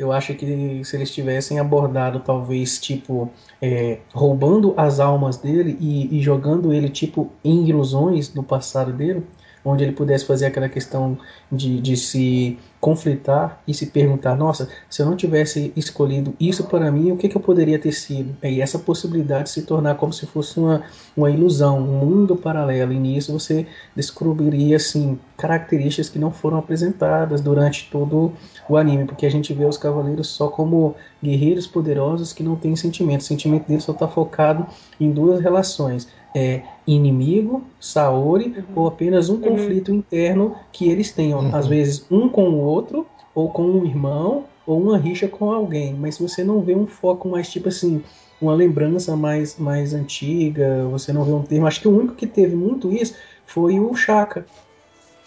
Eu 0.00 0.12
acho 0.12 0.32
que 0.34 0.82
se 0.82 0.96
eles 0.96 1.10
tivessem 1.10 1.58
abordado, 1.58 2.20
talvez, 2.20 2.80
tipo, 2.80 3.28
é, 3.60 3.98
roubando 4.14 4.72
as 4.74 4.98
almas 4.98 5.36
dele 5.36 5.76
e, 5.78 6.18
e, 6.18 6.22
jogando 6.22 6.72
ele, 6.72 6.88
tipo, 6.88 7.30
em 7.44 7.68
ilusões 7.68 8.32
no 8.32 8.42
passado 8.42 8.94
dele, 8.94 9.22
onde 9.62 9.84
ele 9.84 9.92
pudesse 9.92 10.24
fazer 10.24 10.46
aquela 10.46 10.70
questão 10.70 11.18
de, 11.52 11.78
de 11.82 11.98
se 11.98 12.58
conflitar 12.80 13.62
e 13.68 13.74
se 13.74 13.86
perguntar: 13.86 14.34
nossa, 14.34 14.68
se 14.88 15.02
eu 15.02 15.06
não 15.06 15.14
tivesse 15.14 15.72
escolhido 15.76 16.34
isso 16.40 16.64
para 16.64 16.90
mim, 16.90 17.12
o 17.12 17.16
que, 17.16 17.28
que 17.28 17.36
eu 17.36 17.40
poderia 17.40 17.78
ter 17.78 17.92
sido? 17.92 18.34
E 18.42 18.60
essa 18.60 18.78
possibilidade 18.78 19.50
se 19.50 19.62
tornar 19.62 19.96
como 19.96 20.12
se 20.12 20.26
fosse 20.26 20.58
uma, 20.58 20.82
uma 21.16 21.30
ilusão, 21.30 21.78
um 21.78 22.04
mundo 22.04 22.34
paralelo. 22.34 22.92
E 22.92 22.98
nisso 22.98 23.32
você 23.32 23.66
descobriria 23.94 24.76
assim, 24.76 25.18
características 25.36 26.08
que 26.08 26.18
não 26.18 26.30
foram 26.30 26.58
apresentadas 26.58 27.40
durante 27.40 27.88
todo 27.90 28.32
o 28.68 28.76
anime, 28.76 29.04
porque 29.04 29.26
a 29.26 29.30
gente 29.30 29.52
vê 29.52 29.64
os 29.64 29.76
cavaleiros 29.76 30.28
só 30.28 30.48
como 30.48 30.94
guerreiros 31.22 31.66
poderosos 31.66 32.32
que 32.32 32.42
não 32.42 32.56
têm 32.56 32.74
sentimento. 32.74 33.20
O 33.20 33.24
sentimento 33.24 33.68
deles 33.68 33.84
só 33.84 33.92
está 33.92 34.08
focado 34.08 34.66
em 34.98 35.10
duas 35.10 35.40
relações 35.40 36.08
é, 36.34 36.62
inimigo, 36.86 37.64
Saori, 37.80 38.54
uhum. 38.56 38.64
ou 38.76 38.88
apenas 38.88 39.28
um 39.28 39.34
uhum. 39.34 39.40
conflito 39.40 39.92
interno 39.92 40.54
que 40.72 40.88
eles 40.88 41.12
tenham, 41.12 41.40
uhum. 41.40 41.54
às 41.54 41.66
vezes 41.66 42.06
um 42.10 42.28
com 42.28 42.50
o 42.50 42.60
outro, 42.70 43.06
ou 43.34 43.50
com 43.50 43.62
um 43.62 43.84
irmão, 43.84 44.44
ou 44.66 44.80
uma 44.80 44.98
rixa 44.98 45.28
com 45.28 45.52
alguém. 45.52 45.94
Mas 45.94 46.18
você 46.18 46.44
não 46.44 46.60
vê 46.60 46.74
um 46.74 46.86
foco 46.86 47.28
mais 47.28 47.50
tipo 47.50 47.68
assim, 47.68 48.02
uma 48.40 48.54
lembrança 48.54 49.16
mais, 49.16 49.58
mais 49.58 49.92
antiga, 49.92 50.86
você 50.90 51.12
não 51.12 51.24
vê 51.24 51.32
um 51.32 51.42
termo. 51.42 51.66
Acho 51.66 51.80
que 51.80 51.88
o 51.88 51.96
único 51.96 52.14
que 52.14 52.26
teve 52.26 52.54
muito 52.54 52.92
isso 52.92 53.14
foi 53.46 53.78
o 53.78 53.94
Chaka, 53.94 54.46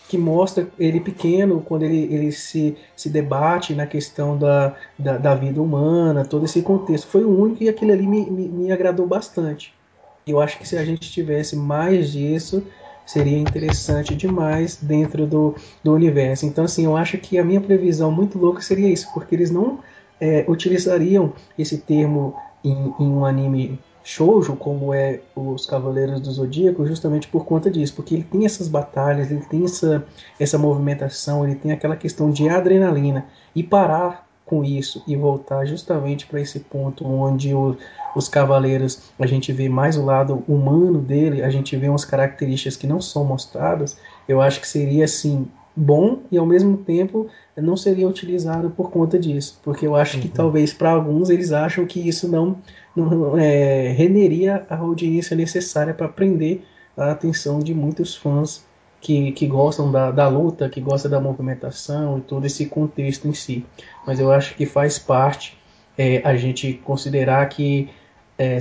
que 0.07 0.17
mostra 0.17 0.67
ele 0.79 0.99
pequeno, 0.99 1.61
quando 1.61 1.83
ele, 1.83 2.13
ele 2.13 2.31
se, 2.31 2.75
se 2.95 3.09
debate 3.09 3.73
na 3.73 3.87
questão 3.87 4.37
da, 4.37 4.75
da, 4.97 5.17
da 5.17 5.35
vida 5.35 5.61
humana, 5.61 6.25
todo 6.25 6.45
esse 6.45 6.61
contexto. 6.61 7.07
Foi 7.07 7.23
o 7.23 7.37
único 7.37 7.63
e 7.63 7.69
aquele 7.69 7.91
ali 7.91 8.07
me, 8.07 8.29
me, 8.29 8.47
me 8.47 8.71
agradou 8.71 9.07
bastante. 9.07 9.73
Eu 10.25 10.39
acho 10.39 10.57
que 10.57 10.67
se 10.67 10.77
a 10.77 10.85
gente 10.85 11.11
tivesse 11.11 11.55
mais 11.55 12.11
disso, 12.11 12.63
seria 13.05 13.37
interessante 13.37 14.15
demais 14.15 14.77
dentro 14.81 15.25
do, 15.27 15.55
do 15.83 15.93
universo. 15.93 16.45
Então, 16.45 16.65
assim, 16.65 16.85
eu 16.85 16.95
acho 16.95 17.17
que 17.17 17.37
a 17.37 17.43
minha 17.43 17.61
previsão 17.61 18.11
muito 18.11 18.37
louca 18.37 18.61
seria 18.61 18.89
isso, 18.89 19.07
porque 19.13 19.35
eles 19.35 19.51
não 19.51 19.79
é, 20.19 20.45
utilizariam 20.47 21.33
esse 21.57 21.77
termo 21.77 22.35
em, 22.63 22.93
em, 22.99 23.07
um 23.07 23.25
anime 23.25 23.79
shoujo, 24.03 24.55
como 24.55 24.93
é 24.93 25.21
os 25.35 25.65
Cavaleiros 25.65 26.19
do 26.21 26.31
Zodíaco, 26.31 26.85
justamente 26.85 27.27
por 27.27 27.45
conta 27.45 27.69
disso, 27.69 27.93
porque 27.95 28.15
ele 28.15 28.23
tem 28.23 28.45
essas 28.45 28.67
batalhas, 28.67 29.31
ele 29.31 29.45
tem 29.45 29.63
essa, 29.63 30.05
essa 30.39 30.57
movimentação, 30.57 31.45
ele 31.45 31.55
tem 31.55 31.71
aquela 31.71 31.95
questão 31.95 32.29
de 32.29 32.49
adrenalina, 32.49 33.25
e 33.55 33.63
parar 33.63 34.27
com 34.45 34.63
isso 34.63 35.03
e 35.07 35.15
voltar 35.15 35.65
justamente 35.65 36.25
para 36.25 36.41
esse 36.41 36.59
ponto 36.59 37.05
onde 37.07 37.53
o, 37.53 37.77
os 38.15 38.27
cavaleiros 38.27 39.11
a 39.19 39.25
gente 39.25 39.51
vê 39.51 39.69
mais 39.69 39.97
o 39.97 40.05
lado 40.05 40.43
humano 40.47 40.99
dele, 40.99 41.41
a 41.41 41.49
gente 41.49 41.75
vê 41.77 41.87
umas 41.87 42.05
características 42.05 42.75
que 42.75 42.87
não 42.87 42.99
são 42.99 43.23
mostradas, 43.23 43.97
eu 44.27 44.41
acho 44.41 44.59
que 44.59 44.67
seria 44.67 45.05
assim 45.05 45.47
bom 45.75 46.19
e 46.31 46.37
ao 46.37 46.45
mesmo 46.45 46.77
tempo 46.77 47.27
não 47.57 47.75
seria 47.75 48.07
utilizado 48.07 48.69
por 48.69 48.91
conta 48.91 49.17
disso, 49.17 49.59
porque 49.63 49.87
eu 49.87 49.95
acho 49.95 50.17
uhum. 50.17 50.21
que 50.21 50.29
talvez 50.29 50.73
para 50.73 50.91
alguns 50.91 51.29
eles 51.29 51.51
acham 51.51 51.85
que 51.85 52.07
isso 52.07 52.27
não, 52.27 52.57
não 52.95 53.37
é, 53.37 53.89
renderia 53.89 54.65
a 54.69 54.77
audiência 54.77 55.35
necessária 55.35 55.93
para 55.93 56.07
prender 56.07 56.63
a 56.95 57.11
atenção 57.11 57.59
de 57.59 57.73
muitos 57.73 58.15
fãs 58.15 58.63
que, 59.03 59.33
que 59.33 59.45
gostam 59.45 59.91
da, 59.91 60.11
da 60.11 60.29
luta, 60.29 60.69
que 60.69 60.79
gostam 60.79 61.11
da 61.11 61.19
movimentação 61.19 62.17
e 62.17 62.21
todo 62.21 62.45
esse 62.45 62.65
contexto 62.67 63.27
em 63.27 63.33
si. 63.33 63.65
Mas 64.07 64.17
eu 64.17 64.31
acho 64.31 64.55
que 64.55 64.65
faz 64.65 64.97
parte 64.97 65.57
é, 65.97 66.21
a 66.23 66.37
gente 66.37 66.73
considerar 66.85 67.47
que 67.49 67.89
é, 68.37 68.59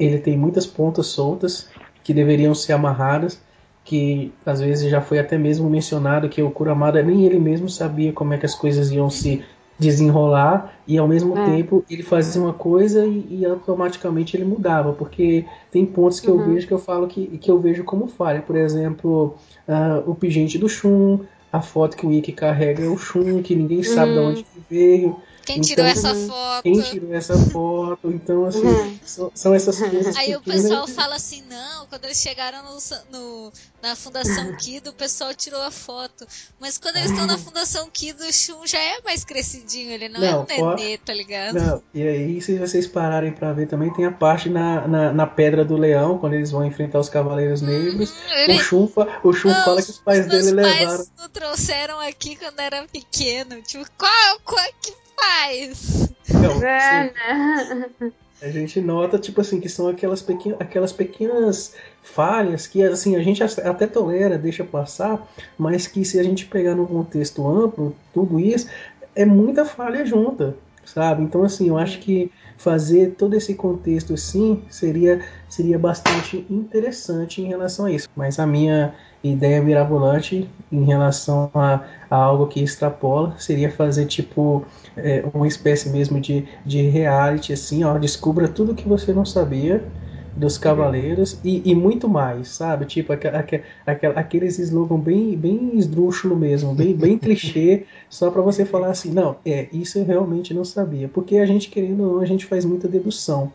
ele 0.00 0.18
tem 0.18 0.36
muitas 0.36 0.66
pontas 0.66 1.06
soltas 1.06 1.70
que 2.02 2.12
deveriam 2.12 2.52
ser 2.52 2.72
amarradas, 2.72 3.40
que 3.84 4.32
às 4.44 4.60
vezes 4.60 4.90
já 4.90 5.00
foi 5.00 5.20
até 5.20 5.38
mesmo 5.38 5.70
mencionado 5.70 6.28
que 6.28 6.42
o 6.42 6.50
Kuramada 6.50 7.00
nem 7.00 7.24
ele 7.24 7.38
mesmo 7.38 7.68
sabia 7.68 8.12
como 8.12 8.34
é 8.34 8.38
que 8.38 8.46
as 8.46 8.56
coisas 8.56 8.90
iam 8.90 9.08
se 9.08 9.44
desenrolar 9.80 10.74
e 10.86 10.98
ao 10.98 11.08
mesmo 11.08 11.36
é. 11.36 11.46
tempo 11.46 11.82
ele 11.90 12.02
fazia 12.02 12.40
uma 12.40 12.52
coisa 12.52 13.06
e, 13.06 13.26
e, 13.30 13.46
automaticamente 13.46 14.36
ele 14.36 14.44
mudava, 14.44 14.92
porque 14.92 15.46
tem 15.72 15.86
pontos 15.86 16.20
que 16.20 16.30
uhum. 16.30 16.40
eu 16.40 16.46
vejo 16.52 16.66
que 16.66 16.74
eu 16.74 16.78
falo 16.78 17.08
que, 17.08 17.26
que 17.38 17.50
eu 17.50 17.58
vejo 17.58 17.82
como 17.82 18.06
falha. 18.06 18.42
Por 18.42 18.56
exemplo, 18.56 19.34
uh, 19.66 20.10
o 20.10 20.14
pingente 20.14 20.58
do 20.58 20.68
Shun, 20.68 21.20
a 21.52 21.60
foto 21.60 21.96
que 21.96 22.06
o 22.06 22.12
Ikki 22.12 22.32
carrega 22.32 22.84
é 22.84 22.88
o 22.88 22.96
Shun, 22.96 23.42
que 23.42 23.54
ninguém 23.54 23.82
sabe 23.82 24.12
uhum. 24.12 24.34
de 24.34 24.40
onde 24.40 24.46
veio. 24.68 25.20
Quem 25.44 25.56
então, 25.56 25.68
tirou 25.68 25.86
essa 25.86 26.14
foto? 26.14 26.62
Quem 26.62 26.80
tirou 26.80 27.14
essa 27.14 27.36
foto? 27.36 28.12
Então, 28.12 28.44
assim, 28.44 28.66
uhum. 28.66 28.98
são, 29.04 29.32
são, 29.34 29.54
essas 29.54 29.78
coisas. 29.78 30.16
Aí 30.16 30.36
o 30.36 30.40
pessoal 30.40 30.86
fala 30.86 31.16
assim: 31.16 31.42
não, 31.50 31.86
quando 31.86 32.04
eles 32.04 32.18
chegaram 32.18 32.62
no, 32.62 32.78
no, 33.10 33.52
na 33.82 33.96
Fundação 33.96 34.54
Kido, 34.58 34.90
o 34.90 34.92
pessoal 34.92 35.34
tirou 35.34 35.60
a 35.62 35.70
foto. 35.70 36.26
Mas 36.60 36.78
quando 36.78 36.96
eles 36.96 37.10
estão 37.10 37.26
na 37.26 37.38
Fundação 37.38 37.88
Kido, 37.90 38.22
o 38.22 38.32
Shun 38.32 38.66
já 38.66 38.78
é 38.78 39.00
mais 39.02 39.24
crescidinho, 39.24 39.90
ele 39.90 40.08
não, 40.08 40.20
não 40.20 40.46
é 40.48 40.62
um 40.62 40.74
nenê, 40.74 40.98
tá 40.98 41.12
ligado? 41.12 41.54
Não, 41.54 41.82
e 41.94 42.06
aí, 42.06 42.40
se 42.40 42.56
vocês 42.58 42.86
pararem 42.86 43.32
pra 43.32 43.52
ver 43.52 43.66
também, 43.66 43.92
tem 43.92 44.04
a 44.04 44.12
parte 44.12 44.48
na, 44.48 44.86
na, 44.86 45.12
na 45.12 45.26
Pedra 45.26 45.64
do 45.64 45.76
Leão, 45.76 46.18
quando 46.18 46.34
eles 46.34 46.50
vão 46.50 46.64
enfrentar 46.64 47.00
os 47.00 47.08
Cavaleiros 47.08 47.62
Negros. 47.62 48.10
Hum, 48.10 48.32
ele... 48.36 48.54
O 48.54 48.58
Shun, 48.58 48.88
o 49.24 49.32
Shun 49.32 49.48
não, 49.48 49.64
fala 49.64 49.82
que 49.82 49.90
os 49.90 49.98
pais 49.98 50.26
dele 50.26 50.50
levaram. 50.52 50.96
Pais 50.96 51.12
não 51.18 51.28
trouxeram 51.40 51.98
aqui 51.98 52.36
quando 52.36 52.60
era 52.60 52.86
pequeno. 52.86 53.62
Tipo, 53.62 53.86
qual, 53.96 54.40
qual 54.44 54.66
que 54.82 54.92
faz? 55.18 56.12
Não, 56.28 56.62
é, 56.62 57.12
né? 57.12 58.10
A 58.42 58.48
gente 58.48 58.80
nota, 58.80 59.18
tipo 59.18 59.40
assim, 59.40 59.58
que 59.58 59.68
são 59.68 59.88
aquelas, 59.88 60.22
pequen 60.22 60.54
aquelas 60.60 60.92
pequenas 60.92 61.74
falhas 62.02 62.66
que, 62.66 62.82
assim, 62.82 63.16
a 63.16 63.22
gente 63.22 63.42
até 63.42 63.86
tolera, 63.86 64.38
deixa 64.38 64.64
passar, 64.64 65.26
mas 65.58 65.86
que 65.86 66.04
se 66.04 66.18
a 66.18 66.22
gente 66.22 66.46
pegar 66.46 66.74
no 66.74 66.86
contexto 66.86 67.46
amplo, 67.46 67.94
tudo 68.14 68.38
isso, 68.38 68.66
é 69.14 69.24
muita 69.24 69.64
falha 69.64 70.04
junta, 70.04 70.56
sabe? 70.84 71.22
Então, 71.22 71.42
assim, 71.42 71.68
eu 71.68 71.76
acho 71.76 71.98
que 72.00 72.30
fazer 72.56 73.14
todo 73.16 73.34
esse 73.34 73.54
contexto 73.54 74.16
sim 74.16 74.62
seria, 74.68 75.22
seria 75.48 75.78
bastante 75.78 76.46
interessante 76.50 77.40
em 77.42 77.46
relação 77.46 77.86
a 77.86 77.92
isso. 77.92 78.08
Mas 78.14 78.38
a 78.38 78.46
minha 78.46 78.94
ideia 79.22 79.62
mirabolante 79.62 80.48
em 80.70 80.84
relação 80.84 81.50
a, 81.54 81.84
a 82.10 82.16
algo 82.16 82.46
que 82.46 82.62
extrapola 82.62 83.34
seria 83.38 83.70
fazer 83.70 84.06
tipo 84.06 84.64
é, 84.96 85.24
uma 85.34 85.46
espécie 85.46 85.88
mesmo 85.90 86.20
de, 86.20 86.46
de 86.64 86.82
reality 86.82 87.52
assim, 87.52 87.84
ó, 87.84 87.98
descubra 87.98 88.48
tudo 88.48 88.74
que 88.74 88.88
você 88.88 89.12
não 89.12 89.24
sabia 89.24 89.84
dos 90.36 90.56
Cavaleiros 90.56 91.38
e, 91.44 91.70
e, 91.70 91.74
muito 91.74 92.08
mais, 92.08 92.48
sabe? 92.48 92.86
Tipo, 92.86 93.12
aqu 93.12 93.26
aqu 93.28 93.62
aqu 93.86 94.06
aqueles 94.16 94.58
slogan 94.58 94.98
bem, 95.00 95.36
bem 95.36 95.76
esdrúxulo 95.76 96.36
mesmo, 96.36 96.74
bem, 96.74 96.94
bem 96.96 97.18
clichê, 97.18 97.86
só 98.08 98.30
para 98.30 98.40
você 98.42 98.64
falar 98.64 98.90
assim, 98.90 99.12
não, 99.12 99.36
é, 99.44 99.68
isso 99.72 99.98
eu 99.98 100.04
realmente 100.04 100.54
não 100.54 100.64
sabia. 100.64 101.08
Porque 101.08 101.36
a 101.36 101.46
gente, 101.46 101.68
querendo 101.68 102.02
ou 102.04 102.14
não, 102.14 102.20
a 102.20 102.26
gente 102.26 102.46
faz 102.46 102.64
muita 102.64 102.88
dedução. 102.88 103.52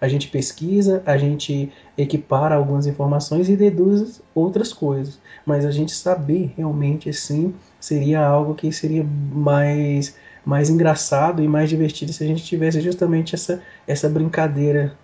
A 0.00 0.06
gente 0.08 0.28
pesquisa, 0.28 1.02
a 1.04 1.16
gente 1.16 1.72
equipara 1.96 2.54
algumas 2.54 2.86
informações 2.86 3.48
e 3.48 3.56
deduz 3.56 4.22
outras 4.34 4.72
coisas. 4.72 5.18
Mas 5.44 5.64
a 5.64 5.70
gente 5.70 5.92
saber 5.92 6.52
realmente 6.56 7.10
assim 7.10 7.54
seria 7.80 8.24
algo 8.24 8.54
que 8.54 8.72
seria 8.72 9.04
mais 9.04 10.16
mais 10.44 10.70
engraçado 10.70 11.42
e 11.42 11.48
mais 11.48 11.68
divertido 11.68 12.10
se 12.10 12.24
a 12.24 12.26
gente 12.26 12.42
tivesse 12.42 12.80
justamente 12.80 13.34
essa, 13.34 13.62
essa 13.86 14.08
brincadeira 14.08 14.96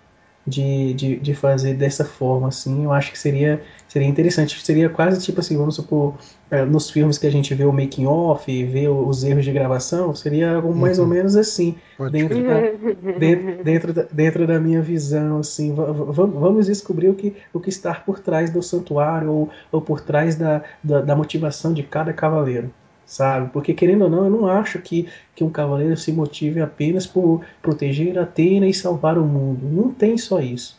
de, 0.47 0.93
de, 0.93 1.15
de 1.17 1.33
fazer 1.33 1.73
dessa 1.73 2.05
forma, 2.05 2.49
assim, 2.49 2.83
eu 2.83 2.93
acho 2.93 3.11
que 3.11 3.17
seria, 3.17 3.61
seria 3.87 4.07
interessante. 4.07 4.63
Seria 4.63 4.89
quase 4.89 5.23
tipo 5.23 5.39
assim, 5.39 5.57
vamos 5.57 5.75
supor, 5.75 6.15
é, 6.51 6.63
nos 6.63 6.89
filmes 6.89 7.17
que 7.17 7.25
a 7.25 7.31
gente 7.31 7.53
vê 7.55 7.65
o 7.65 7.71
making 7.71 8.05
off, 8.05 8.65
vê 8.65 8.87
os 8.87 9.23
erros 9.23 9.43
de 9.43 9.51
gravação, 9.51 10.13
seria 10.13 10.55
algo 10.55 10.75
mais 10.75 10.99
uhum. 10.99 11.05
ou 11.05 11.09
menos 11.09 11.35
assim, 11.35 11.75
dentro 12.11 12.43
da, 12.43 12.61
dentro, 13.17 13.63
dentro, 13.63 13.93
da, 13.93 14.03
dentro 14.11 14.47
da 14.47 14.59
minha 14.59 14.81
visão, 14.81 15.39
assim, 15.39 15.73
vamos 15.73 16.67
descobrir 16.67 17.09
o 17.09 17.15
que, 17.15 17.35
o 17.51 17.59
que 17.59 17.69
está 17.69 17.93
por 17.95 18.19
trás 18.19 18.51
do 18.51 18.61
santuário 18.61 19.31
ou, 19.31 19.49
ou 19.71 19.81
por 19.81 20.01
trás 20.01 20.35
da, 20.35 20.61
da, 20.83 21.01
da 21.01 21.15
motivação 21.15 21.73
de 21.73 21.81
cada 21.81 22.13
cavaleiro 22.13 22.71
sabe? 23.05 23.51
Porque 23.51 23.73
querendo 23.73 24.03
ou 24.03 24.09
não, 24.09 24.25
eu 24.25 24.29
não 24.31 24.47
acho 24.47 24.79
que, 24.79 25.07
que 25.35 25.43
um 25.43 25.49
cavaleiro 25.49 25.95
se 25.97 26.11
motive 26.11 26.61
apenas 26.61 27.05
por 27.05 27.45
proteger 27.61 28.17
Atena 28.17 28.67
e 28.67 28.73
salvar 28.73 29.17
o 29.17 29.25
mundo. 29.25 29.67
Não 29.69 29.91
tem 29.91 30.17
só 30.17 30.39
isso. 30.39 30.77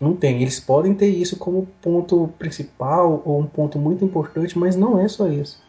Não 0.00 0.16
tem. 0.16 0.40
Eles 0.42 0.58
podem 0.58 0.94
ter 0.94 1.08
isso 1.08 1.36
como 1.36 1.68
ponto 1.82 2.28
principal 2.38 3.22
ou 3.24 3.40
um 3.40 3.46
ponto 3.46 3.78
muito 3.78 4.04
importante, 4.04 4.58
mas 4.58 4.74
não 4.76 4.98
é 4.98 5.06
só 5.08 5.28
isso. 5.28 5.62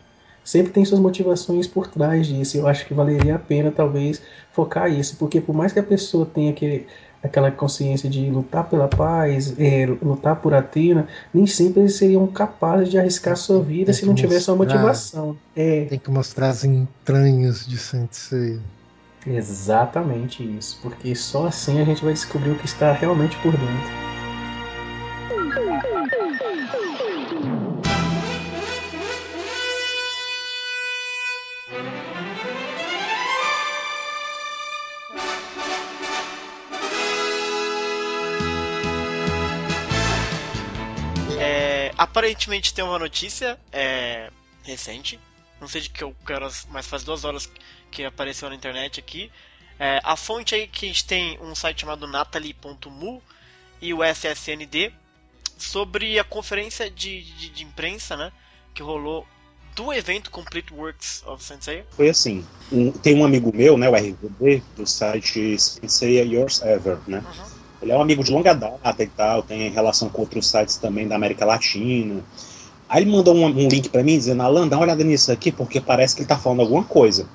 Sempre 0.43 0.71
tem 0.71 0.85
suas 0.85 0.99
motivações 0.99 1.67
por 1.67 1.87
trás 1.87 2.27
disso. 2.27 2.57
Eu 2.57 2.67
acho 2.67 2.85
que 2.87 2.93
valeria 2.93 3.35
a 3.35 3.39
pena 3.39 3.71
talvez 3.71 4.21
focar 4.51 4.91
isso, 4.91 5.17
porque 5.17 5.39
por 5.41 5.53
mais 5.53 5.71
que 5.73 5.79
a 5.79 5.83
pessoa 5.83 6.25
tenha 6.25 6.53
que 6.53 6.87
aquela 7.23 7.51
consciência 7.51 8.09
de 8.09 8.29
lutar 8.29 8.67
pela 8.67 8.87
paz, 8.87 9.53
é, 9.59 9.85
lutar 10.01 10.37
por 10.37 10.53
Atena, 10.53 11.07
nem 11.33 11.45
sempre 11.45 11.81
eles 11.81 11.95
seriam 11.95 12.25
capazes 12.27 12.89
de 12.89 12.97
arriscar 12.97 13.37
sua 13.37 13.61
vida 13.61 13.93
se 13.93 14.05
não 14.05 14.15
tivesse 14.15 14.49
uma 14.49 14.57
motivação. 14.57 15.37
É. 15.55 15.85
Tem 15.85 15.99
que 15.99 16.09
mostrar 16.09 16.49
as 16.49 16.63
entranhas 16.63 17.65
de 17.65 17.77
Sensei. 17.77 18.59
Exatamente 19.25 20.43
isso, 20.43 20.79
porque 20.81 21.13
só 21.13 21.45
assim 21.45 21.79
a 21.79 21.85
gente 21.85 22.03
vai 22.03 22.13
descobrir 22.13 22.51
o 22.51 22.55
que 22.55 22.65
está 22.65 22.91
realmente 22.91 23.37
por 23.37 23.51
dentro. 23.51 24.10
Aparentemente 42.21 42.71
tem 42.71 42.83
uma 42.83 42.99
notícia 42.99 43.57
é, 43.71 44.29
recente. 44.61 45.19
Não 45.59 45.67
sei 45.67 45.81
de 45.81 45.89
que 45.89 46.03
horas, 46.31 46.67
mas 46.69 46.85
faz 46.85 47.03
duas 47.03 47.25
horas 47.25 47.49
que 47.89 48.05
apareceu 48.05 48.47
na 48.47 48.55
internet 48.55 48.99
aqui. 48.99 49.31
É, 49.79 49.99
a 50.03 50.15
fonte 50.15 50.53
aí 50.53 50.67
que 50.67 50.85
a 50.85 50.87
gente 50.87 51.05
tem 51.05 51.39
um 51.41 51.55
site 51.55 51.81
chamado 51.81 52.05
natalie.mu 52.05 53.21
e 53.81 53.91
o 53.91 54.03
SSND 54.03 54.93
sobre 55.57 56.19
a 56.19 56.23
conferência 56.23 56.91
de, 56.91 57.23
de, 57.23 57.49
de, 57.49 57.63
imprensa 57.63 58.15
né, 58.15 58.31
que 58.73 58.83
rolou 58.83 59.25
do 59.75 59.91
evento 59.91 60.29
Complete 60.29 60.71
Works 60.71 61.23
of 61.25 61.43
Sensei. 61.43 61.83
Foi 61.91 62.09
assim, 62.09 62.45
um, 62.71 62.91
tem 62.91 63.15
um 63.15 63.25
amigo 63.25 63.51
meu, 63.55 63.77
né, 63.77 63.89
o 63.89 63.95
RVD, 63.95 64.61
do 64.75 64.85
site 64.85 65.57
Sensei 65.57 66.21
Yours 66.21 66.61
Ever, 66.61 66.99
né? 67.07 67.23
Uhum. 67.25 67.50
Ele 67.81 67.91
é 67.91 67.97
um 67.97 68.01
amigo 68.01 68.23
de 68.23 68.31
longa 68.31 68.53
data 68.53 69.03
e 69.03 69.07
tal, 69.07 69.41
tem 69.41 69.69
relação 69.69 70.07
com 70.07 70.21
outros 70.21 70.47
sites 70.47 70.77
também 70.77 71.07
da 71.07 71.15
América 71.15 71.45
Latina. 71.45 72.23
Aí 72.87 73.03
ele 73.03 73.11
mandou 73.11 73.35
um, 73.35 73.45
um 73.45 73.67
link 73.67 73.89
para 73.89 74.03
mim 74.03 74.17
dizendo: 74.17 74.43
Alan, 74.43 74.67
dá 74.67 74.77
uma 74.77 74.83
olhada 74.83 75.03
nisso 75.03 75.31
aqui 75.31 75.51
porque 75.51 75.81
parece 75.81 76.15
que 76.15 76.21
ele 76.21 76.27
tá 76.27 76.37
falando 76.37 76.59
alguma 76.59 76.83
coisa. 76.83 77.25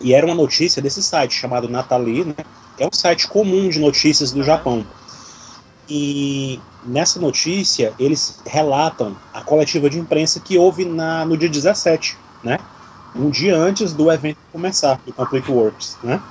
E 0.00 0.14
era 0.14 0.24
uma 0.24 0.34
notícia 0.34 0.80
desse 0.80 1.02
site 1.02 1.34
chamado 1.34 1.68
Natali, 1.68 2.24
né? 2.24 2.34
É 2.78 2.86
um 2.86 2.92
site 2.92 3.26
comum 3.26 3.68
de 3.68 3.78
notícias 3.78 4.30
do 4.30 4.42
Japão. 4.42 4.86
E 5.88 6.60
nessa 6.86 7.18
notícia 7.18 7.92
eles 7.98 8.40
relatam 8.46 9.16
a 9.34 9.42
coletiva 9.42 9.90
de 9.90 9.98
imprensa 9.98 10.38
que 10.38 10.56
houve 10.56 10.84
na, 10.84 11.24
no 11.24 11.36
dia 11.36 11.48
17, 11.48 12.16
né? 12.44 12.58
Um 13.14 13.28
dia 13.28 13.56
antes 13.56 13.92
do 13.92 14.10
evento 14.10 14.38
começar, 14.52 15.00
do 15.04 15.12
Complete 15.12 15.50
Works, 15.50 15.98
né? 16.02 16.22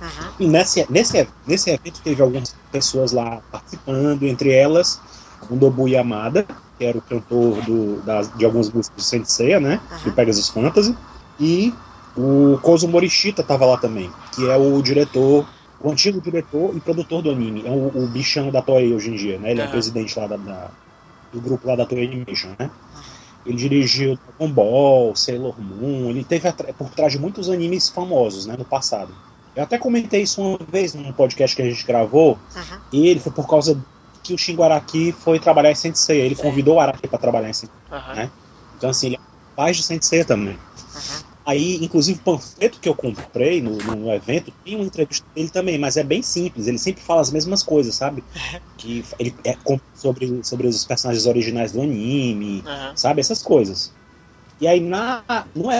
Uhum. 0.00 0.30
E 0.40 0.46
nesse, 0.48 0.86
nesse, 0.90 1.28
nesse 1.46 1.70
evento 1.70 2.00
teve 2.02 2.22
algumas 2.22 2.54
pessoas 2.70 3.12
lá 3.12 3.40
participando, 3.50 4.22
entre 4.24 4.52
elas 4.52 5.00
o 5.48 5.56
Nobu 5.56 5.88
Yamada, 5.88 6.46
que 6.78 6.84
era 6.84 6.96
o 6.96 7.02
cantor 7.02 7.60
do, 7.62 8.02
das, 8.02 8.34
de 8.36 8.44
algumas 8.44 8.70
músicas 8.70 8.96
de 8.96 9.04
Sensei, 9.04 9.58
né? 9.60 9.80
Uhum. 9.90 9.98
Do 10.04 10.12
Pegasus 10.12 10.48
Fantasy. 10.48 10.96
E 11.38 11.74
o 12.16 12.58
Kozo 12.62 12.88
Morishita 12.88 13.42
estava 13.42 13.66
lá 13.66 13.76
também, 13.76 14.10
que 14.34 14.48
é 14.48 14.56
o 14.56 14.80
diretor, 14.82 15.46
o 15.80 15.90
antigo 15.90 16.20
diretor 16.20 16.74
e 16.76 16.80
produtor 16.80 17.22
do 17.22 17.30
anime. 17.30 17.64
É 17.66 17.70
o, 17.70 18.04
o 18.04 18.08
bichão 18.08 18.50
da 18.50 18.62
Toei 18.62 18.92
hoje 18.92 19.10
em 19.10 19.16
dia, 19.16 19.38
né? 19.38 19.50
Ele 19.50 19.60
uhum. 19.60 19.68
é 19.68 19.70
presidente 19.70 20.18
lá 20.18 20.26
da, 20.26 20.36
da, 20.36 20.70
do 21.32 21.40
grupo 21.40 21.66
lá 21.66 21.76
da 21.76 21.86
Toei 21.86 22.06
Animation, 22.06 22.50
né? 22.58 22.70
Ele 23.46 23.56
dirigiu 23.56 24.18
Dragon 24.38 24.52
Ball, 24.52 25.14
Sailor 25.14 25.60
Moon, 25.60 26.08
ele 26.08 26.24
teve 26.24 26.50
por 26.78 26.88
trás 26.90 27.12
de 27.12 27.18
muitos 27.18 27.50
animes 27.50 27.90
famosos, 27.90 28.46
né, 28.46 28.56
no 28.56 28.64
passado. 28.64 29.14
Eu 29.54 29.62
até 29.62 29.78
comentei 29.78 30.22
isso 30.22 30.42
uma 30.42 30.58
vez 30.68 30.94
num 30.94 31.12
podcast 31.12 31.54
que 31.54 31.62
a 31.62 31.68
gente 31.68 31.86
gravou, 31.86 32.38
uhum. 32.54 32.78
e 32.92 33.08
ele 33.08 33.20
foi 33.20 33.32
por 33.32 33.48
causa 33.48 33.80
que 34.22 34.32
o 34.34 34.38
Shingo 34.38 34.62
Araki 34.62 35.12
foi 35.12 35.38
trabalhar 35.38 35.70
em 35.70 35.74
Sensei. 35.74 36.20
Ele 36.20 36.34
Sim. 36.34 36.42
convidou 36.42 36.76
o 36.76 36.80
Araki 36.80 37.06
para 37.06 37.18
trabalhar 37.18 37.50
em 37.50 37.52
Sensei. 37.52 37.76
Uhum. 37.92 38.14
Né? 38.14 38.30
Então, 38.76 38.90
assim, 38.90 39.08
ele 39.08 39.16
é 39.16 39.20
pai 39.54 39.72
de 39.72 39.82
Sensei 39.82 40.24
também. 40.24 40.54
Uhum. 40.54 41.34
Aí, 41.46 41.84
inclusive, 41.84 42.18
o 42.18 42.22
panfleto 42.22 42.80
que 42.80 42.88
eu 42.88 42.94
comprei 42.94 43.60
no, 43.60 43.76
no, 43.76 44.10
evento 44.10 44.50
tem 44.64 44.76
uma 44.76 44.84
entrevista 44.84 45.26
dele 45.34 45.50
também, 45.50 45.78
mas 45.78 45.98
é 45.98 46.02
bem 46.02 46.22
simples. 46.22 46.66
Ele 46.66 46.78
sempre 46.78 47.02
fala 47.02 47.20
as 47.20 47.30
mesmas 47.30 47.62
coisas, 47.62 47.94
sabe? 47.94 48.24
Que 48.78 49.04
ele 49.18 49.34
é 49.44 49.56
sobre, 49.94 50.40
sobre 50.42 50.66
os 50.66 50.84
personagens 50.84 51.26
originais 51.26 51.72
do 51.72 51.80
anime, 51.80 52.64
sabe? 52.94 53.20
Essas 53.20 53.42
coisas. 53.42 53.92
E 54.60 54.66
aí, 54.66 54.80
na, 54.80 55.22
no 55.54 55.70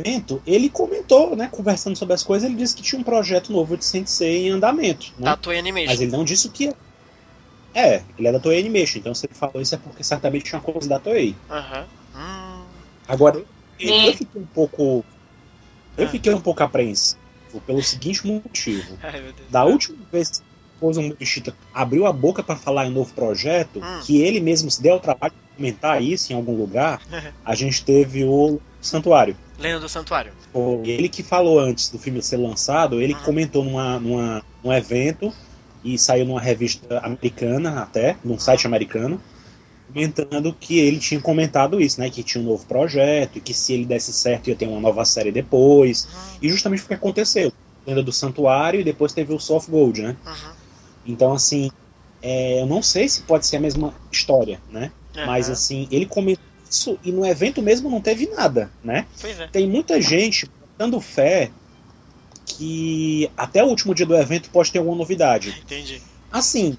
evento, 0.00 0.42
ele 0.46 0.68
comentou, 0.68 1.36
né, 1.36 1.48
conversando 1.50 1.96
sobre 1.96 2.14
as 2.14 2.22
coisas, 2.22 2.48
ele 2.48 2.58
disse 2.58 2.74
que 2.74 2.82
tinha 2.82 3.00
um 3.00 3.04
projeto 3.04 3.52
novo 3.52 3.76
de 3.76 3.84
Sensei 3.84 4.48
em 4.48 4.50
andamento. 4.50 5.12
Né? 5.18 5.24
Da 5.24 5.36
Toei 5.36 5.58
Animation. 5.58 5.90
Mas 5.90 6.00
ele 6.00 6.10
não 6.10 6.24
disse 6.24 6.46
o 6.46 6.50
que 6.50 6.68
é. 6.68 6.74
É, 7.74 8.02
ele 8.18 8.28
é 8.28 8.32
da 8.32 8.38
Toei 8.38 8.60
Animation, 8.60 8.98
então 8.98 9.14
se 9.14 9.26
ele 9.26 9.34
falou 9.34 9.60
isso 9.60 9.74
é 9.74 9.78
porque 9.78 10.04
certamente 10.04 10.44
tinha 10.44 10.60
coisa 10.60 10.88
da 10.88 10.98
Toei. 10.98 11.34
Aham. 11.50 11.86
Uhum. 12.14 12.20
Hum. 12.20 12.64
Agora, 13.08 13.44
eu, 13.78 13.94
eu, 13.94 14.12
fiquei 14.14 14.40
um 14.40 14.46
pouco. 14.46 15.04
Eu 15.96 16.06
ah. 16.06 16.08
fiquei 16.08 16.32
um 16.32 16.40
pouco 16.40 16.62
apreensivo 16.62 17.18
pelo 17.66 17.82
seguinte 17.82 18.26
motivo. 18.26 18.96
Ai, 19.02 19.34
da 19.50 19.64
última 19.64 19.98
vez 20.10 20.42
depois 20.74 20.96
o 20.96 21.02
Morishita 21.02 21.54
abriu 21.72 22.06
a 22.06 22.12
boca 22.12 22.42
para 22.42 22.56
falar 22.56 22.86
em 22.86 22.90
um 22.90 22.94
novo 22.94 23.14
projeto, 23.14 23.78
hum. 23.78 24.00
que 24.04 24.20
ele 24.20 24.40
mesmo 24.40 24.70
se 24.70 24.82
deu 24.82 24.96
o 24.96 25.00
trabalho 25.00 25.32
de 25.32 25.56
comentar 25.56 26.02
isso 26.02 26.32
em 26.32 26.36
algum 26.36 26.56
lugar, 26.56 27.00
a 27.44 27.54
gente 27.54 27.84
teve 27.84 28.24
o 28.24 28.60
Santuário. 28.80 29.36
Lenda 29.58 29.80
do 29.80 29.88
Santuário. 29.88 30.32
Ele 30.84 31.08
que 31.08 31.22
falou 31.22 31.58
antes 31.58 31.88
do 31.88 31.98
filme 31.98 32.20
ser 32.22 32.36
lançado, 32.36 33.00
ele 33.00 33.14
uhum. 33.14 33.20
comentou 33.20 33.64
numa, 33.64 33.98
numa, 34.00 34.42
num 34.62 34.72
evento 34.72 35.32
e 35.84 35.98
saiu 35.98 36.24
numa 36.24 36.40
revista 36.40 36.98
americana 36.98 37.82
até, 37.82 38.16
num 38.24 38.38
site 38.38 38.66
americano, 38.66 39.20
comentando 39.86 40.52
que 40.52 40.78
ele 40.78 40.98
tinha 40.98 41.20
comentado 41.20 41.80
isso, 41.80 42.00
né? 42.00 42.10
Que 42.10 42.22
tinha 42.22 42.42
um 42.42 42.46
novo 42.46 42.66
projeto 42.66 43.36
e 43.36 43.40
que 43.40 43.54
se 43.54 43.74
ele 43.74 43.84
desse 43.84 44.12
certo 44.12 44.48
ia 44.48 44.56
ter 44.56 44.66
uma 44.66 44.80
nova 44.80 45.04
série 45.04 45.30
depois. 45.30 46.04
Uhum. 46.04 46.38
E 46.42 46.48
justamente 46.48 46.82
o 46.82 46.86
que 46.86 46.94
aconteceu. 46.94 47.52
Lenda 47.86 48.02
do 48.02 48.12
Santuário 48.12 48.80
e 48.80 48.84
depois 48.84 49.12
teve 49.12 49.32
o 49.32 49.38
Soft 49.38 49.68
Gold, 49.68 50.02
né? 50.02 50.16
Uhum. 50.26 50.52
Então, 51.06 51.32
assim, 51.32 51.70
é, 52.22 52.62
eu 52.62 52.66
não 52.66 52.82
sei 52.82 53.08
se 53.08 53.22
pode 53.22 53.46
ser 53.46 53.58
a 53.58 53.60
mesma 53.60 53.94
história, 54.10 54.60
né? 54.70 54.90
Uhum. 55.14 55.26
Mas, 55.26 55.50
assim, 55.50 55.86
ele 55.90 56.06
comentou 56.06 56.42
isso 56.74 56.98
e 57.04 57.12
no 57.12 57.24
evento 57.24 57.62
mesmo 57.62 57.88
não 57.88 58.00
teve 58.00 58.26
nada, 58.28 58.70
né? 58.82 59.06
É. 59.22 59.46
Tem 59.46 59.68
muita 59.68 60.00
gente 60.00 60.50
botando 60.76 61.00
fé 61.00 61.50
que 62.44 63.30
até 63.36 63.62
o 63.62 63.68
último 63.68 63.94
dia 63.94 64.04
do 64.04 64.14
evento 64.14 64.50
pode 64.50 64.70
ter 64.70 64.78
alguma 64.78 64.96
novidade. 64.96 65.56
Entendi. 65.64 66.02
Assim, 66.30 66.76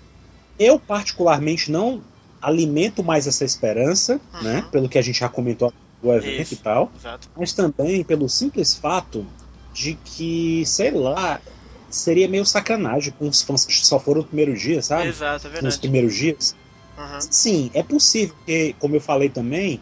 eu 0.59 0.77
particularmente 0.79 1.71
não 1.71 2.01
alimento 2.41 3.03
mais 3.03 3.25
essa 3.25 3.43
esperança, 3.43 4.19
Uhum. 4.33 4.41
né? 4.43 4.65
Pelo 4.71 4.87
que 4.87 4.97
a 4.97 5.01
gente 5.01 5.19
já 5.19 5.29
comentou 5.29 5.73
do 6.01 6.13
evento 6.13 6.41
Isso. 6.41 6.53
e 6.53 6.57
tal, 6.57 6.91
Exato. 6.99 7.27
mas 7.35 7.53
também 7.53 8.03
pelo 8.03 8.29
simples 8.29 8.75
fato 8.75 9.25
de 9.73 9.95
que, 9.95 10.63
sei 10.65 10.91
lá, 10.91 11.41
seria 11.89 12.27
meio 12.27 12.45
sacanagem 12.45 13.13
com 13.17 13.27
os 13.27 13.41
fãs 13.41 13.65
que 13.65 13.73
só 13.85 13.99
foram 13.99 14.21
no 14.21 14.27
primeiro 14.27 14.53
dia, 14.53 14.81
sabe? 14.81 15.07
Exato, 15.07 15.47
é 15.47 15.49
Nos 15.49 15.53
verdade. 15.61 15.79
primeiros 15.79 16.13
dias. 16.15 16.55
Uhum. 16.97 17.21
Sim, 17.21 17.71
é 17.73 17.83
possível, 17.83 18.35
porque, 18.35 18.75
como 18.79 18.95
eu 18.95 19.01
falei 19.01 19.29
também, 19.29 19.81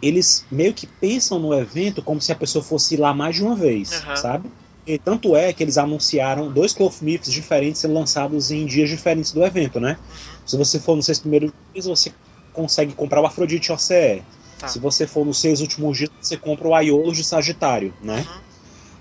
eles 0.00 0.44
meio 0.50 0.72
que 0.72 0.86
pensam 0.86 1.38
no 1.38 1.52
evento 1.54 2.02
como 2.02 2.20
se 2.20 2.32
a 2.32 2.36
pessoa 2.36 2.62
fosse 2.62 2.96
lá 2.96 3.12
mais 3.12 3.36
de 3.36 3.42
uma 3.42 3.54
vez, 3.54 3.92
Aham. 3.92 4.16
sabe? 4.16 4.50
E 4.86 4.98
tanto 4.98 5.36
é 5.36 5.52
que 5.52 5.62
eles 5.62 5.76
anunciaram 5.76 6.50
dois 6.50 6.72
Cloth 6.72 7.02
Myths 7.02 7.30
diferentes 7.30 7.80
sendo 7.80 7.92
lançados 7.92 8.50
em 8.50 8.64
dias 8.64 8.88
diferentes 8.88 9.32
do 9.32 9.44
evento, 9.44 9.78
né? 9.78 9.98
Uhum. 10.00 10.38
Se 10.46 10.56
você 10.56 10.80
for 10.80 10.96
nos 10.96 11.04
seis 11.04 11.18
primeiros 11.18 11.52
dias, 11.74 11.84
você 11.84 12.10
consegue 12.52 12.94
comprar 12.94 13.20
o 13.20 13.26
Afrodite 13.26 13.70
OCE. 13.70 14.22
Tá. 14.58 14.66
Se 14.66 14.78
você 14.78 15.06
for 15.06 15.26
nos 15.26 15.40
seis 15.40 15.60
últimos 15.60 15.98
dias, 15.98 16.10
você 16.20 16.36
compra 16.36 16.68
o 16.68 16.74
Aiolo 16.74 17.12
de 17.12 17.22
Sagitário, 17.22 17.92
né? 18.00 18.26
Uhum. 18.26 18.40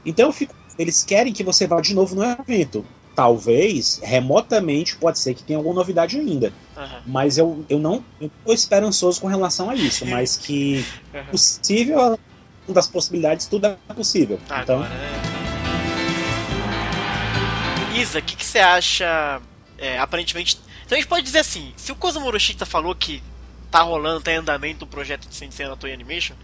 Então 0.05 0.27
eu 0.27 0.33
fico, 0.33 0.53
eles 0.77 1.03
querem 1.03 1.31
que 1.31 1.43
você 1.43 1.65
vá 1.65 1.79
de 1.79 1.95
novo 1.95 2.15
no 2.15 2.23
evento. 2.23 2.85
Talvez, 3.17 3.99
remotamente, 4.03 4.95
pode 4.95 5.17
ser 5.17 5.33
que 5.33 5.41
tenha 5.41 5.57
alguma 5.57 5.73
novidade 5.73 6.19
ainda. 6.19 6.53
Aham. 6.77 7.01
Mas 7.03 7.37
eu, 7.39 7.65
eu 7.67 7.79
não 7.79 8.05
eu 8.21 8.29
tô 8.45 8.53
esperançoso 8.53 9.19
com 9.19 9.25
relação 9.25 9.71
a 9.71 9.75
isso. 9.75 10.05
Mas 10.07 10.37
que 10.37 10.85
Aham. 11.11 11.31
possível, 11.31 12.19
uma 12.67 12.73
das 12.75 12.87
possibilidades, 12.87 13.47
tudo 13.47 13.65
é 13.65 13.77
possível. 13.93 14.39
Então, 14.61 14.83
Agora, 14.83 14.89
né? 14.89 15.13
Isa, 17.99 18.19
o 18.19 18.21
que, 18.21 18.35
que 18.35 18.45
você 18.45 18.59
acha? 18.59 19.41
é, 19.77 19.99
aparentemente. 19.99 20.59
Então 20.85 20.95
a 20.97 20.99
gente 20.99 21.09
pode 21.09 21.25
dizer 21.25 21.39
assim: 21.39 21.73
se 21.77 21.91
o 21.91 21.95
Kozumo 21.95 22.25
Moroshita 22.25 22.65
falou 22.65 22.95
que 22.95 23.23
tá 23.69 23.81
rolando, 23.81 24.21
tá 24.21 24.31
em 24.31 24.37
andamento 24.37 24.85
o 24.85 24.87
projeto 24.87 25.27
de 25.27 25.35
Sensei 25.35 25.67
na 25.67 25.75
Toei 25.75 25.93
Animation, 25.93 26.35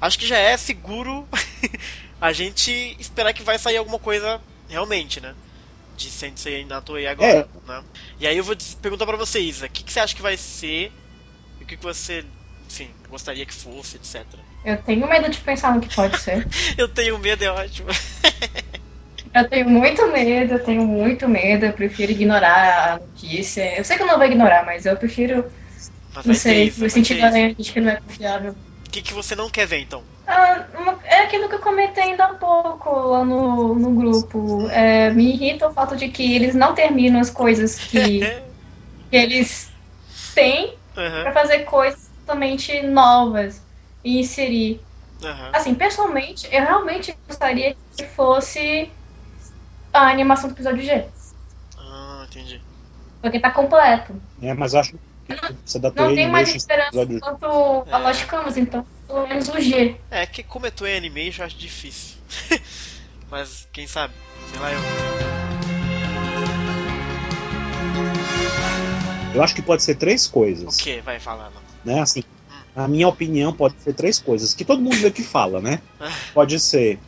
acho 0.00 0.18
que 0.18 0.26
já 0.26 0.38
é 0.38 0.56
seguro 0.56 1.28
a 2.20 2.32
gente 2.32 2.96
esperar 2.98 3.32
que 3.32 3.42
vai 3.42 3.58
sair 3.58 3.76
alguma 3.76 3.98
coisa 3.98 4.40
realmente, 4.68 5.20
né? 5.20 5.34
De 5.96 6.10
Sensei 6.10 6.64
na 6.64 6.80
Toei 6.80 7.06
agora. 7.06 7.48
Né? 7.66 7.84
E 8.18 8.26
aí 8.26 8.36
eu 8.36 8.44
vou 8.44 8.56
perguntar 8.80 9.06
pra 9.06 9.16
você, 9.16 9.40
Isa: 9.40 9.66
o 9.66 9.70
que, 9.70 9.82
que 9.84 9.92
você 9.92 10.00
acha 10.00 10.14
que 10.14 10.22
vai 10.22 10.36
ser? 10.36 10.92
E 11.60 11.64
o 11.64 11.66
que, 11.66 11.76
que 11.76 11.84
você, 11.84 12.24
enfim, 12.66 12.90
gostaria 13.08 13.46
que 13.46 13.54
fosse, 13.54 13.96
etc. 13.96 14.24
Eu 14.64 14.82
tenho 14.82 15.06
medo 15.08 15.28
de 15.30 15.38
pensar 15.38 15.74
no 15.74 15.80
que 15.80 15.94
pode 15.94 16.18
ser. 16.18 16.46
Eu 16.76 16.88
tenho 16.88 17.18
medo, 17.18 17.44
é 17.44 17.50
ótimo. 17.50 17.88
Eu 19.34 19.48
tenho 19.48 19.68
muito 19.70 20.06
medo, 20.08 20.54
eu 20.54 20.64
tenho 20.64 20.86
muito 20.86 21.26
medo. 21.26 21.64
Eu 21.64 21.72
prefiro 21.72 22.12
ignorar 22.12 22.92
a 22.92 22.98
notícia. 22.98 23.78
Eu 23.78 23.84
sei 23.84 23.96
que 23.96 24.02
eu 24.02 24.06
não 24.06 24.18
vou 24.18 24.26
ignorar, 24.26 24.66
mas 24.66 24.84
eu 24.84 24.96
prefiro, 24.96 25.50
Mas 26.14 26.26
não 26.26 26.34
ter 26.34 26.40
sei, 26.40 26.66
Isa, 26.66 26.84
me 26.84 26.90
sentir 26.90 27.18
ter 27.18 27.54
de 27.54 27.72
que 27.72 27.80
não 27.80 27.90
é 27.90 28.00
confiável. 28.00 28.52
O 28.52 28.90
que, 28.90 29.00
que 29.00 29.14
você 29.14 29.34
não 29.34 29.48
quer 29.48 29.66
ver 29.66 29.78
então? 29.78 30.04
Ah, 30.34 30.98
é 31.04 31.18
aquilo 31.24 31.48
que 31.48 31.54
eu 31.56 31.60
comentei 31.60 32.02
ainda 32.04 32.24
há 32.24 32.34
pouco 32.34 32.90
lá 32.90 33.24
no, 33.24 33.74
no 33.74 33.94
grupo. 33.94 34.68
É, 34.70 35.10
me 35.10 35.32
irrita 35.32 35.68
o 35.68 35.74
fato 35.74 35.96
de 35.96 36.08
que 36.08 36.34
eles 36.34 36.54
não 36.54 36.74
terminam 36.74 37.20
as 37.20 37.30
coisas 37.30 37.78
que, 37.78 38.20
que 39.10 39.16
eles 39.16 39.70
têm 40.34 40.78
Aham, 40.96 41.22
pra 41.24 41.32
fazer 41.32 41.60
coisas 41.64 42.10
totalmente 42.24 42.82
novas 42.82 43.62
e 44.04 44.20
inserir. 44.20 44.84
aham. 45.22 45.50
Assim, 45.54 45.74
pessoalmente, 45.74 46.46
eu 46.50 46.62
realmente 46.62 47.14
gostaria 47.28 47.76
que 47.96 48.04
fosse 48.04 48.90
a 49.92 50.08
animação 50.10 50.48
do 50.48 50.54
episódio 50.54 50.82
G. 50.82 51.06
Ah, 51.78 52.24
entendi. 52.28 52.60
Porque 53.20 53.38
tá 53.38 53.50
completo. 53.50 54.20
é, 54.40 54.54
mas 54.54 54.74
eu 54.74 54.80
acho 54.80 54.92
que 54.92 54.98
você 55.64 55.78
da 55.78 55.92
Não 55.94 56.14
tem 56.14 56.28
mais 56.30 56.54
esperança 56.54 56.90
episódio- 57.02 57.20
quanto 57.20 57.46
a 57.92 57.98
É. 57.98 58.02
Lost 58.02 58.26
Canvas, 58.26 58.56
então 58.56 58.84
pelo 59.12 59.26
menos 59.28 59.48
o 59.48 59.60
G. 59.60 59.96
É 60.10 60.24
que 60.26 60.42
como 60.42 60.66
é 60.66 60.70
Toei 60.70 60.96
Animation, 60.96 61.42
eu 61.42 61.46
acho 61.46 61.58
difícil. 61.58 62.16
Mas 63.30 63.68
quem 63.72 63.86
sabe? 63.86 64.14
Sei 64.50 64.58
lá 64.58 64.72
eu. 64.72 64.80
eu 69.34 69.42
acho 69.42 69.54
que 69.54 69.62
pode 69.62 69.82
ser 69.82 69.96
três 69.96 70.26
coisas. 70.26 70.78
O 70.78 70.82
que? 70.82 71.00
Vai 71.00 71.20
falando. 71.20 71.54
né? 71.84 72.00
Assim, 72.00 72.22
na 72.74 72.88
minha 72.88 73.08
opinião, 73.08 73.52
pode 73.52 73.74
ser 73.80 73.92
três 73.94 74.18
coisas 74.18 74.54
que 74.54 74.64
todo 74.64 74.80
mundo 74.82 74.96
meio 74.96 75.12
que 75.12 75.22
fala, 75.22 75.60
né? 75.60 75.80
Pode 76.32 76.58
ser 76.58 76.98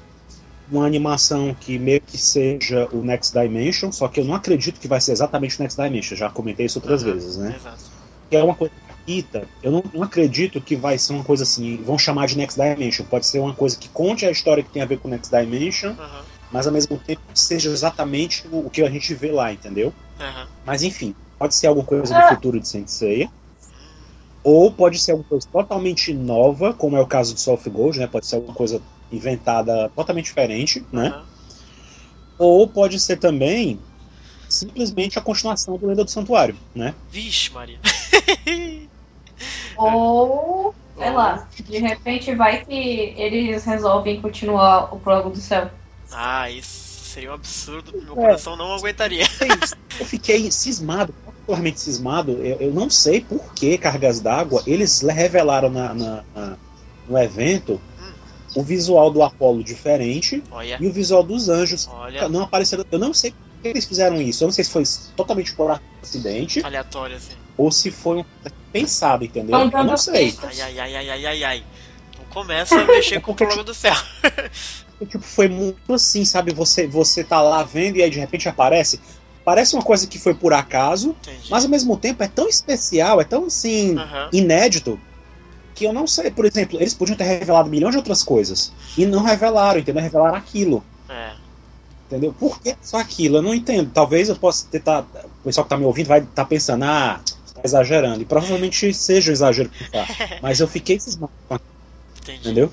uma 0.71 0.87
animação 0.87 1.55
que 1.55 1.79
meio 1.79 2.01
que 2.01 2.17
seja 2.19 2.87
o 2.93 3.03
Next 3.03 3.33
Dimension, 3.39 3.91
só 3.93 4.09
que 4.09 4.21
eu 4.21 4.25
não 4.25 4.35
acredito 4.35 4.79
que 4.81 4.89
vai 4.89 5.01
ser 5.01 5.13
exatamente 5.13 5.59
o 5.59 5.63
Next 5.63 5.81
Dimension, 5.81 6.17
já 6.17 6.31
comentei 6.31 6.67
isso 6.67 6.79
outras 6.79 7.03
Aham, 7.03 7.13
vezes, 7.13 7.37
né? 7.37 7.55
Exato. 7.57 7.83
Que 8.31 8.37
é 8.37 8.43
uma 8.43 8.55
coisa 8.55 8.73
Ita, 9.07 9.47
eu 9.63 9.71
não, 9.71 9.83
não 9.93 10.03
acredito 10.03 10.61
que 10.61 10.75
vai 10.75 10.97
ser 10.99 11.13
uma 11.13 11.25
coisa 11.25 11.43
assim, 11.43 11.77
vão 11.77 11.99
chamar 11.99 12.27
de 12.27 12.39
Next 12.39 12.59
Dimension, 12.59 13.05
pode 13.05 13.27
ser 13.27 13.39
uma 13.39 13.55
coisa 13.55 13.77
que 13.77 13.89
conte 13.89 14.25
a 14.25 14.31
história 14.31 14.63
que 14.63 14.71
tem 14.71 14.81
a 14.83 14.87
ver 14.87 14.99
com 14.99 15.09
Next 15.09 15.31
Dimension, 15.31 15.93
Aham, 15.99 16.25
mas 16.51 16.67
ao 16.67 16.73
mesmo 16.73 16.99
tempo 16.99 17.21
seja 17.35 17.71
exatamente 17.71 18.47
o, 18.49 18.67
o 18.67 18.71
que 18.71 18.83
a 18.83 18.91
gente 18.91 19.13
vê 19.13 19.31
lá, 19.31 19.53
entendeu? 19.53 19.93
aham. 20.19 20.47
Mas 20.65 20.83
enfim, 20.83 21.15
pode 21.39 21.55
ser 21.55 21.67
alguma 21.67 21.87
coisa 21.87 22.15
do 22.15 22.21
Ah. 22.21 22.29
futuro 22.29 22.59
de 22.59 22.67
Sensei. 22.67 23.29
Ou 24.43 24.71
pode 24.71 24.99
ser 24.99 25.13
alguma 25.13 25.29
coisa 25.29 25.47
totalmente 25.51 26.13
nova, 26.13 26.75
como 26.75 26.97
é 26.97 27.01
o 27.01 27.07
caso 27.07 27.35
de 27.35 27.51
of 27.51 27.71
Gold, 27.71 27.99
né? 27.99 28.07
Pode 28.07 28.27
ser 28.27 28.37
alguma 28.37 28.55
coisa 28.55 28.81
inventada 29.11 29.89
totalmente 29.91 30.27
diferente, 30.27 30.85
né? 30.93 31.09
aham. 31.09 31.25
Ou 32.39 32.69
pode 32.69 32.99
ser 33.01 33.17
também 33.19 33.79
simplesmente 34.49 35.19
a 35.19 35.23
continuação 35.23 35.77
do 35.79 35.87
Lenda 35.87 36.05
do 36.05 36.11
Santuário, 36.11 36.57
né? 36.75 36.95
Vixe, 37.11 37.53
Maria. 37.53 37.81
Ou, 39.77 40.75
sei 40.97 41.11
lá, 41.11 41.49
de 41.63 41.79
repente 41.79 42.35
vai 42.35 42.65
que 42.65 42.73
eles 43.17 43.65
resolvem 43.65 44.21
continuar 44.21 44.95
o 44.95 44.99
Prólogo 45.01 45.31
do 45.31 45.41
Céu. 45.41 45.71
Ah, 46.13 46.51
isso 46.51 47.05
seria 47.05 47.31
um 47.31 47.35
absurdo. 47.35 47.93
Meu 48.03 48.13
É. 48.13 48.17
coração 48.17 48.57
não 48.57 48.73
aguentaria. 48.75 49.25
Eu 49.99 50.05
fiquei 50.05 50.51
cismado, 50.51 51.13
particularmente 51.25 51.81
cismado. 51.81 52.33
Eu, 52.45 52.57
eu 52.59 52.73
não 52.73 52.91
sei 52.91 53.21
por 53.21 53.55
que 53.55 53.79
Cargas 53.79 54.21
d'Água 54.21 54.63
eles 54.67 55.01
revelaram 55.03 55.71
na, 55.71 55.95
na- 55.95 56.25
na- 56.35 56.57
no 57.07 57.17
evento 57.19 57.81
Hum. 58.01 58.13
o 58.57 58.63
visual 58.65 59.11
do 59.13 59.23
Apolo 59.23 59.63
diferente 59.63 60.43
Olha, 60.51 60.79
e 60.81 60.87
o 60.87 60.93
visual 60.93 61.23
dos 61.23 61.49
anjos 61.49 61.87
olha. 61.89 62.29
não 62.29 62.43
apareceram. 62.43 62.85
Eu 62.91 62.99
não 62.99 63.15
sei 63.15 63.31
por 63.31 63.39
que 63.63 63.69
eles 63.69 63.85
fizeram 63.85 64.21
isso. 64.21 64.43
Eu 64.43 64.47
não 64.49 64.53
sei 64.53 64.65
se 64.65 64.71
foi 64.71 64.83
totalmente 65.17 65.55
por 65.55 65.81
acidente 66.03 66.65
Aleatório 66.65 67.15
assim. 67.17 67.35
Ou 67.57 67.71
se 67.71 67.91
foi 67.91 68.19
um 68.19 68.25
pensado, 68.73 69.25
entendeu? 69.25 69.59
Eu 69.59 69.85
não 69.85 69.97
sei. 69.97 70.35
Ai, 70.43 70.61
ai, 70.61 70.81
ai, 70.81 70.97
ai, 70.97 71.11
ai, 71.11 71.27
ai, 71.27 71.45
ai. 71.45 71.65
Não 72.19 72.25
começa 72.27 72.81
a 72.81 72.85
mexer 72.85 73.17
É 73.17 73.21
com 73.21 73.33
o 73.33 73.35
porque, 73.37 73.45
prólogo 73.45 73.65
do 73.65 73.75
céu. 73.75 73.95
Tipo, 75.01 75.21
foi 75.21 75.49
muito 75.49 75.93
assim, 75.93 76.25
sabe? 76.25 76.53
Você, 76.55 76.87
você 76.87 77.25
tá 77.25 77.43
lá 77.43 77.63
vendo 77.63 77.97
e 77.97 78.03
aí 78.03 78.11
de 78.11 78.19
repente 78.19 78.49
aparece. 78.49 79.01
Parece 79.45 79.75
uma 79.75 79.83
coisa 79.83 80.07
que 80.07 80.19
foi 80.19 80.35
por 80.35 80.55
acaso, 80.55 81.11
Entendi. 81.21 81.51
mas 81.51 81.65
ao 81.65 81.71
mesmo 81.71 81.97
tempo 81.97 82.23
é 82.23 82.29
tão 82.29 82.49
especial, 82.49 83.21
é 83.21 83.25
tão 83.25 83.47
assim, 83.47 83.97
Aham. 83.99 84.29
inédito, 84.33 84.99
que 85.75 85.85
eu 85.85 85.93
não 85.93 86.07
sei. 86.07 86.31
Por 86.31 86.47
exemplo, 86.47 86.79
eles 86.81 86.95
podiam 86.95 87.17
ter 87.17 87.25
revelado 87.25 87.69
milhões 87.69 87.93
de 87.93 87.99
outras 87.99 88.23
coisas. 88.23 88.73
E 88.97 89.05
não 89.05 89.23
revelaram, 89.23 89.81
entendeu? 89.81 90.03
Revelaram 90.03 90.37
aquilo. 90.37 90.83
É. 91.09 91.33
Entendeu? 92.07 92.33
Por 92.33 92.61
que 92.61 92.77
só 92.83 92.99
aquilo? 92.99 93.39
Eu 93.39 93.43
não 93.43 93.55
entendo. 93.55 93.91
Talvez 93.93 94.29
eu 94.29 94.37
possa 94.37 94.67
ter. 94.71 94.81
Tá, 94.81 95.01
o 95.25 95.45
pessoal 95.45 95.65
que 95.65 95.71
tá 95.71 95.77
me 95.77 95.85
ouvindo 95.85 96.07
vai 96.07 96.21
estar 96.21 96.45
pensando, 96.45 96.85
ah, 96.85 97.21
tá 97.25 97.44
exagerando. 97.65 98.23
E 98.23 98.27
provavelmente 98.27 98.93
seja 98.93 99.31
um 99.31 99.33
exagero 99.33 99.71
pensar. 99.71 100.07
Mas 100.43 100.61
eu 100.61 100.69
fiquei 100.69 101.01
cismado 101.01 101.33
entendeu? 102.29 102.71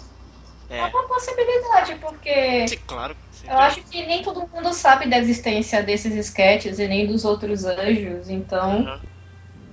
É 0.70 0.82
É. 0.82 0.86
uma 0.88 1.04
possibilidade, 1.08 1.96
porque 1.96 2.68
Sim, 2.68 2.78
claro. 2.88 3.16
Sim, 3.32 3.48
eu 3.50 3.58
acho 3.58 3.82
que 3.84 4.06
nem 4.06 4.22
todo 4.22 4.48
mundo 4.54 4.74
sabe 4.74 5.10
da 5.10 5.18
existência 5.18 5.82
desses 5.82 6.14
sketches 6.14 6.80
e 6.80 6.88
nem 6.88 7.08
dos 7.08 7.26
outros 7.26 7.66
anjos, 7.66 8.30
então 8.30 8.84
Aham. 8.84 9.00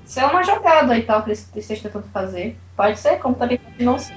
isso 0.07 0.21
é 0.21 0.27
uma 0.27 0.43
jogada 0.43 0.97
e 0.97 1.03
tal 1.03 1.23
que 1.23 1.31
eles 1.31 1.49
estejam 1.55 1.85
tentando 1.85 2.09
fazer. 2.12 2.57
Pode 2.77 2.99
ser, 2.99 3.19
como 3.19 3.35
também 3.35 3.59
pode 3.59 3.85
não 3.85 3.99
ser. 3.99 4.14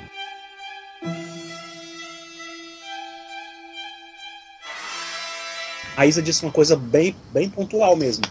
A 5.98 6.06
Isa 6.08 6.22
disse 6.22 6.44
uma 6.44 6.52
coisa 6.52 6.76
bem, 6.76 7.16
bem 7.32 7.50
pontual 7.50 7.96
mesmo. 7.96 8.24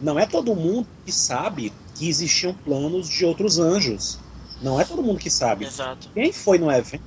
Não 0.00 0.18
é 0.18 0.26
todo 0.26 0.54
mundo 0.54 0.86
que 1.04 1.12
sabe 1.12 1.72
que 1.94 2.08
existiam 2.08 2.52
planos 2.52 3.08
de 3.08 3.24
outros 3.24 3.58
anjos. 3.58 4.18
Não 4.60 4.80
é 4.80 4.84
todo 4.84 5.02
mundo 5.02 5.18
que 5.18 5.30
sabe. 5.30 5.66
Exato. 5.66 6.08
Quem 6.14 6.32
foi 6.32 6.58
no 6.58 6.70
evento, 6.70 7.02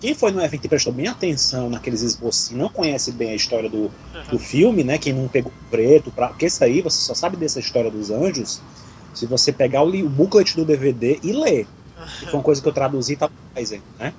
quem 0.00 0.14
foi 0.14 0.32
no 0.32 0.40
evento 0.40 0.64
e 0.64 0.68
prestou 0.68 0.92
bem 0.92 1.06
atenção 1.06 1.70
naqueles 1.70 2.02
esboços 2.02 2.50
não 2.50 2.68
conhece 2.68 3.12
bem 3.12 3.30
a 3.30 3.34
história 3.36 3.68
do, 3.68 3.88
do 3.88 4.36
Aham. 4.36 4.38
filme, 4.38 4.84
né? 4.84 4.98
Quem 4.98 5.12
não 5.12 5.28
pegou 5.28 5.52
preto, 5.70 6.10
pra, 6.10 6.28
porque 6.28 6.46
isso 6.46 6.62
aí 6.64 6.80
você 6.80 7.00
só 7.00 7.14
sabe 7.14 7.36
dessa 7.36 7.60
história 7.60 7.90
dos 7.90 8.10
anjos 8.10 8.60
se 9.14 9.26
você 9.26 9.52
pegar 9.52 9.82
o, 9.82 9.88
o 9.88 10.08
booklet 10.08 10.56
do 10.56 10.64
DVD 10.64 11.20
e 11.22 11.32
ler. 11.32 11.68
Que 12.18 12.26
foi 12.26 12.34
uma 12.34 12.42
coisa 12.42 12.62
que 12.62 12.68
eu 12.68 12.72
traduzi 12.72 13.16
tá 13.16 13.30
né? 13.98 14.14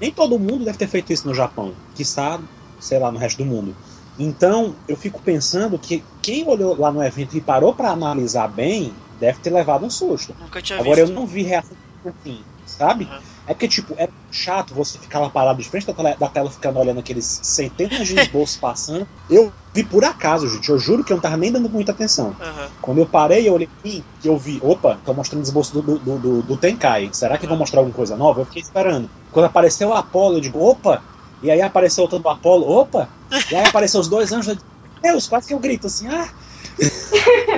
Nem 0.00 0.10
todo 0.12 0.38
mundo 0.38 0.64
deve 0.64 0.78
ter 0.78 0.86
feito 0.86 1.12
isso 1.12 1.26
no 1.26 1.34
Japão, 1.34 1.74
que 1.94 2.02
está, 2.02 2.40
sei 2.78 2.98
lá, 2.98 3.10
no 3.10 3.18
resto 3.18 3.38
do 3.38 3.44
mundo. 3.44 3.74
Então, 4.18 4.76
eu 4.88 4.96
fico 4.96 5.20
pensando 5.22 5.78
que 5.78 6.02
quem 6.22 6.46
olhou 6.48 6.74
lá 6.78 6.90
no 6.90 7.02
evento 7.02 7.34
e 7.36 7.40
parou 7.40 7.74
para 7.74 7.90
analisar 7.90 8.48
bem, 8.48 8.96
deve 9.18 9.38
ter 9.40 9.50
levado 9.50 9.84
um 9.84 9.90
susto. 9.90 10.34
Nunca 10.38 10.60
tinha 10.62 10.78
Agora, 10.78 11.00
visto. 11.00 11.10
eu 11.12 11.14
não 11.14 11.26
vi 11.26 11.42
reação 11.42 11.76
assim, 12.04 12.44
sabe? 12.64 13.04
Uhum. 13.04 13.20
É 13.46 13.52
porque, 13.54 13.68
tipo, 13.68 13.94
é 13.98 14.08
chato 14.30 14.74
você 14.74 14.98
ficar 14.98 15.20
lá 15.20 15.30
parado 15.30 15.62
de 15.62 15.68
frente 15.68 15.86
da 15.86 15.92
tela, 15.94 16.16
da 16.16 16.28
tela 16.28 16.50
ficando 16.50 16.78
olhando 16.78 17.00
aqueles 17.00 17.40
centenas 17.42 18.06
de 18.06 18.14
esboços 18.20 18.56
passando. 18.56 19.06
Eu 19.28 19.52
vi 19.74 19.84
por 19.84 20.04
acaso, 20.04 20.48
gente. 20.48 20.68
Eu 20.68 20.78
juro 20.78 21.04
que 21.04 21.12
eu 21.12 21.16
não 21.16 21.22
tava 21.22 21.36
nem 21.36 21.52
dando 21.52 21.68
muita 21.68 21.92
atenção. 21.92 22.36
Aham. 22.40 22.70
Quando 22.80 22.98
eu 22.98 23.06
parei, 23.06 23.48
eu 23.48 23.54
olhei 23.54 23.68
e 23.84 24.04
eu 24.24 24.38
vi, 24.38 24.60
opa, 24.62 25.00
tô 25.04 25.12
mostrando 25.12 25.42
esboço 25.42 25.74
do, 25.82 25.98
do, 25.98 26.18
do, 26.18 26.42
do- 26.42 26.56
Tenkai. 26.56 27.10
Será 27.12 27.36
que 27.38 27.46
vão 27.46 27.56
mostrar 27.56 27.80
alguma 27.80 27.94
coisa 27.94 28.16
nova? 28.16 28.40
Eu 28.40 28.44
fiquei 28.46 28.62
esperando. 28.62 29.10
Quando 29.30 29.46
apareceu 29.46 29.88
o 29.88 29.92
Apollo, 29.94 30.36
eu 30.36 30.40
digo, 30.40 30.58
opa! 30.60 31.02
E 31.42 31.50
aí 31.50 31.60
apareceu 31.60 32.02
outro 32.02 32.18
do 32.18 32.28
Apollo, 32.28 32.68
opa! 32.68 33.08
E 33.50 33.54
aí 33.54 33.64
apareceu 33.66 34.00
os 34.00 34.08
dois 34.08 34.32
anjos, 34.32 34.56
eu 34.56 34.58
Deus, 35.02 35.26
quase 35.28 35.46
que 35.46 35.54
eu 35.54 35.58
grito 35.58 35.86
assim, 35.86 36.08
ah! 36.08 36.28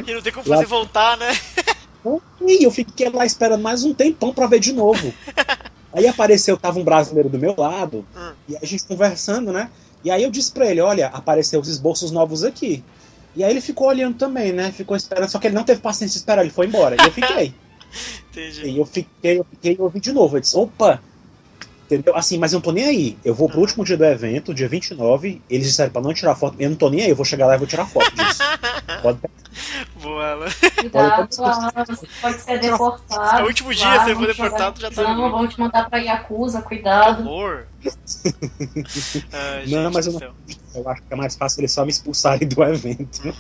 E 0.06 0.12
não 0.14 0.22
tem 0.22 0.32
como 0.32 0.44
fazer 0.44 0.66
voltar, 0.66 1.16
né? 1.16 1.28
E 2.40 2.64
eu 2.64 2.70
fiquei 2.70 3.08
lá 3.10 3.24
esperando 3.24 3.62
mais 3.62 3.84
um 3.84 3.92
tempão 3.94 4.32
pra 4.32 4.46
ver 4.46 4.60
de 4.60 4.72
novo. 4.72 5.12
Aí 5.92 6.06
apareceu, 6.06 6.56
tava 6.56 6.78
um 6.78 6.84
brasileiro 6.84 7.28
do 7.28 7.38
meu 7.38 7.54
lado, 7.56 8.04
Hum. 8.16 8.32
e 8.48 8.56
a 8.56 8.64
gente 8.64 8.84
conversando, 8.86 9.52
né? 9.52 9.70
E 10.04 10.10
aí 10.10 10.22
eu 10.22 10.30
disse 10.30 10.52
pra 10.52 10.66
ele, 10.66 10.80
olha, 10.80 11.08
apareceu 11.08 11.60
os 11.60 11.68
esboços 11.68 12.10
novos 12.10 12.44
aqui. 12.44 12.84
E 13.34 13.42
aí 13.42 13.50
ele 13.50 13.60
ficou 13.60 13.88
olhando 13.88 14.16
também, 14.16 14.52
né? 14.52 14.70
Ficou 14.72 14.96
esperando, 14.96 15.28
só 15.28 15.38
que 15.38 15.46
ele 15.46 15.54
não 15.54 15.64
teve 15.64 15.80
paciência 15.80 16.14
de 16.14 16.18
esperar, 16.20 16.42
ele 16.42 16.50
foi 16.50 16.66
embora. 16.66 16.96
E 16.96 17.06
eu 17.06 17.12
fiquei. 17.12 17.54
Entendi. 18.30 18.68
E 18.68 18.78
eu 18.78 18.84
fiquei, 18.84 19.38
eu 19.38 19.46
fiquei 19.50 19.74
e 19.74 19.80
ouvi 19.80 20.00
de 20.00 20.12
novo. 20.12 20.36
Eu 20.36 20.40
disse, 20.40 20.56
opa! 20.56 21.02
Entendeu? 21.90 22.14
Assim, 22.14 22.36
mas 22.36 22.52
eu 22.52 22.58
não 22.58 22.62
tô 22.62 22.70
nem 22.70 22.84
aí. 22.84 23.18
Eu 23.24 23.34
vou 23.34 23.48
pro 23.48 23.56
Uhum. 23.56 23.62
último 23.62 23.82
dia 23.82 23.96
do 23.96 24.04
evento, 24.04 24.52
dia 24.52 24.68
29. 24.68 25.40
Eles 25.48 25.68
disseram 25.68 25.90
pra 25.90 26.02
não 26.02 26.12
tirar 26.12 26.34
foto. 26.34 26.54
Eu 26.58 26.68
não 26.68 26.76
tô 26.76 26.90
nem 26.90 27.00
aí, 27.02 27.08
eu 27.08 27.16
vou 27.16 27.24
chegar 27.24 27.46
lá 27.46 27.54
e 27.54 27.58
vou 27.58 27.66
tirar 27.66 27.86
foto 27.86 28.14
disso. 28.14 28.42
Pode 29.02 29.20
Boa, 29.94 30.32
Alan. 30.32 30.46
Cuidado, 30.78 31.28
Alan, 31.44 31.70
pode 32.20 32.40
ser 32.40 32.60
deportado. 32.60 33.40
É 33.40 33.42
o 33.42 33.46
último 33.46 33.74
dia, 33.74 34.04
você 34.04 34.14
foi 34.14 34.26
deportado, 34.26 34.80
já 34.80 34.90
tá 34.90 35.12
ruim. 35.12 35.30
Vão 35.30 35.48
te 35.48 35.58
mandar 35.58 35.88
pra 35.88 35.98
Yakuza, 35.98 36.60
cuidado. 36.62 37.26
horror. 37.26 37.64
Ai, 39.32 39.66
Não, 39.66 39.90
mas 39.90 40.06
eu, 40.06 40.12
não, 40.12 40.20
eu 40.74 40.88
acho 40.88 41.02
que 41.02 41.12
é 41.12 41.16
mais 41.16 41.36
fácil 41.36 41.60
eles 41.62 41.72
só 41.72 41.84
me 41.84 41.90
expulsarem 41.90 42.46
do 42.46 42.62
evento. 42.62 43.22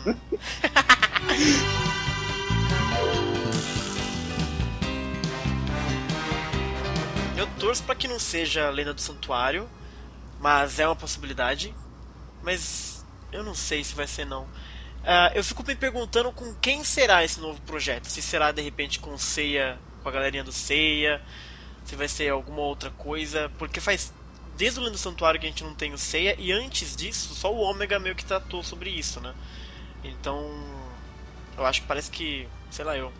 Eu 7.38 7.46
torço 7.46 7.84
pra 7.84 7.94
que 7.94 8.08
não 8.08 8.18
seja 8.18 8.66
a 8.66 8.70
Lenda 8.70 8.92
do 8.92 9.00
Santuário, 9.00 9.70
mas 10.40 10.80
é 10.80 10.86
uma 10.88 10.96
possibilidade. 10.96 11.72
Mas 12.42 13.04
eu 13.30 13.44
não 13.44 13.54
sei 13.54 13.84
se 13.84 13.94
vai 13.94 14.08
ser 14.08 14.24
não. 14.24 14.50
Ah, 15.04 15.30
eu 15.36 15.44
fico 15.44 15.64
me 15.64 15.76
perguntando 15.76 16.32
com 16.32 16.52
quem 16.56 16.82
será 16.82 17.22
esse 17.22 17.38
novo 17.38 17.60
projeto. 17.60 18.08
Se 18.08 18.20
será 18.20 18.50
de 18.50 18.60
repente 18.60 18.98
com 18.98 19.16
Seiya, 19.16 19.80
com 20.02 20.08
a 20.08 20.12
galerinha 20.12 20.42
do 20.42 20.50
Seiya, 20.50 21.22
se 21.84 21.94
vai 21.94 22.08
ser 22.08 22.28
alguma 22.28 22.62
outra 22.62 22.90
coisa, 22.90 23.48
porque 23.56 23.80
faz 23.80 24.12
desde 24.56 24.80
o 24.80 24.82
Lenda 24.82 24.96
do 24.96 24.98
Santuário 24.98 25.38
que 25.38 25.46
a 25.46 25.48
gente 25.48 25.62
não 25.62 25.76
tem 25.76 25.94
o 25.94 25.98
Seiya 25.98 26.34
e 26.40 26.50
antes 26.50 26.96
disso 26.96 27.36
só 27.36 27.54
o 27.54 27.60
Ômega 27.60 28.00
meio 28.00 28.16
que 28.16 28.24
tratou 28.24 28.64
sobre 28.64 28.90
isso, 28.90 29.20
né? 29.20 29.32
Então, 30.02 30.36
eu 31.56 31.64
acho 31.64 31.82
que 31.82 31.86
parece 31.86 32.10
que, 32.10 32.48
sei 32.68 32.84
lá, 32.84 32.96
eu 32.96 33.12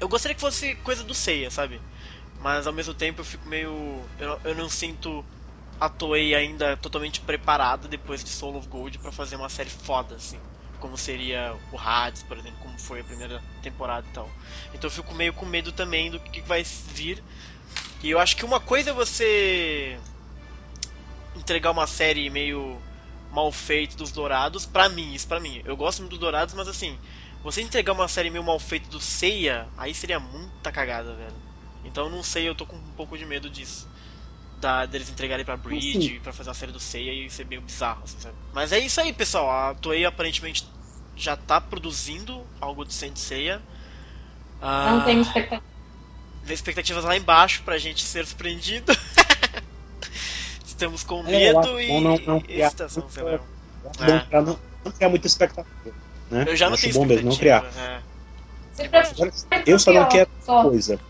eu 0.00 0.08
gostaria 0.08 0.34
que 0.34 0.40
fosse 0.40 0.74
coisa 0.76 1.04
do 1.04 1.14
Seiya, 1.14 1.50
sabe? 1.50 1.82
Mas 2.40 2.66
ao 2.66 2.72
mesmo 2.72 2.94
tempo 2.94 3.20
eu 3.20 3.24
fico 3.24 3.48
meio. 3.48 4.08
Eu, 4.18 4.40
eu 4.44 4.54
não 4.54 4.68
sinto 4.68 5.24
a 5.78 5.88
Toei 5.88 6.34
ainda 6.34 6.76
totalmente 6.76 7.20
preparada 7.20 7.86
depois 7.86 8.24
de 8.24 8.30
Soul 8.30 8.56
of 8.56 8.68
Gold 8.68 8.98
pra 8.98 9.12
fazer 9.12 9.36
uma 9.36 9.48
série 9.48 9.70
foda, 9.70 10.14
assim. 10.14 10.38
Como 10.78 10.96
seria 10.96 11.54
o 11.70 11.78
Hades, 11.78 12.22
por 12.22 12.38
exemplo, 12.38 12.58
como 12.60 12.78
foi 12.78 13.00
a 13.00 13.04
primeira 13.04 13.42
temporada 13.62 14.06
e 14.08 14.12
tal. 14.12 14.30
Então 14.72 14.88
eu 14.88 14.92
fico 14.92 15.14
meio 15.14 15.32
com 15.32 15.44
medo 15.44 15.70
também 15.72 16.10
do 16.10 16.18
que 16.18 16.40
vai 16.42 16.64
vir. 16.88 17.22
E 18.02 18.10
eu 18.10 18.18
acho 18.18 18.34
que 18.36 18.44
uma 18.44 18.58
coisa 18.58 18.90
é 18.90 18.94
você 18.94 19.98
entregar 21.36 21.70
uma 21.70 21.86
série 21.86 22.30
meio 22.30 22.80
mal 23.30 23.52
feita 23.52 23.96
dos 23.96 24.10
Dourados, 24.10 24.64
pra 24.64 24.88
mim, 24.88 25.12
isso 25.12 25.26
pra 25.26 25.38
mim. 25.38 25.60
Eu 25.64 25.76
gosto 25.76 26.00
muito 26.00 26.12
dos 26.12 26.20
Dourados, 26.20 26.54
mas 26.54 26.66
assim, 26.66 26.98
você 27.42 27.60
entregar 27.60 27.92
uma 27.92 28.08
série 28.08 28.30
meio 28.30 28.42
mal 28.42 28.58
feita 28.58 28.88
do 28.90 28.98
Seiya, 28.98 29.68
aí 29.76 29.94
seria 29.94 30.18
muita 30.18 30.72
cagada, 30.72 31.14
velho. 31.14 31.49
Então 31.84 32.04
eu 32.04 32.10
não 32.10 32.22
sei, 32.22 32.48
eu 32.48 32.54
tô 32.54 32.66
com 32.66 32.76
um 32.76 32.92
pouco 32.92 33.16
de 33.16 33.24
medo 33.24 33.48
disso. 33.50 33.86
Da, 34.60 34.84
deles 34.84 35.08
entregarem 35.08 35.44
pra 35.44 35.56
Bridge, 35.56 35.96
Assim. 35.98 36.20
pra 36.20 36.32
fazer 36.32 36.50
a 36.50 36.54
série 36.54 36.72
do 36.72 36.80
Seiya 36.80 37.12
e 37.12 37.30
ser 37.30 37.46
meio 37.46 37.62
bizarro, 37.62 38.00
assim, 38.04 38.18
sabe? 38.20 38.34
Mas 38.52 38.72
é 38.72 38.78
isso 38.78 39.00
aí, 39.00 39.12
pessoal. 39.12 39.50
A 39.50 39.74
Toei 39.74 40.04
aparentemente 40.04 40.64
já 41.16 41.34
tá 41.36 41.60
produzindo 41.60 42.46
algo 42.60 42.84
de 42.84 42.92
Saint 42.92 43.16
Seiya. 43.16 43.62
Ah, 44.60 44.90
Não 44.92 45.04
tem 45.06 45.20
expectativa. 45.22 45.62
vê 46.42 46.52
expectativas 46.54 47.04
lá 47.04 47.16
embaixo 47.16 47.62
pra 47.62 47.78
gente 47.78 48.04
ser 48.04 48.26
surpreendido. 48.26 48.92
Estamos 50.66 51.02
com 51.02 51.20
É, 51.20 51.30
medo 51.30 51.58
acho 51.58 51.80
e 51.80 52.00
não- 52.00 52.16
não 52.18 52.40
criar 52.40 52.66
excitação, 52.66 53.08
sei 53.10 53.22
lá. 53.22 53.30
Eu 53.32 53.90
acho 53.90 54.04
É. 54.04 54.20
pra 54.20 54.42
não, 54.42 54.58
não 54.84 54.92
criar 54.92 55.08
muita 55.08 55.26
expectativa. 55.26 55.94
Né? 56.30 56.44
Eu 56.48 56.56
já 56.56 56.66
não 56.66 56.74
acho 56.74 56.82
tenho 56.82 56.94
bom 56.94 57.06
mesmo 57.06 57.30
não 57.30 57.36
criar. 57.36 57.64
expectativa. 58.72 59.32
É. 59.50 59.62
Eu 59.66 59.78
só 59.78 59.92
não 59.92 60.08
quero 60.08 60.28
só. 60.40 60.60
uma 60.60 60.70
coisa. 60.70 61.00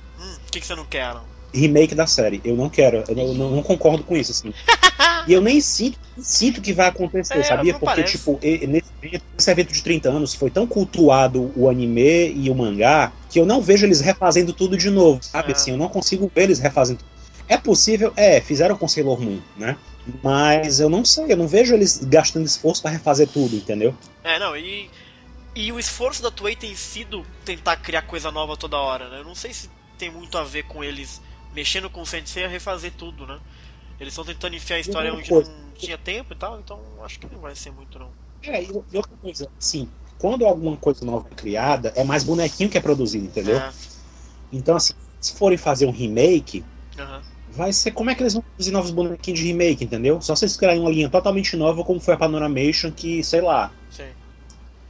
O 0.50 0.52
que, 0.52 0.60
que 0.60 0.66
você 0.66 0.74
não 0.74 0.84
quer, 0.84 1.02
Alan? 1.02 1.22
Remake 1.54 1.94
da 1.94 2.06
série. 2.08 2.40
Eu 2.44 2.56
não 2.56 2.68
quero. 2.68 3.04
Eu 3.08 3.14
não, 3.14 3.34
não- 3.34 3.50
não 3.52 3.62
concordo 3.62 4.02
com 4.02 4.16
isso, 4.16 4.32
assim. 4.32 4.52
E 5.28 5.32
eu 5.34 5.40
nem 5.42 5.60
sinto, 5.60 5.98
sinto 6.18 6.62
que 6.62 6.72
vai 6.72 6.88
acontecer, 6.88 7.38
É, 7.38 7.42
sabia? 7.42 7.74
Porque, 7.74 7.84
parece. 7.84 8.16
tipo, 8.16 8.40
nesse 8.42 8.90
evento, 9.02 9.24
nesse 9.36 9.50
evento 9.50 9.72
de 9.72 9.82
30 9.82 10.08
anos 10.08 10.32
foi 10.34 10.50
tão 10.50 10.66
cultuado 10.66 11.52
o 11.54 11.68
anime 11.68 12.32
e 12.32 12.48
o 12.48 12.54
mangá 12.54 13.12
que 13.28 13.38
eu 13.38 13.44
não 13.44 13.60
vejo 13.60 13.84
eles 13.84 14.00
refazendo 14.00 14.52
tudo 14.54 14.78
de 14.78 14.88
novo, 14.88 15.22
sabe? 15.22 15.50
É. 15.50 15.52
Assim, 15.52 15.72
eu 15.72 15.76
não 15.76 15.88
consigo 15.90 16.30
ver 16.34 16.44
eles 16.44 16.58
refazendo 16.58 17.00
tudo. 17.00 17.10
É 17.46 17.56
possível? 17.58 18.12
É, 18.16 18.40
fizeram 18.40 18.76
com 18.78 18.88
Sailor 18.88 19.20
Moon, 19.20 19.40
né? 19.58 19.76
Mas 20.22 20.80
eu 20.80 20.88
não 20.88 21.04
sei, 21.04 21.26
eu 21.28 21.36
não 21.36 21.46
vejo 21.46 21.74
eles 21.74 21.98
gastando 22.02 22.46
esforço 22.46 22.80
pra 22.80 22.90
refazer 22.90 23.28
tudo, 23.28 23.54
entendeu? 23.54 23.94
É, 24.24 24.38
não, 24.38 24.56
e. 24.56 24.88
E 25.54 25.70
o 25.70 25.78
esforço 25.78 26.22
da 26.22 26.30
Toei 26.30 26.56
tem 26.56 26.74
sido 26.74 27.26
tentar 27.44 27.76
criar 27.76 28.02
coisa 28.02 28.30
nova 28.30 28.56
toda 28.56 28.78
hora, 28.78 29.08
né? 29.10 29.18
Eu 29.20 29.24
não 29.24 29.34
sei 29.34 29.52
se 29.52 29.68
tem 30.00 30.10
muito 30.10 30.36
a 30.38 30.44
ver 30.44 30.64
com 30.64 30.82
eles 30.84 31.20
mexendo 31.52 31.90
com 31.90 32.02
o 32.02 32.06
Sensei 32.06 32.44
a 32.44 32.48
refazer 32.48 32.92
tudo, 32.92 33.26
né? 33.26 33.40
Eles 34.00 34.12
estão 34.14 34.24
tentando 34.24 34.56
enfiar 34.56 34.76
a 34.78 34.80
história 34.80 35.14
onde 35.14 35.32
coisa. 35.32 35.50
não 35.50 35.72
tinha 35.74 35.98
tempo 35.98 36.32
e 36.34 36.36
tal, 36.36 36.60
então 36.60 37.04
acho 37.04 37.20
que 37.20 37.26
não 37.32 37.40
vai 37.40 37.54
ser 37.56 37.72
muito, 37.72 37.98
não. 37.98 38.14
É, 38.42 38.62
e 38.62 38.72
outra 38.96 39.16
coisa, 39.20 39.50
assim, 39.60 39.88
quando 40.18 40.46
alguma 40.46 40.76
coisa 40.76 41.04
nova 41.04 41.28
é 41.28 41.34
criada, 41.34 41.92
é 41.94 42.02
mais 42.04 42.24
bonequinho 42.24 42.70
que 42.70 42.78
é 42.78 42.80
produzido, 42.80 43.26
entendeu? 43.26 43.58
É, 43.58 43.72
Então, 44.52 44.76
assim, 44.76 44.94
se 45.20 45.34
forem 45.34 45.58
fazer 45.58 45.86
um 45.86 45.92
remake, 45.92 46.64
aham. 46.98 47.24
vai 47.48 47.72
ser 47.72 47.92
como 47.92 48.10
é 48.10 48.14
que 48.16 48.22
eles 48.22 48.34
vão 48.34 48.42
produzir 48.42 48.72
novos 48.72 48.90
bonequinhos 48.92 49.40
de 49.40 49.46
remake, 49.46 49.84
entendeu? 49.84 50.20
Só 50.22 50.36
se 50.36 50.44
eles 50.46 50.56
criarem 50.56 50.80
uma 50.80 50.90
linha 50.90 51.10
totalmente 51.10 51.56
nova, 51.56 51.84
como 51.84 52.00
foi 52.00 52.14
a 52.14 52.18
Panoramation, 52.18 52.92
que, 52.92 53.24
sei 53.24 53.40
lá, 53.42 53.74
Sei. 53.88 54.16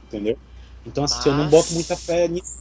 entendeu? 0.03 0.37
Então, 0.85 1.03
assim, 1.03 1.29
eu 1.29 1.35
não 1.35 1.45
Mas- 1.45 1.51
boto 1.51 1.73
muita 1.73 1.95
fé 1.95 2.27
nisso. 2.27 2.60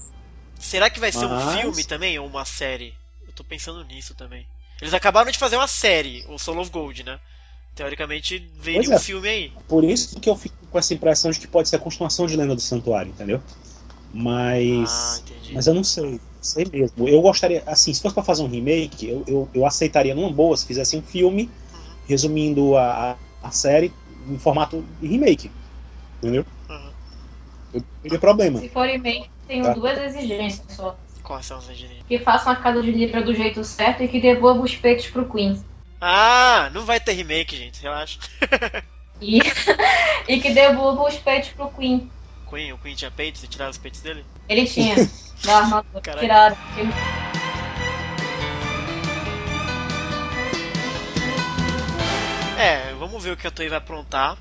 Será 0.61 0.91
que 0.91 1.01
vai 1.01 1.11
ser 1.11 1.27
um 1.27 1.41
filme 1.53 1.85
também 1.85 2.19
ou 2.19 2.27
uma 2.27 2.45
série? 2.45 2.95
Eu 3.27 3.33
tô 3.33 3.43
pensando 3.43 3.83
nisso 3.85 4.15
também. 4.15 4.47
Eles 4.81 4.95
acabaram 4.95 5.31
de 5.31 5.39
fazer 5.39 5.57
uma 5.57 5.67
série, 5.67 6.25
o 6.29 6.39
Soul 6.39 6.61
of 6.61 6.71
Gold, 6.71 7.03
né? 7.03 7.19
Teoricamente 7.75 8.39
veria 8.61 8.81
Pois 8.81 8.91
um 8.91 8.97
é. 8.97 8.99
filme 8.99 9.29
aí. 9.29 9.53
Por 9.69 9.85
isso 9.85 10.19
que 10.21 10.29
eu 10.29 10.37
fico 10.37 10.55
com 10.71 10.79
essa 10.79 10.95
impressão 10.95 11.31
de 11.31 11.39
que 11.39 11.47
pode 11.47 11.69
ser 11.69 11.77
a 11.77 11.81
continuação 11.81 12.27
de 12.27 12.37
Lenda 12.37 12.55
do 12.55 12.61
Santuário, 12.61 13.11
entendeu? 13.11 13.41
Ah, 13.41 14.13
Mas. 14.13 15.23
entendi. 15.27 15.55
mas 15.55 15.67
eu 15.67 15.75
não 15.75 15.85
sei, 15.85 16.05
não 16.05 16.21
sei 16.43 16.65
mesmo. 16.71 17.09
Eu 17.09 17.21
gostaria, 17.23 17.63
assim, 17.67 17.93
se 17.95 18.01
fosse 18.01 18.15
pra 18.15 18.25
fazer 18.25 18.43
um 18.43 18.49
remake, 18.49 19.09
eu, 19.09 19.25
eu, 19.27 19.49
eu 19.55 19.67
aceitaria 19.67 20.15
numa 20.15 20.31
boa 20.31 20.57
se 20.57 20.67
fizesse 20.67 20.97
um 20.97 21.03
filme 21.03 21.51
Uhum, 21.73 21.97
resumindo 22.07 22.77
a, 22.77 23.13
a, 23.13 23.49
a 23.49 23.51
série 23.51 23.93
em 24.29 24.39
formato 24.39 24.85
de 25.01 25.07
remake. 25.07 25.51
Entendeu? 26.19 26.45
uhum. 26.69 26.93
Eu 27.73 27.81
não 27.81 27.87
teria 28.03 28.19
problema. 28.19 28.59
Se 28.59 28.69
for 28.69 28.87
remake, 28.87 29.31
tenho 29.51 29.65
Tá. 29.65 29.73
duas 29.73 29.99
exigências 29.99 30.65
só. 30.77 30.97
Quais 31.25 31.45
são 31.45 31.59
as 31.59 31.69
engenharias? 31.69 32.05
Que 32.07 32.19
façam 32.21 32.53
a 32.53 32.57
casa 32.57 32.81
de 32.83 32.93
Libra 32.93 33.21
do 33.21 33.35
jeito 33.35 33.63
certo 33.65 34.03
e 34.05 34.09
que 34.09 34.21
devolva 34.21 34.63
os 34.63 34.75
peitos 34.77 35.09
pro 35.09 35.29
Queen. 35.29 35.63
Ah, 36.01 36.71
não 36.73 36.85
vai 36.85 37.01
ter 37.01 37.13
remake, 37.13 37.57
gente, 37.57 37.83
relaxa. 37.83 38.19
E, 39.23 39.39
e 40.27 40.41
que 40.41 40.55
devolva 40.55 41.03
os 41.07 41.15
peitos 41.19 41.51
pro 41.51 41.69
Queen. 41.73 42.11
Queen, 42.49 42.73
o 42.73 42.79
Queen 42.79 42.95
tinha 42.95 43.11
peitos 43.11 43.43
e 43.45 43.49
tiraram 43.49 43.71
os 43.71 43.77
peitos 43.77 44.01
dele? 44.01 44.25
Ele 44.49 44.65
tinha. 44.67 44.95
da 45.45 45.59
armadura. 45.59 46.01
Caraca. 46.01 46.21
Tiraram. 46.21 46.57
É, 52.59 52.93
vamos 52.99 53.23
ver 53.23 53.33
o 53.33 53.37
que 53.37 53.47
a 53.47 53.51
Toei 53.51 53.69
vai 53.69 53.79
aprontar. 53.79 54.37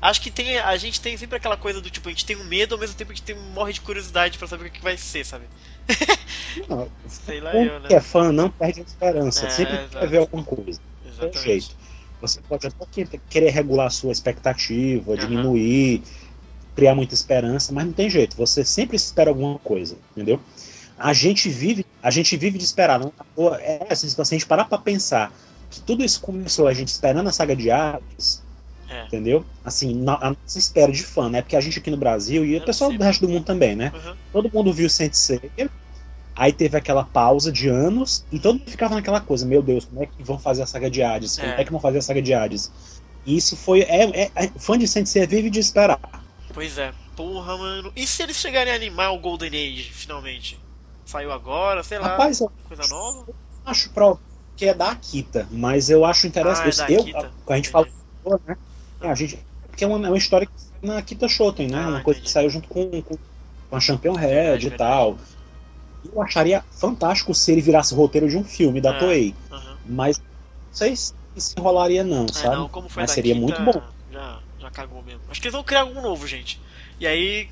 Acho 0.00 0.22
que 0.22 0.30
tem, 0.30 0.58
a 0.58 0.76
gente 0.78 0.98
tem 1.00 1.16
sempre 1.16 1.36
aquela 1.36 1.58
coisa 1.58 1.80
do 1.80 1.90
tipo, 1.90 2.08
a 2.08 2.12
gente 2.12 2.24
tem 2.24 2.36
um 2.36 2.44
medo, 2.44 2.74
ao 2.74 2.80
mesmo 2.80 2.96
tempo 2.96 3.12
a 3.12 3.14
gente 3.14 3.24
tem, 3.24 3.36
morre 3.36 3.74
de 3.74 3.82
curiosidade 3.82 4.38
pra 4.38 4.48
saber 4.48 4.66
o 4.66 4.70
que, 4.70 4.82
vai 4.82 4.96
ser, 4.96 5.26
sabe? 5.26 5.44
Não, 6.68 6.88
Sei 7.06 7.40
lá 7.40 7.54
eu, 7.54 7.80
né? 7.80 7.88
que 7.88 7.94
é 7.94 8.00
fã 8.00 8.32
não 8.32 8.50
perde 8.50 8.80
a 8.80 8.82
esperança. 8.82 9.46
É, 9.46 9.50
Sempre 9.50 9.74
exato. 9.74 9.98
quer 9.98 10.08
ver 10.08 10.18
alguma 10.18 10.42
coisa. 10.42 10.80
Exatamente. 11.06 11.40
jeito. 11.40 11.76
Você 12.20 12.40
pode 12.40 12.66
até 12.66 13.20
querer 13.28 13.50
regular 13.50 13.86
a 13.86 13.90
sua 13.90 14.12
expectativa, 14.12 15.10
uhum. 15.10 15.16
diminuir, 15.16 16.02
criar 16.74 16.94
muita 16.94 17.14
esperança, 17.14 17.72
mas 17.72 17.86
não 17.86 17.92
tem 17.92 18.08
jeito. 18.08 18.36
Você 18.36 18.64
sempre 18.64 18.96
espera 18.96 19.30
alguma 19.30 19.58
coisa, 19.58 19.96
entendeu? 20.12 20.40
A 20.98 21.12
gente 21.12 21.48
vive, 21.48 21.84
a 22.02 22.10
gente 22.10 22.36
vive 22.36 22.58
de 22.58 22.64
esperar. 22.64 22.98
Não, 22.98 23.12
é 23.58 23.86
assim, 23.90 24.08
se 24.08 24.20
a 24.20 24.24
gente 24.24 24.46
parar 24.46 24.64
para 24.64 24.78
pensar 24.78 25.32
que 25.70 25.80
tudo 25.80 26.04
isso 26.04 26.20
começou 26.20 26.66
a 26.66 26.74
gente 26.74 26.88
esperando 26.88 27.28
a 27.28 27.32
saga 27.32 27.54
de 27.54 27.70
Hades, 27.70 28.42
é. 28.90 29.04
entendeu? 29.04 29.44
Assim, 29.64 29.94
na, 29.94 30.14
a 30.14 30.30
nossa 30.30 30.58
espera 30.58 30.90
de 30.90 31.02
fã, 31.02 31.30
né? 31.30 31.42
Porque 31.42 31.56
a 31.56 31.60
gente 31.60 31.78
aqui 31.78 31.90
no 31.90 31.96
Brasil 31.96 32.44
e 32.44 32.56
o 32.56 32.64
pessoal 32.64 32.92
do 32.92 33.02
resto 33.02 33.26
do 33.26 33.32
mundo 33.32 33.44
também, 33.44 33.76
né? 33.76 33.92
Uhum. 33.94 34.16
Todo 34.32 34.50
mundo 34.52 34.72
viu 34.72 34.90
Sensei, 34.90 35.50
Aí 36.34 36.52
teve 36.52 36.76
aquela 36.76 37.04
pausa 37.04 37.52
de 37.52 37.68
anos 37.68 38.24
e 38.32 38.38
todo 38.38 38.58
mundo 38.58 38.70
ficava 38.70 38.94
naquela 38.94 39.20
coisa: 39.20 39.44
meu 39.44 39.62
Deus, 39.62 39.84
como 39.84 40.02
é 40.02 40.06
que 40.06 40.22
vão 40.22 40.38
fazer 40.38 40.62
a 40.62 40.66
saga 40.66 40.90
de 40.90 41.02
Hades? 41.02 41.36
Como 41.36 41.52
é, 41.52 41.60
é 41.60 41.64
que 41.64 41.70
vão 41.70 41.80
fazer 41.80 41.98
a 41.98 42.02
saga 42.02 42.22
de 42.22 42.32
Hades? 42.32 42.72
E 43.26 43.36
isso 43.36 43.56
foi. 43.56 43.82
É, 43.82 44.22
é, 44.22 44.30
é, 44.34 44.48
fã 44.56 44.78
de 44.78 44.88
Sensei 44.88 45.26
vive 45.26 45.50
de 45.50 45.60
esperar. 45.60 46.00
Pois 46.54 46.78
é, 46.78 46.92
porra, 47.14 47.58
mano. 47.58 47.92
E 47.94 48.06
se 48.06 48.22
eles 48.22 48.36
chegarem 48.36 48.72
a 48.72 48.76
animar 48.76 49.12
o 49.12 49.18
Golden 49.18 49.50
Age, 49.50 49.90
finalmente? 49.92 50.58
Saiu 51.04 51.30
agora, 51.30 51.82
sei 51.82 51.98
lá. 51.98 52.08
Rapaz, 52.08 52.38
coisa 52.66 52.86
nova? 52.88 53.26
Eu 53.28 53.34
acho 53.66 53.90
próprio 53.90 54.24
que 54.56 54.66
é 54.66 54.74
da 54.74 54.90
Akita, 54.90 55.48
mas 55.50 55.88
eu 55.88 56.04
acho 56.04 56.26
interessante. 56.26 56.82
Ah, 56.82 56.92
é 56.92 56.96
eu, 56.96 57.30
a 57.48 57.56
gente 57.56 57.70
fala, 57.70 57.88
né? 58.46 58.56
É, 59.00 59.08
a 59.08 59.14
gente, 59.14 59.38
porque 59.68 59.84
é 59.84 59.86
uma, 59.86 60.06
é 60.06 60.10
uma 60.10 60.18
história 60.18 60.46
que 60.46 60.70
na 60.82 60.98
Akita 60.98 61.28
Shoten, 61.28 61.68
né? 61.68 61.82
Ah, 61.82 61.88
uma 61.88 62.00
coisa 62.02 62.20
que 62.20 62.30
saiu 62.30 62.48
junto 62.50 62.68
com, 62.68 63.02
com, 63.02 63.16
com 63.68 63.76
a 63.76 63.80
Champion 63.80 64.14
Red 64.14 64.58
e 64.58 64.70
tal. 64.70 65.18
Eu 66.04 66.22
acharia 66.22 66.64
fantástico 66.70 67.34
se 67.34 67.52
ele 67.52 67.60
virasse 67.60 67.94
roteiro 67.94 68.28
de 68.28 68.36
um 68.36 68.44
filme 68.44 68.80
da 68.80 68.94
é, 68.94 68.98
Toei. 68.98 69.34
Uh 69.50 69.54
-huh. 69.54 69.76
Mas 69.86 70.18
não 70.18 70.24
sei 70.72 70.96
se 70.96 71.14
enrolaria, 71.58 72.02
não, 72.02 72.24
é, 72.24 72.32
sabe? 72.32 72.56
Não, 72.56 72.70
mas 72.96 73.10
seria 73.10 73.34
Kita, 73.34 73.44
muito 73.44 73.62
bom. 73.62 73.82
Já, 74.10 74.38
já 74.58 74.70
cagou 74.70 75.02
mesmo. 75.02 75.20
Acho 75.28 75.40
que 75.40 75.48
eles 75.48 75.54
vão 75.54 75.64
criar 75.64 75.82
algo 75.82 76.00
novo, 76.00 76.26
gente. 76.26 76.60
E 76.98 77.06
aí, 77.06 77.48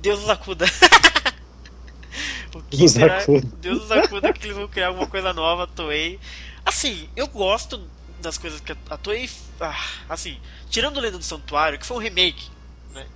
Deus 0.00 0.20
nos 0.20 0.30
acuda. 0.30 0.66
o 2.54 2.62
que 2.62 2.76
Deus 2.78 2.90
será? 2.90 3.18
Acuda. 3.18 3.48
Deus 3.60 3.80
nos 3.80 3.92
acuda 3.92 4.32
que 4.32 4.46
eles 4.46 4.56
vão 4.56 4.68
criar 4.68 4.88
alguma 4.88 5.06
coisa 5.06 5.32
nova, 5.32 5.66
Toei. 5.66 6.18
Assim, 6.64 7.08
eu 7.16 7.28
gosto 7.28 7.80
das 8.22 8.38
coisas 8.38 8.60
que 8.60 8.72
a 8.72 8.96
Toei. 8.96 9.28
Ah, 9.60 9.76
assim, 10.08 10.40
tirando 10.70 10.96
o 10.96 11.00
Lenda 11.00 11.18
do 11.18 11.24
Santuário, 11.24 11.78
que 11.78 11.86
foi 11.86 11.96
um 11.96 12.00
remake, 12.00 12.48
né? 12.90 13.06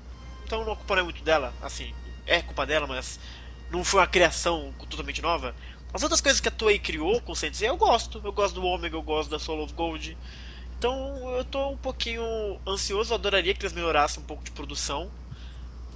Então 0.44 0.64
não 0.64 0.98
é 0.98 1.02
muito 1.02 1.24
dela, 1.24 1.54
assim, 1.62 1.92
é 2.26 2.42
culpa 2.42 2.66
dela, 2.66 2.86
mas 2.86 3.18
não 3.70 3.82
foi 3.84 4.00
uma 4.00 4.06
criação 4.06 4.74
totalmente 4.90 5.22
nova. 5.22 5.54
As 5.92 6.02
outras 6.02 6.20
coisas 6.20 6.40
que 6.40 6.48
a 6.48 6.52
Toei 6.52 6.78
criou 6.78 7.20
com 7.22 7.32
eu 7.60 7.76
gosto. 7.76 8.20
Eu 8.22 8.32
gosto 8.32 8.54
do 8.54 8.66
Omega, 8.66 8.96
eu 8.96 9.02
gosto 9.02 9.30
da 9.30 9.38
Soul 9.38 9.64
of 9.64 9.72
Gold. 9.72 10.18
Então 10.76 11.30
eu 11.30 11.44
tô 11.44 11.70
um 11.70 11.78
pouquinho 11.78 12.22
ansioso, 12.66 13.12
eu 13.12 13.16
adoraria 13.16 13.54
que 13.54 13.62
eles 13.62 13.72
melhorassem 13.72 14.22
um 14.22 14.26
pouco 14.26 14.44
de 14.44 14.50
produção. 14.50 15.10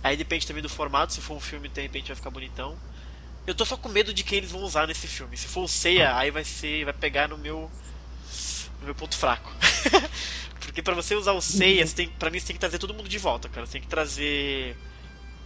Aí 0.03 0.17
depende 0.17 0.47
também 0.47 0.63
do 0.63 0.69
formato, 0.69 1.13
se 1.13 1.21
for 1.21 1.35
um 1.35 1.41
filme, 1.41 1.69
de 1.69 1.83
repente 1.83 2.09
vai 2.09 2.17
ficar 2.17 2.31
bonitão. 2.31 2.79
Eu 3.47 3.55
tô 3.55 3.65
só 3.65 3.77
com 3.77 3.89
medo 3.89 4.15
de 4.15 4.23
quem 4.23 4.39
eles 4.39 4.51
vão 4.53 4.63
usar 4.63 4.87
nesse 4.87 5.07
filme. 5.09 5.37
Se 5.37 5.49
for 5.49 5.65
o 5.65 5.69
Seiya, 5.69 6.17
aí 6.17 6.31
vai 6.31 6.45
ser. 6.45 6.85
vai 6.85 6.95
pegar 6.95 7.29
no 7.29 7.37
meu. 7.39 7.71
No 8.81 8.87
meu 8.87 8.95
ponto 8.95 9.17
fraco. 9.17 9.53
Porque 10.61 10.83
para 10.83 10.95
você 10.95 11.15
usar 11.15 11.33
o 11.33 11.41
Seiya, 11.41 11.87
você 11.87 11.95
tem, 11.95 12.09
pra 12.09 12.31
mim 12.31 12.39
você 12.39 12.47
tem 12.49 12.55
que 12.55 12.61
trazer 12.61 12.79
todo 12.79 12.95
mundo 12.95 13.09
de 13.09 13.19
volta, 13.19 13.49
cara. 13.49 13.67
Você 13.67 13.73
tem 13.73 13.81
que 13.81 13.89
trazer 13.89 14.77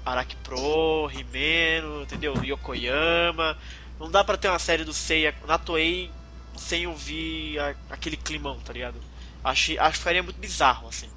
Araki 0.04 0.36
Pro, 0.36 1.10
Himeno, 1.12 2.02
entendeu? 2.02 2.34
Yokoyama. 2.44 3.56
Não 3.98 4.10
dá 4.10 4.22
pra 4.22 4.36
ter 4.36 4.48
uma 4.48 4.58
série 4.58 4.84
do 4.84 4.92
Seiya 4.92 5.34
na 5.46 5.56
Toei 5.56 6.10
sem 6.56 6.86
ouvir 6.86 7.58
a, 7.58 7.74
aquele 7.90 8.16
climão, 8.16 8.58
tá 8.60 8.72
ligado? 8.72 9.00
Acho, 9.42 9.78
acho 9.80 9.98
que 9.98 10.04
faria 10.04 10.22
muito 10.22 10.40
bizarro, 10.40 10.88
assim. 10.88 11.08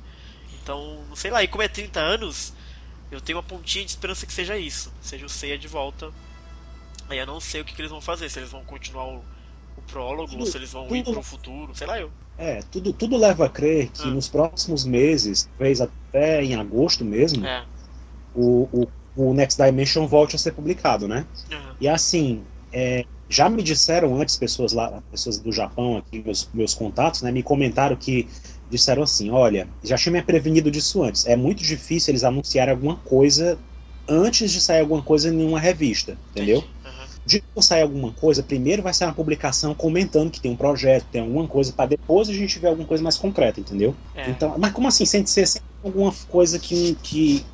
Então, 0.54 1.06
não 1.10 1.16
sei 1.16 1.32
lá, 1.32 1.44
e 1.44 1.48
como 1.48 1.64
é 1.64 1.68
30 1.68 2.00
anos, 2.00 2.54
eu 3.12 3.22
tenho 3.22 3.38
uma 3.38 3.44
pontinha 3.44 3.86
de 3.86 3.92
esperança 3.92 4.26
que 4.26 4.34
seja 4.34 4.58
isso. 4.58 4.94
Seja 5.02 5.26
o 5.26 5.30
Seiya 5.30 5.58
de 5.58 5.68
volta. 5.68 6.12
Aí 7.10 7.18
eu 7.18 7.26
não 7.26 7.40
sei 7.40 7.62
o 7.62 7.66
que, 7.66 7.74
que 7.74 7.82
eles 7.82 7.92
vão 7.92 8.02
fazer, 8.02 8.30
se 8.30 8.40
eles 8.40 8.52
vão 8.52 8.66
continuar 8.66 9.06
o, 9.06 9.24
o 9.78 9.82
prólogo, 9.82 10.32
tudo, 10.32 10.40
ou 10.42 10.46
se 10.46 10.58
eles 10.58 10.72
vão 10.72 10.88
tudo, 10.88 10.98
ir 10.98 11.04
pro 11.04 11.22
futuro, 11.22 11.76
sei 11.76 11.88
lá 11.88 12.00
eu. 12.00 12.12
É, 12.38 12.62
tudo, 12.72 12.94
tudo 12.94 13.18
leva 13.18 13.46
a 13.46 13.50
crer 13.50 13.90
que 13.90 14.04
ah. 14.04 14.12
nos 14.12 14.28
próximos 14.28 14.86
meses, 14.86 15.50
talvez 15.58 15.82
até 15.82 16.44
em 16.44 16.56
agosto 16.56 17.06
mesmo, 17.06 17.46
é 17.46 17.66
o, 18.38 18.70
o, 18.72 18.88
o 19.16 19.34
Next 19.34 19.62
Dimension 19.62 20.06
volte 20.06 20.36
a 20.36 20.40
ser 20.40 20.52
publicado, 20.52 21.08
né? 21.08 21.26
Uhum. 21.52 21.76
E 21.82 21.88
assim, 21.88 22.44
é, 22.72 23.06
já 23.28 23.50
me 23.50 23.64
disseram 23.64 24.20
antes 24.22 24.38
pessoas 24.38 24.72
lá, 24.72 25.02
pessoas 25.12 25.40
do 25.40 25.52
Japão 25.52 25.98
aqui, 25.98 26.22
meus, 26.24 26.48
meus 26.54 26.74
contatos, 26.74 27.24
né, 27.24 27.32
me 27.32 27.42
comentaram 27.42 27.96
que 27.96 28.28
disseram 28.70 29.02
assim, 29.04 29.32
olha, 29.32 29.68
já 29.84 29.98
tinha 29.98 30.14
me 30.14 30.22
prevenido 30.22 30.70
disso 30.70 31.02
antes. 31.02 31.26
É 31.26 31.36
muito 31.36 31.64
difícil 31.64 32.12
eles 32.12 32.24
anunciarem 32.24 32.74
alguma 32.74 32.98
coisa 32.98 33.58
antes 34.08 34.52
de 34.52 34.62
sair 34.62 34.82
alguma 34.82 35.02
coisa 35.02 35.30
em 35.30 35.46
uma 35.46 35.60
revista, 35.60 36.18
entendeu? 36.32 36.60
Uhum. 36.60 36.68
De 37.28 37.44
sair 37.60 37.82
alguma 37.82 38.14
coisa, 38.14 38.42
primeiro 38.42 38.82
vai 38.82 38.94
sair 38.94 39.10
uma 39.10 39.14
publicação 39.14 39.76
comentando 39.76 40.32
que 40.32 40.40
tem 40.40 40.50
um 40.50 40.56
projeto, 40.56 41.06
tem 41.12 41.20
alguma 41.20 41.46
coisa, 41.46 41.74
para 41.74 41.88
depois 41.90 42.30
a 42.30 42.34
gente 42.34 42.58
ver 42.58 42.68
alguma 42.68 42.88
coisa 42.88 43.04
mais 43.04 43.18
concreta, 43.18 43.60
entendeu? 43.60 43.94
É. 44.16 44.30
Então, 44.30 44.56
mas 44.58 44.72
como 44.72 44.88
assim, 44.88 45.04
sem 45.04 45.26
ser 45.26 45.46
sem 45.46 45.62
alguma 45.84 46.14
coisa 46.30 46.58
que, 46.58 46.96
que 47.04 47.46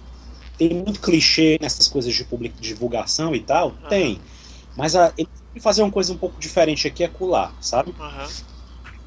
tem 0.59 0.69
muito 0.76 0.99
clichê 0.99 1.57
nessas 1.59 1.88
coisas 1.88 2.13
de 2.13 2.24
public, 2.24 2.53
divulgação 2.61 3.34
e 3.34 3.39
tal? 3.39 3.69
Uhum. 3.69 3.89
Tem. 3.89 4.21
Mas 4.78 4.95
a, 4.95 5.11
ele 5.17 5.28
fazer 5.59 5.82
uma 5.82 5.91
coisa 5.91 6.13
um 6.13 6.17
pouco 6.17 6.39
diferente 6.39 6.88
aqui 6.88 7.03
é 7.03 7.07
colar, 7.07 7.51
sabe? 7.59 7.95
Uhum. 7.99 8.28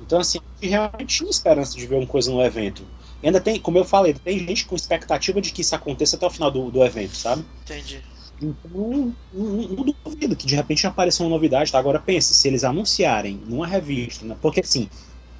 Então, 0.00 0.18
assim, 0.18 0.40
realmente 0.60 1.18
tinha 1.18 1.30
esperança 1.30 1.76
de 1.76 1.86
ver 1.86 1.94
uma 1.94 2.06
coisa 2.08 2.30
no 2.30 2.42
evento. 2.42 2.84
E 3.22 3.26
ainda 3.26 3.40
tem, 3.40 3.58
como 3.60 3.78
eu 3.78 3.84
falei, 3.84 4.14
tem 4.14 4.38
gente 4.40 4.66
com 4.66 4.74
expectativa 4.74 5.40
de 5.40 5.52
que 5.52 5.62
isso 5.62 5.74
aconteça 5.74 6.16
até 6.16 6.26
o 6.26 6.30
final 6.30 6.50
do, 6.50 6.70
do 6.70 6.84
evento, 6.84 7.16
sabe? 7.16 7.44
Entendi. 7.62 8.02
Então, 8.40 9.14
não, 9.32 9.94
duvido 10.04 10.36
que 10.36 10.46
de 10.46 10.54
repente 10.54 10.86
apareça 10.86 11.22
uma 11.22 11.30
novidade. 11.30 11.72
Tá? 11.72 11.78
Agora 11.78 11.98
pense, 11.98 12.34
se 12.34 12.48
eles 12.48 12.64
anunciarem 12.64 13.40
numa 13.46 13.66
revista, 13.66 14.24
né? 14.24 14.36
porque 14.40 14.60
assim, 14.60 14.88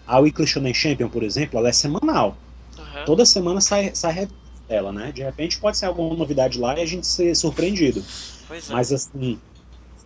a 0.06 0.18
Weekly 0.18 0.46
Shonen 0.46 0.74
Champion, 0.74 1.08
por 1.08 1.22
exemplo, 1.22 1.58
ela 1.58 1.68
é 1.68 1.72
semanal. 1.72 2.36
Uhum. 2.78 3.04
Toda 3.04 3.26
semana 3.26 3.60
sai, 3.60 3.94
sai 3.94 4.12
revista 4.12 4.46
dela, 4.68 4.92
né? 4.92 5.12
De 5.12 5.22
repente 5.22 5.58
pode 5.58 5.76
ser 5.76 5.86
alguma 5.86 6.14
novidade 6.14 6.58
lá 6.58 6.76
e 6.78 6.82
a 6.82 6.86
gente 6.86 7.06
ser 7.06 7.34
surpreendido. 7.34 8.02
É. 8.50 8.60
Mas 8.70 8.92
assim, 8.92 9.38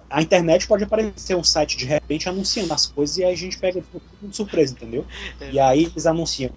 a 0.08 0.20
internet 0.20 0.66
pode 0.66 0.84
aparecer 0.84 1.36
um 1.36 1.44
site 1.44 1.76
de 1.76 1.84
repente 1.84 2.28
anunciando 2.28 2.72
as 2.72 2.86
coisas 2.86 3.16
e 3.16 3.24
aí 3.24 3.32
a 3.32 3.36
gente 3.36 3.58
pega 3.58 3.82
tudo 3.92 4.02
de 4.22 4.36
surpresa, 4.36 4.74
entendeu? 4.74 5.06
É. 5.40 5.52
E 5.52 5.60
aí 5.60 5.84
eles 5.84 6.06
anunciam. 6.06 6.50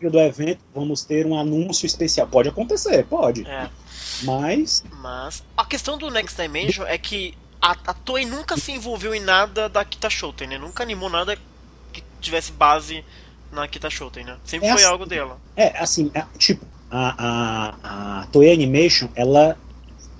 Dia 0.00 0.10
do 0.10 0.18
evento 0.18 0.60
vamos 0.74 1.02
ter 1.02 1.26
um 1.26 1.38
anúncio 1.38 1.86
especial. 1.86 2.26
Pode 2.26 2.48
acontecer, 2.48 3.04
pode. 3.04 3.46
É. 3.46 3.68
Mas. 4.22 4.82
Mas. 5.00 5.42
A 5.56 5.64
questão 5.64 5.98
do 5.98 6.10
Next 6.10 6.40
Dimension 6.40 6.86
é 6.86 6.96
que 6.96 7.34
a, 7.60 7.72
a 7.72 7.94
Toei 7.94 8.24
nunca 8.24 8.56
se 8.56 8.72
envolveu 8.72 9.14
em 9.14 9.20
nada 9.20 9.68
da 9.68 9.84
Kita 9.84 10.08
Shoten, 10.08 10.48
né? 10.48 10.58
Nunca 10.58 10.82
animou 10.82 11.08
nada 11.10 11.36
que 11.92 12.02
tivesse 12.20 12.52
base 12.52 13.04
na 13.52 13.68
Kita 13.68 13.90
Shoten, 13.90 14.24
né? 14.24 14.36
Sempre 14.44 14.68
é 14.68 14.72
foi 14.72 14.82
assim, 14.82 14.90
algo 14.90 15.06
dela. 15.06 15.38
É, 15.56 15.78
assim, 15.78 16.10
é, 16.14 16.24
tipo, 16.38 16.66
a, 16.90 17.14
a, 17.18 18.20
a 18.20 18.26
Toei 18.26 18.52
Animation, 18.52 19.08
ela 19.14 19.56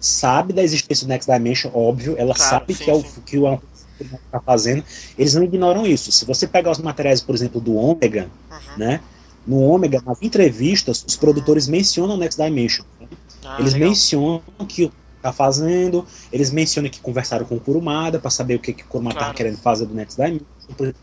sabe 0.00 0.52
da 0.52 0.62
existência 0.62 1.06
do 1.06 1.10
Next 1.10 1.30
Dimension, 1.30 1.70
óbvio, 1.74 2.14
ela 2.18 2.34
claro, 2.34 2.50
sabe 2.50 2.74
sim, 2.74 2.84
que, 2.84 2.90
é 2.90 2.94
o, 2.94 3.02
que 3.02 3.38
o 3.38 3.62
está 4.00 4.40
fazendo, 4.40 4.84
eles 5.18 5.34
não 5.34 5.42
ignoram 5.42 5.86
isso. 5.86 6.10
Se 6.10 6.24
você 6.24 6.46
pegar 6.46 6.70
os 6.70 6.78
materiais, 6.78 7.20
por 7.20 7.34
exemplo, 7.34 7.60
do 7.60 7.76
Omega, 7.76 8.28
uhum. 8.50 8.78
né? 8.78 9.00
No 9.46 9.60
Omega, 9.60 10.02
nas 10.04 10.20
entrevistas, 10.22 11.04
os 11.06 11.16
produtores 11.16 11.68
mencionam 11.68 12.14
o 12.14 12.18
Next 12.18 12.40
Dimension. 12.42 12.84
Né? 13.00 13.08
Ah, 13.44 13.56
eles 13.58 13.74
legal. 13.74 13.88
mencionam 13.88 14.42
que 14.66 14.90
tá 15.24 15.32
fazendo. 15.32 16.06
Eles 16.30 16.50
mencionam 16.50 16.90
que 16.90 17.00
conversaram 17.00 17.46
com 17.46 17.56
o 17.56 17.60
Kurumada 17.60 18.18
para 18.18 18.30
saber 18.30 18.56
o 18.56 18.58
que, 18.58 18.74
que 18.74 18.82
o 18.82 18.86
Kurumada 18.86 19.16
claro. 19.16 19.32
tá 19.32 19.36
querendo 19.36 19.56
fazer 19.56 19.86
do 19.86 19.94
Next 19.94 20.20
Dimension. 20.20 20.46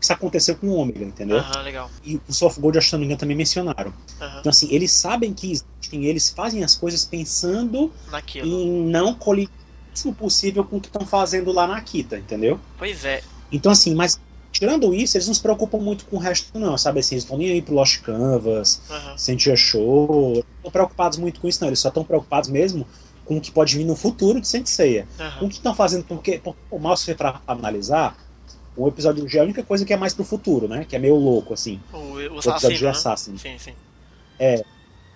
Isso 0.00 0.12
aconteceu 0.12 0.54
com 0.56 0.68
o 0.68 0.74
Ômega, 0.74 1.04
entendeu? 1.04 1.38
Aham, 1.38 1.62
legal. 1.62 1.90
E 2.04 2.20
o 2.28 2.32
Soft 2.32 2.60
Gold, 2.60 2.78
acho 2.78 2.88
que 2.88 2.92
não 2.92 3.00
me 3.00 3.06
engano, 3.06 3.18
também 3.18 3.36
mencionaram. 3.36 3.92
Então, 4.38 4.50
assim, 4.50 4.68
eles 4.72 4.92
sabem 4.92 5.32
que 5.32 5.50
existem, 5.50 6.04
eles 6.04 6.30
fazem 6.30 6.62
as 6.62 6.76
coisas 6.76 7.04
pensando 7.04 7.92
Naquilo. 8.10 8.46
em 8.46 8.84
não 8.86 9.14
colidir 9.14 9.50
o 10.04 10.12
possível 10.12 10.64
com 10.64 10.76
o 10.76 10.80
que 10.80 10.88
estão 10.88 11.06
fazendo 11.06 11.52
lá 11.52 11.66
na 11.66 11.76
Akita, 11.76 12.16
entendeu? 12.16 12.58
Pois 12.78 13.04
é. 13.04 13.22
Então, 13.50 13.72
assim, 13.72 13.94
mas 13.94 14.18
tirando 14.52 14.94
isso, 14.94 15.16
eles 15.16 15.26
não 15.26 15.34
se 15.34 15.40
preocupam 15.40 15.78
muito 15.78 16.04
com 16.04 16.16
o 16.16 16.18
resto, 16.18 16.56
não, 16.58 16.76
sabe? 16.76 17.00
Assim, 17.00 17.14
eles 17.14 17.24
estão 17.24 17.38
nem 17.38 17.50
aí 17.50 17.62
pro 17.62 17.74
Lost 17.74 18.02
Canvas, 18.02 18.82
uhum. 18.88 19.18
Sentia 19.18 19.56
Show, 19.56 20.34
não 20.34 20.40
estão 20.58 20.70
preocupados 20.70 21.18
muito 21.18 21.40
com 21.40 21.48
isso, 21.48 21.60
não. 21.62 21.68
Eles 21.68 21.80
só 21.80 21.88
estão 21.88 22.04
preocupados 22.04 22.50
mesmo 22.50 22.86
com 23.24 23.38
o 23.38 23.40
que 23.40 23.50
pode 23.50 23.76
vir 23.76 23.84
no 23.84 23.96
futuro 23.96 24.40
de 24.40 24.46
Senseiya. 24.46 25.08
Uhum. 25.18 25.30
Com 25.38 25.46
o 25.46 25.48
que 25.48 25.54
estão 25.56 25.74
fazendo, 25.74 26.04
porque, 26.04 26.40
o 26.70 26.78
mal 26.78 26.96
se 26.96 27.14
para 27.14 27.40
analisar, 27.46 28.16
o 28.76 28.86
episódio 28.86 29.26
G 29.28 29.38
é 29.38 29.40
a 29.40 29.44
única 29.44 29.62
coisa 29.62 29.84
que 29.84 29.92
é 29.92 29.96
mais 29.96 30.12
pro 30.12 30.24
futuro, 30.24 30.68
né? 30.68 30.84
Que 30.86 30.96
é 30.96 30.98
meio 30.98 31.16
louco, 31.16 31.54
assim. 31.54 31.80
O, 31.92 31.96
o, 31.96 32.12
o 32.14 32.38
episódio 32.38 32.76
de 32.76 32.84
né? 32.84 32.90
Assassin. 32.90 33.38
Sim, 33.38 33.58
sim. 33.58 33.72
É. 34.38 34.62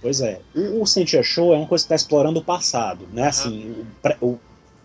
Pois 0.01 0.21
é. 0.21 0.41
O, 0.55 0.83
o 0.83 0.87
Sentia 0.87 1.23
Show 1.23 1.53
é 1.53 1.57
uma 1.57 1.67
coisa 1.67 1.83
que 1.83 1.87
está 1.87 1.95
explorando 1.95 2.41
o 2.41 2.45
passado, 2.45 3.07
né? 3.13 3.23
Uhum. 3.23 3.29
Assim, 3.29 3.87
o, 4.21 4.27
o, 4.27 4.41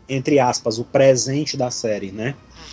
entre 0.10 0.40
aspas, 0.40 0.78
o 0.78 0.84
presente 0.84 1.56
da 1.56 1.70
série, 1.72 2.12
né? 2.12 2.36
Uhum. 2.36 2.71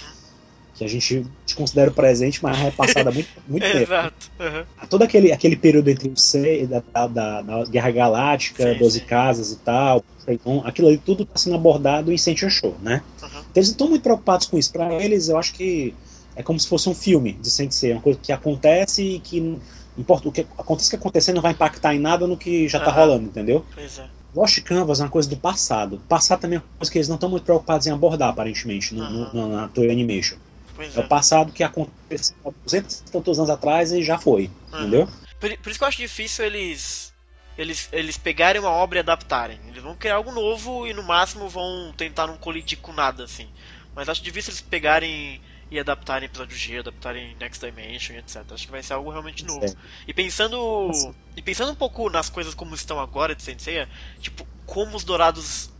Que 0.79 0.85
a 0.85 0.89
gente 0.89 1.27
considera 1.57 1.91
o 1.91 1.95
presente, 1.95 2.43
mas 2.43 2.59
é 2.65 2.71
passado 2.71 3.09
há 3.09 3.13
muito, 3.13 3.29
muito 3.49 3.65
tempo. 3.65 3.83
Exato. 3.83 4.31
Uhum. 4.39 4.65
Todo 4.89 5.03
aquele, 5.03 5.33
aquele 5.33 5.57
período 5.57 5.89
entre 5.91 6.09
o 6.09 6.17
C 6.17 6.67
da, 6.67 7.07
da, 7.09 7.43
da 7.43 7.65
Guerra 7.65 7.91
Galáctica, 7.91 8.73
Sim, 8.73 8.79
Doze 8.79 9.01
sim. 9.01 9.07
Casas 9.07 9.51
e 9.53 9.57
tal, 9.57 10.05
então, 10.27 10.63
aquilo 10.65 10.89
ali 10.89 10.99
tudo 10.99 11.23
está 11.25 11.39
sendo 11.39 11.57
abordado 11.57 12.13
em 12.13 12.19
Sentia 12.19 12.49
Show, 12.51 12.77
né? 12.83 13.03
Uhum. 13.23 13.29
Então, 13.29 13.45
eles 13.57 13.69
não 13.69 13.73
estão 13.73 13.89
muito 13.89 14.03
preocupados 14.03 14.47
com 14.47 14.59
isso. 14.59 14.71
Para 14.71 14.93
eles, 14.95 15.29
eu 15.29 15.39
acho 15.39 15.53
que 15.55 15.95
é 16.37 16.43
como 16.43 16.61
se 16.61 16.69
fosse 16.69 16.89
um 16.89 16.95
filme 16.95 17.33
de 17.33 17.51
Sensei, 17.51 17.93
uma 17.93 18.01
coisa 18.03 18.19
que 18.23 18.31
acontece 18.31 19.03
e 19.03 19.21
que 19.21 19.59
importa 19.97 20.29
o 20.29 20.33
que 20.33 20.47
acontece 20.57 20.91
que 20.91 20.97
acontecer 20.97 21.33
não 21.33 21.43
vai 21.43 21.53
impactar 21.53 21.95
em 21.95 21.99
nada 21.99 22.27
no 22.27 22.37
que 22.37 22.69
já 22.69 22.79
está 22.79 22.91
Aham. 22.91 23.01
rolando, 23.01 23.25
entendeu? 23.25 23.65
Pois 23.75 23.99
é. 23.99 24.07
Lost 24.35 24.61
Canvas 24.63 25.01
é 25.01 25.05
uma 25.05 25.09
coisa 25.11 25.29
do 25.29 25.37
passado. 25.39 26.01
Passado 26.09 26.41
também 26.41 26.59
é 26.59 26.61
uma 26.61 26.69
coisa 26.79 26.93
que 26.93 26.99
eles 26.99 27.09
não 27.09 27.15
estão 27.17 27.31
muito 27.31 27.45
preocupados 27.45 27.87
em 27.87 27.91
abordar, 27.91 28.29
aparentemente, 28.29 28.95
no, 28.95 29.09
no- 29.11 29.23
Aham. 29.25 29.49
na 29.49 29.69
Toei 29.69 29.91
Animation. 29.91 30.37
Pois 30.79 30.97
É 30.97 31.01
é. 31.01 31.05
o 31.05 31.09
passado 31.09 31.53
que 31.53 31.65
aconteceu 31.65 32.37
há 32.47 32.51
200 32.63 33.01
e 33.01 33.11
tantos 33.11 33.37
anos 33.37 33.51
atrás 33.51 33.91
e 33.91 34.01
já 34.01 34.17
foi, 34.17 34.49
Aham. 34.73 34.83
entendeu? 34.83 35.09
Por, 35.41 35.59
por 35.59 35.71
isso 35.71 35.79
que 35.79 35.85
eu 35.85 35.89
acho 35.89 35.99
difícil 35.99 36.45
eles, 36.45 37.13
eles 37.59 37.89
eles 37.91 38.17
pegarem 38.17 38.61
uma 38.61 38.71
obra 38.71 38.99
e 38.99 39.01
adaptarem. 39.01 39.59
Eles 39.67 39.83
vão 39.83 39.97
criar 39.97 40.15
algo 40.15 40.31
novo 40.31 40.87
e 40.87 40.95
no 40.95 41.03
máximo 41.03 41.49
vão 41.49 41.93
tentar 41.97 42.29
não 42.29 42.37
colidir 42.37 42.79
com 42.79 42.93
nada, 42.93 43.25
assim. 43.25 43.49
Mas 43.93 44.09
acho 44.09 44.23
difícil 44.23 44.53
eles 44.53 44.61
pegarem 44.61 45.41
e 45.69 45.81
adaptarem 45.81 46.27
episódio 46.27 46.57
G, 46.57 46.79
adaptarem 46.79 47.37
Next 47.41 47.65
Dimension 47.65 48.15
etc. 48.15 48.45
Acho 48.53 48.67
que 48.67 48.71
vai 48.71 48.81
ser 48.81 48.93
algo 48.93 49.11
realmente 49.11 49.45
novo. 49.45 49.67
Certo. 49.67 49.77
E 50.07 50.15
pensando. 50.15 50.91
Assim. 50.91 51.13
E 51.37 51.43
pensando 51.43 51.73
um 51.73 51.75
pouco 51.75 52.09
nas 52.09 52.31
coisas 52.31 52.55
como 52.55 52.73
estão 52.73 53.01
agora 53.01 53.35
de 53.35 53.43
Sensei, 53.43 53.85
tipo, 54.21 54.47
como 54.65 54.97
os 54.97 55.03
dourados. 55.03 55.71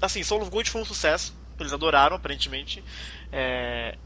Assim, 0.00 0.24
Soul 0.24 0.42
of 0.42 0.50
Gold 0.50 0.68
foi 0.68 0.82
um 0.82 0.84
sucesso. 0.84 1.32
Eles 1.60 1.72
adoraram, 1.72 2.16
aparentemente. 2.16 2.82
É, 3.30 3.96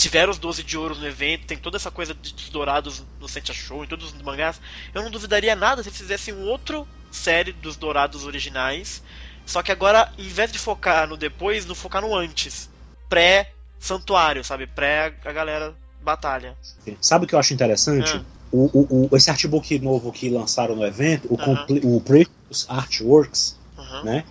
tiveram 0.00 0.30
os 0.32 0.38
12 0.38 0.62
de 0.64 0.78
ouro 0.78 0.94
no 0.94 1.06
evento, 1.06 1.46
tem 1.46 1.58
toda 1.58 1.76
essa 1.76 1.90
coisa 1.90 2.14
de- 2.14 2.32
dos 2.32 2.48
dourados 2.48 3.02
no 3.20 3.28
Sentia 3.28 3.54
Show, 3.54 3.84
em 3.84 3.86
todos 3.86 4.12
os 4.12 4.22
mangás. 4.22 4.60
Eu 4.94 5.02
não 5.02 5.10
duvidaria 5.10 5.54
nada 5.54 5.82
se 5.82 5.88
eles 5.90 5.98
fizessem 5.98 6.32
um 6.34 6.44
outro 6.48 6.86
série 7.10 7.52
dos 7.52 7.76
dourados 7.76 8.24
originais. 8.24 9.02
Só 9.44 9.62
que 9.62 9.70
agora, 9.72 10.10
em 10.16 10.28
vez 10.28 10.50
de 10.50 10.58
focar 10.58 11.06
no 11.08 11.16
depois, 11.16 11.66
não 11.66 11.74
focar 11.74 12.00
no 12.02 12.14
antes. 12.16 12.70
Pré-santuário, 13.08 14.42
sabe? 14.44 14.66
Pré 14.66 15.14
a 15.24 15.32
galera 15.32 15.74
batalha. 16.02 16.56
Sabe 17.00 17.24
o 17.24 17.28
que 17.28 17.34
eu 17.34 17.38
acho 17.38 17.52
interessante? 17.54 18.12
Ah. 18.14 18.22
O, 18.52 19.06
o, 19.06 19.08
o- 19.12 19.16
esse 19.16 19.30
artbook 19.30 19.78
novo 19.78 20.10
que 20.12 20.28
lançaram 20.28 20.74
no 20.74 20.84
evento, 20.84 21.28
o, 21.32 21.40
Aham. 21.40 21.56
Comple- 21.56 21.80
o 21.84 22.00
Precious 22.00 22.66
Artworks, 22.68 23.56
Aham. 23.78 24.02
né? 24.04 24.24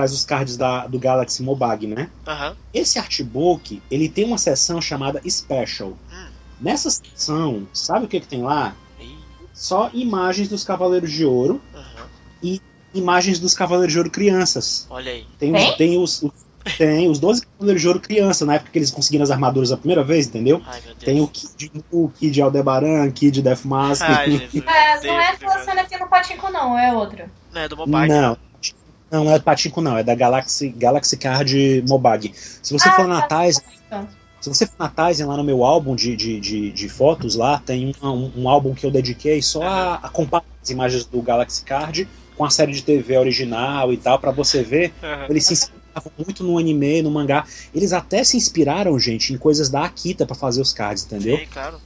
Traz 0.00 0.12
os 0.14 0.24
cards 0.24 0.56
da, 0.56 0.86
do 0.86 0.98
Galaxy 0.98 1.42
Mobag, 1.42 1.86
né? 1.86 2.08
Aham. 2.26 2.56
Esse 2.72 2.98
artbook, 2.98 3.82
ele 3.90 4.08
tem 4.08 4.24
uma 4.24 4.38
seção 4.38 4.80
chamada 4.80 5.20
Special. 5.28 5.90
Hum. 6.10 6.26
Nessa 6.58 6.88
seção, 6.88 7.68
sabe 7.74 8.06
o 8.06 8.08
que, 8.08 8.18
que 8.18 8.26
tem 8.26 8.42
lá? 8.42 8.74
Ih, 8.98 9.18
Só 9.52 9.90
imagens 9.92 10.48
dos 10.48 10.64
Cavaleiros 10.64 11.12
de 11.12 11.22
Ouro, 11.26 11.60
aham. 11.74 12.58
imagens 12.94 13.38
dos 13.38 13.52
Cavaleiros 13.52 13.92
de 13.92 13.98
Ouro 13.98 14.10
crianças. 14.10 14.86
Olha 14.88 15.12
aí. 15.12 15.26
Tem, 15.38 15.52
Tem? 15.52 15.76
tem 15.76 15.98
os, 15.98 16.22
os- 16.22 16.32
tem 16.78 17.08
os 17.10 17.18
12 17.18 17.42
Cavaleiros 17.46 17.82
de 17.82 17.88
Ouro 17.88 18.00
criança, 18.00 18.46
na 18.46 18.54
época 18.54 18.70
que 18.72 18.78
eles 18.78 18.90
conseguiram 18.90 19.22
as 19.24 19.30
armaduras 19.30 19.70
a 19.70 19.76
primeira 19.76 20.02
vez, 20.02 20.26
entendeu? 20.28 20.62
Ai. 20.66 20.80
Tem 20.98 21.20
o 21.20 21.28
Kid, 21.28 21.70
o 21.90 22.08
Kid 22.08 22.40
Aldebaran, 22.40 23.10
Kid 23.10 23.42
Death 23.42 23.64
Mask. 23.66 24.02
Ai, 24.02 24.30
Jesus. 24.30 24.64
É, 24.66 25.06
não 25.06 25.20
é 25.20 25.64
cena 25.64 25.82
aqui 25.82 25.98
no 25.98 26.08
Patinco, 26.08 26.50
não, 26.50 26.78
é 26.78 26.90
outra. 26.94 27.30
Não, 27.52 27.60
é 27.60 27.68
do 27.68 27.76
Mobile. 27.76 28.08
Não, 28.08 28.36
não, 29.10 29.24
não 29.24 29.32
é 29.34 29.38
Patinco, 29.38 29.80
não. 29.80 29.96
É 29.98 30.02
da 30.02 30.14
Galaxy, 30.14 30.68
Galaxy 30.70 31.16
Card 31.16 31.84
Mobag. 31.88 32.32
Se 32.62 32.72
você 32.72 32.88
Ah, 32.88 32.92
for 32.92 33.06
na 33.08 33.22
tá. 33.22 33.44
Tizen, 33.44 33.62
Então. 33.86 34.08
se 34.40 34.48
você 34.48 34.66
for 34.66 34.74
na 34.78 34.88
Tizen, 34.88 35.26
lá 35.26 35.36
no 35.36 35.44
meu 35.44 35.64
álbum 35.64 35.94
de, 35.96 36.16
de, 36.16 36.40
de, 36.40 36.70
de 36.72 36.88
fotos, 36.88 37.34
lá 37.34 37.58
tem 37.64 37.92
um, 38.02 38.08
um- 38.08 38.32
um 38.42 38.48
álbum 38.48 38.74
que 38.74 38.84
eu 38.86 38.90
dediquei 38.90 39.42
só 39.42 39.62
a, 39.62 39.94
a 39.96 40.08
comparar 40.08 40.44
as 40.62 40.70
imagens 40.70 41.04
do 41.04 41.20
Galaxy 41.22 41.62
Card 41.64 42.08
com 42.36 42.44
a 42.44 42.50
série 42.50 42.72
de 42.72 42.82
TV 42.82 43.18
original 43.18 43.92
e 43.92 43.96
tal, 43.98 44.18
pra 44.18 44.30
você 44.30 44.62
ver. 44.62 44.94
Aham. 45.02 45.26
Eles 45.28 45.44
se 45.44 45.52
inspiravam 45.52 46.12
muito 46.16 46.42
no 46.42 46.56
anime, 46.56 47.02
no 47.02 47.10
mangá. 47.10 47.44
Eles 47.74 47.92
até 47.92 48.24
se 48.24 48.36
inspiraram, 48.36 48.98
gente, 48.98 49.32
em 49.34 49.38
coisas 49.38 49.68
da 49.68 49.84
Akita 49.84 50.24
pra 50.24 50.34
fazer 50.34 50.62
os 50.62 50.72
cards, 50.72 51.04
entendeu? 51.04 51.36
Sim, 51.36 51.46
claro. 51.52 51.78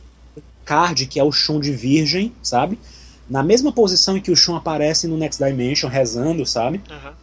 card, 0.64 1.06
que 1.06 1.18
é 1.18 1.24
o 1.24 1.32
Shun 1.32 1.58
de 1.60 1.72
virgem, 1.72 2.32
sabe? 2.42 2.78
Na 3.28 3.42
mesma 3.42 3.72
posição 3.72 4.16
em 4.16 4.20
que 4.20 4.30
o 4.30 4.36
Shun 4.36 4.56
aparece 4.56 5.06
no 5.06 5.16
Next 5.16 5.42
Dimension, 5.42 5.88
rezando, 5.88 6.44
sabe? 6.44 6.80
Aham. 6.90 7.14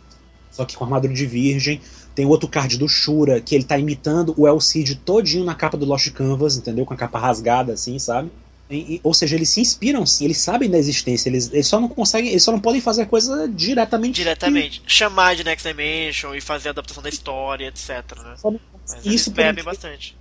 Só 0.52 0.66
que 0.66 0.76
com 0.76 0.84
armadura 0.84 1.14
de 1.14 1.26
virgem. 1.26 1.80
Tem 2.14 2.26
outro 2.26 2.47
card 2.49 2.78
do 2.78 2.89
Shura, 2.89 3.39
que 3.39 3.56
ele 3.56 3.64
tá 3.64 3.78
imitando 3.78 4.34
o 4.38 4.45
El 4.45 4.60
Cid 4.60 4.95
todinho 4.95 5.45
na 5.45 5.56
capa 5.56 5.78
do 5.78 5.86
Lost 5.86 6.12
Canvas, 6.12 6.58
entendeu? 6.58 6.86
Com 6.86 6.93
a 6.93 6.97
capa 6.97 7.18
rasgada, 7.18 7.72
assim, 7.74 7.97
sabe? 7.99 8.30
E- 8.70 8.95
e- 8.95 9.02
ou 9.04 9.14
seja, 9.14 9.36
eles 9.36 9.49
se 9.49 9.62
inspiram 9.62 10.06
sim, 10.06 10.26
eles 10.26 10.38
sabem 10.39 10.70
da 10.70 10.78
existência, 10.78 11.30
eles, 11.30 11.49
eles 11.54 11.68
só 11.68 11.80
não 11.80 11.88
conseguem, 11.88 12.30
eles 12.32 12.43
só 12.43 12.52
não 12.52 12.60
podem 12.60 12.82
fazer 12.82 13.04
a 13.04 13.06
coisa 13.06 13.47
diretamente. 13.47 14.16
Diretamente. 14.16 14.82
Chamar 14.86 15.36
de 15.38 15.43
Next 15.45 15.66
Dimension 15.66 16.34
e 16.36 16.41
fazer 16.41 16.68
a 16.70 16.72
adaptação 16.72 17.02
da 17.02 17.10
história, 17.10 17.68
etc, 17.68 17.89
né? 18.18 18.36
Não- 18.43 18.60
Mas 18.89 19.06
Isso 19.06 19.32
bebem 19.32 19.52
incrível- 19.52 19.72
bastante. 19.72 20.16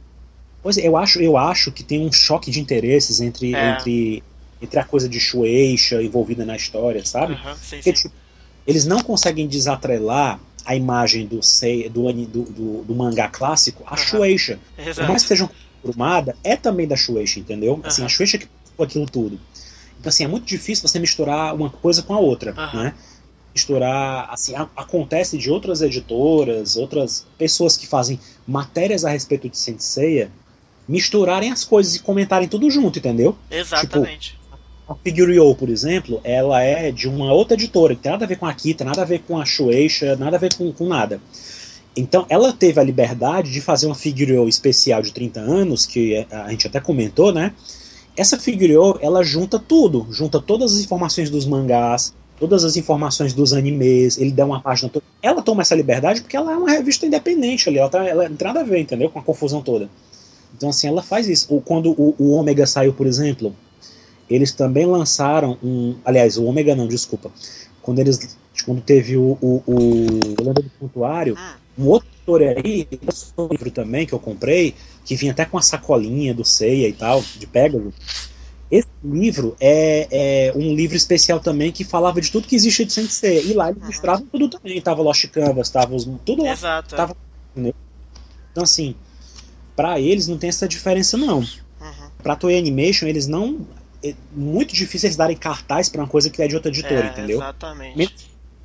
Pois 0.63 0.79
é, 0.79 0.87
eu 0.87 0.97
acho, 0.97 1.21
eu 1.21 1.37
acho 1.37 1.73
que 1.73 1.83
tem 1.83 2.07
um 2.07 2.13
choque 2.13 2.51
de 2.53 2.61
interesses 2.61 3.21
entre, 3.21 3.55
É. 3.55 3.71
entre, 3.71 4.23
entre 4.61 4.79
a 4.79 4.85
coisa 4.85 5.09
de 5.09 5.19
Shueisha 5.19 6.03
envolvida 6.03 6.45
na 6.45 6.57
história, 6.57 7.05
sabe? 7.05 7.35
Aham, 7.35 7.55
sim, 7.57 7.77
Porque, 7.77 7.93
sim. 7.95 8.09
tipo, 8.09 8.15
eles 8.67 8.85
não 8.87 9.01
conseguem 9.03 9.47
desatrelar 9.49 10.39
a 10.65 10.77
imagem 10.77 11.27
do, 11.27 11.43
sei, 11.43 11.89
do, 11.89 12.13
do, 12.13 12.43
do, 12.45 12.85
do 12.85 12.95
mangá 12.95 13.29
clássico 13.29 13.83
à 13.87 13.93
Aham. 13.95 13.97
Shueisha. 13.97 14.61
Por 14.77 14.85
mais 14.85 15.23
que 15.23 15.29
Exato. 15.29 15.29
sejam 15.29 15.51
Kurumada, 15.83 16.37
é 16.45 16.57
também 16.57 16.87
da 16.87 16.95
Shueisha, 16.95 17.41
entendeu? 17.41 17.81
Assim, 17.85 18.03
Aham. 18.03 18.07
a 18.07 18.09
Shueisha 18.11 18.39
que 18.39 18.49
aquilo 18.79 19.07
tudo. 19.07 19.39
Então, 19.99 20.09
assim, 20.09 20.25
é 20.25 20.29
muito 20.29 20.45
difícil 20.47 20.87
você 20.87 20.99
misturar 20.99 21.55
uma 21.55 21.71
coisa 21.71 22.03
com 22.03 22.15
a 22.15 22.19
outra, 22.19 22.53
Aham. 22.57 22.85
né? 22.85 22.95
Misturar, 23.55 24.29
assim, 24.31 24.55
a- 24.55 24.69
acontece 24.77 25.37
de 25.37 25.51
outras 25.51 25.83
editoras, 25.83 26.77
outras 26.77 27.27
pessoas 27.37 27.77
que 27.77 27.87
fazem 27.87 28.21
matérias 28.47 29.05
a 29.05 29.11
respeito 29.11 29.49
de 29.49 29.57
Senseiya 29.59 30.31
misturarem 30.89 31.51
as 31.51 31.65
coisas 31.65 31.95
e 31.95 32.01
comentarem 32.01 32.49
tudo 32.49 32.71
junto, 32.71 32.99
entendeu? 32.99 33.37
Exatamente. 33.51 34.40
A 34.91 34.95
Figurio, 35.05 35.55
por 35.55 35.69
exemplo, 35.69 36.21
ela 36.25 36.61
é 36.65 36.91
de 36.91 37.09
uma 37.09 37.33
outra 37.33 37.55
editora, 37.55 37.95
que 37.95 38.03
tem 38.03 38.11
nada 38.11 38.25
a 38.25 38.29
ver 38.29 38.37
com 38.37 38.47
a 38.47 38.53
Kita, 38.53 38.85
nada 38.85 39.03
a 39.03 39.05
ver 39.05 39.21
com 39.21 39.39
a 39.39 39.45
Shueisha, 39.45 40.17
nada 40.17 40.37
a 40.37 40.41
ver 40.41 40.53
com, 40.57 40.73
com 40.73 40.85
nada. 40.85 41.21
Então, 41.97 42.27
ela 42.29 42.53
teve 42.53 42.81
a 42.81 42.83
liberdade 42.83 43.53
de 43.53 43.61
fazer 43.61 43.87
uma 43.87 43.95
Figurio 43.95 44.49
especial 44.49 45.01
de 45.01 45.13
30 45.13 45.39
anos, 45.39 45.87
que 45.87 46.15
é- 46.15 46.27
a 46.33 46.51
gente 46.51 46.67
até 46.67 46.81
comentou, 46.81 47.33
né? 47.33 47.55
Essa 48.17 48.37
Figurio, 48.37 48.99
ela 49.01 49.23
junta 49.23 49.61
tudo, 49.61 50.09
junta 50.11 50.41
todas 50.41 50.75
as 50.75 50.81
informações 50.81 51.31
dos 51.31 51.47
mangás, 51.47 52.13
todas 52.41 52.65
as 52.65 52.77
informações 52.77 53.33
dos 53.33 53.53
animes, 53.53 54.19
ele 54.19 54.33
dá 54.33 54.45
uma 54.45 54.61
página 54.61 54.89
toda. 54.89 55.05
Ela 55.23 55.41
toma 55.41 55.63
essa 55.63 55.77
liberdade 55.77 56.21
porque 56.21 56.37
ela 56.37 56.51
é 56.51 56.57
uma 56.57 56.69
revista 56.73 57.07
independente 57.07 57.69
ali, 57.69 57.79
ela, 57.79 57.89
tá, 57.89 58.05
ela 58.05 58.29
não 58.29 58.35
tem 58.35 58.49
nada 58.49 58.63
a 58.63 58.65
ver, 58.65 58.81
entendeu? 58.81 59.09
Com 59.09 59.21
a 59.21 59.23
confusão 59.23 59.63
toda. 59.63 59.89
Então, 60.57 60.71
assim, 60.71 60.89
ela 60.89 61.01
faz 61.01 61.29
isso. 61.29 61.47
Ou 61.49 61.61
quando 61.61 61.93
o, 61.93 62.17
o 62.19 62.33
Ômega 62.33 62.67
saiu, 62.67 62.93
por 62.93 63.07
exemplo, 63.07 63.55
eles 64.31 64.53
também 64.53 64.87
lançaram 64.87 65.59
um. 65.63 65.97
Aliás, 66.05 66.37
o 66.39 66.45
Ômega 66.45 66.75
não, 66.77 66.87
desculpa. 66.87 67.31
Quando 67.83 67.99
eles. 67.99 68.39
Quando 68.65 68.81
teve 68.83 69.17
o, 69.17 69.39
o, 69.41 69.63
o 69.67 70.43
Lenda 70.43 70.63
do 70.63 70.71
Santuário, 70.79 71.37
Hum, 71.79 71.85
um 71.85 71.89
outro 71.89 72.09
autor 72.27 72.43
aí, 72.43 72.87
um 73.39 73.49
livro 73.49 73.71
também 73.71 74.07
que 74.07 74.13
eu 74.13 74.19
comprei, 74.19 74.75
que 75.05 75.17
vinha 75.17 75.33
até 75.33 75.45
com 75.47 75.57
a 75.57 75.63
sacolinha 75.63 76.35
do 76.35 76.45
Ceia 76.45 76.87
e 76.89 76.93
tal, 76.93 77.23
de 77.39 77.47
Pégaso. 77.47 77.93
Esse 78.71 78.87
livro 79.03 79.57
é, 79.59 80.07
é 80.49 80.53
um 80.55 80.75
livro 80.75 80.97
especial 80.97 81.41
também 81.41 81.73
que 81.73 81.83
falava 81.85 82.21
de 82.21 82.31
tudo 82.31 82.47
que 82.47 82.55
existe 82.55 82.85
de 82.85 82.93
Sensei. 82.93 83.47
E 83.47 83.53
lá 83.55 83.71
eles 83.71 83.83
mostravam 83.83 84.27
tudo 84.31 84.49
também. 84.49 84.81
Tava 84.81 85.03
Lost 85.03 85.27
Canvas, 85.29 85.71
tava 85.71 85.95
os, 85.97 86.07
tudo 86.25 86.45
lá. 86.45 86.53
exato. 86.53 86.95
é. 86.95 86.97
Tava- 86.97 87.17
Então, 87.57 88.63
assim, 88.63 88.95
pra 89.75 89.99
eles 89.99 90.29
não 90.29 90.37
tem 90.39 90.49
essa 90.51 90.69
diferença, 90.69 91.17
não. 91.17 91.39
Uhum. 91.39 91.47
Pra 92.23 92.37
Toei 92.37 92.59
Animation, 92.59 93.07
eles 93.07 93.27
não. 93.27 93.67
É 94.03 94.15
muito 94.33 94.75
difícil 94.75 95.07
eles 95.09 95.17
darem 95.17 95.37
cartaz 95.37 95.89
pra 95.89 96.01
uma 96.03 96.09
coisa 96.09 96.31
que 96.31 96.41
é 96.43 96.49
de 96.49 96.55
outra 96.57 96.71
editora, 96.71 97.05
É, 97.07 97.09
entendeu? 97.09 97.37
Exatamente. 97.39 97.97
Mesmo 97.99 98.15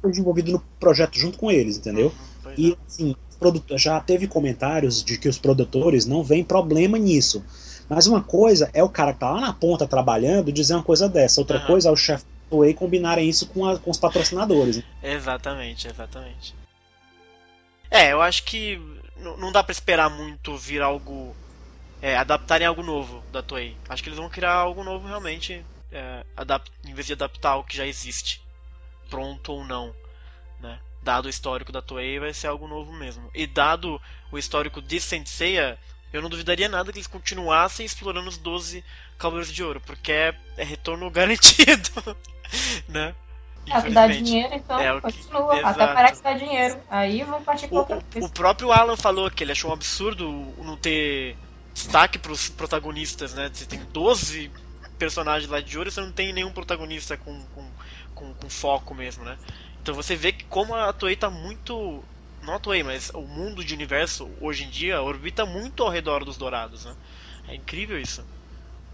Esteja 0.05 0.21
envolvido 0.21 0.51
no 0.51 0.59
projeto 0.79 1.17
junto 1.17 1.38
com 1.38 1.49
eles, 1.51 1.77
entendeu? 1.77 2.13
Uhum, 2.45 2.51
E 2.57 2.71
é. 2.71 2.75
assim, 2.88 3.15
já 3.75 3.99
teve 3.99 4.27
comentários 4.27 5.03
de 5.03 5.17
que 5.17 5.27
os 5.27 5.38
produtores 5.39 6.05
não 6.05 6.23
veem 6.23 6.43
problema 6.43 6.97
nisso. 6.97 7.43
Mas 7.89 8.07
uma 8.07 8.21
coisa 8.23 8.69
é 8.73 8.83
o 8.83 8.89
cara 8.89 9.13
que 9.13 9.19
tá 9.19 9.31
lá 9.31 9.41
na 9.41 9.53
ponta 9.53 9.88
trabalhando 9.88 10.51
dizer 10.51 10.75
uma 10.75 10.83
coisa 10.83 11.09
dessa. 11.09 11.41
Outra 11.41 11.57
Aham. 11.57 11.67
coisa 11.67 11.89
é 11.89 11.91
o 11.91 11.95
chefe 11.95 12.23
da 12.23 12.49
Toei 12.57 12.73
combinarem 12.73 13.27
isso 13.27 13.47
com, 13.47 13.65
a- 13.65 13.77
com 13.79 13.89
os 13.91 13.97
patrocinadores. 13.97 14.81
Exatamente, 15.01 15.88
exatamente. 15.88 16.53
É, 17.89 18.11
eu 18.13 18.21
acho 18.21 18.43
que 18.45 18.79
não 19.17 19.51
dá 19.51 19.63
pra 19.63 19.71
esperar 19.71 20.09
muito 20.09 20.55
vir 20.57 20.81
algo. 20.81 21.36
É, 22.06 22.16
adaptarem 22.18 22.68
algo 22.68 22.84
novo 22.84 23.24
da 23.32 23.41
Toei. 23.41 23.76
Acho 23.89 24.03
que 24.03 24.10
eles 24.10 24.20
vão 24.20 24.30
criar 24.30 24.53
algo 24.53 24.84
novo 24.84 25.08
realmente, 25.08 25.66
é, 25.91 26.24
em 26.86 26.93
vez 26.93 27.08
de 27.08 27.14
adaptar 27.14 27.56
o 27.56 27.64
que 27.64 27.76
já 27.76 27.84
existe, 27.84 28.43
pronto 29.10 29.51
ou 29.51 29.66
não. 29.66 29.91
Né? 30.60 30.78
Dado 31.01 31.26
o 31.26 31.30
histórico 31.30 31.72
da 31.72 31.82
Toei, 31.82 32.20
vai 32.20 32.32
ser 32.32 32.45
algo 32.45 32.68
novo 32.68 32.93
mesmo. 32.93 33.28
E 33.34 33.47
dado 33.47 33.99
o 34.32 34.38
histórico 34.38 34.84
de 34.84 35.01
Senseiya, 35.01 35.80
eu 36.14 36.22
não 36.22 36.30
duvidaria 36.30 36.70
nada 36.70 36.91
que 36.91 36.99
eles 36.99 37.08
continuassem 37.08 37.88
explorando 37.88 38.30
os 38.30 38.38
12 38.38 38.86
Cavaleiros 39.18 39.51
de 39.51 39.64
Ouro, 39.64 39.82
porque 39.82 40.12
é, 40.12 40.36
é 40.58 40.64
retorno 40.64 41.10
garantido, 41.10 41.89
né? 42.88 43.16
É 43.68 43.80
o 43.80 43.82
que 43.82 43.89
dá 43.89 44.06
dinheiro, 44.06 44.53
então 44.53 44.80
é 44.80 44.93
que... 44.93 45.01
continua. 45.01 45.58
Exato. 45.58 45.82
Até 45.82 45.93
parece 45.95 46.18
que 46.18 46.24
dá 46.24 46.34
dinheiro. 46.34 46.80
Aí 46.88 47.24
vão 47.24 47.41
partir 47.41 47.68
com 47.68 47.78
outra 47.78 47.99
coisa. 47.99 48.28
O 48.28 48.30
próprio 48.30 48.72
Alan 48.72 48.95
falou 48.95 49.32
que 49.32 49.43
ele 49.43 49.53
achou 49.53 49.72
um 49.72 49.74
absurdo 49.74 50.53
não 50.60 50.78
ter 50.78 51.36
destaque 51.76 52.17
pros 52.17 52.49
protagonistas, 52.49 53.34
né? 53.34 53.51
Você 53.53 53.65
tem 53.65 53.80
12 53.91 54.49
personagens 54.97 55.51
lá 55.51 55.59
de 55.59 55.78
ouro 55.78 55.89
e 55.89 55.91
você 55.91 55.99
não 55.99 56.11
tem 56.11 56.32
nenhum 56.32 56.51
protagonista 56.51 57.17
com, 57.17 57.45
com, 57.47 57.69
com, 58.15 58.34
com 58.34 58.49
foco 58.49 58.95
mesmo, 58.95 59.26
né? 59.26 59.38
Então 59.82 59.93
você 59.93 60.15
vê 60.15 60.32
que 60.32 60.45
como 60.45 60.73
a 60.73 60.93
Toei 60.93 61.17
tá 61.17 61.30
muito. 61.30 62.01
Não 62.41 62.55
a 62.55 62.59
Toei, 62.59 62.82
mas 62.82 63.11
o 63.13 63.21
mundo 63.21 63.63
de 63.63 63.73
universo 63.73 64.32
hoje 64.39 64.63
em 64.63 64.69
dia 64.69 65.01
orbita 65.01 65.45
muito 65.45 65.84
ao 65.84 65.89
redor 65.89 66.23
dos 66.23 66.38
dourados, 66.38 66.86
né? 66.86 66.95
É 67.49 67.55
incrível 67.55 67.99
isso. 67.99 68.26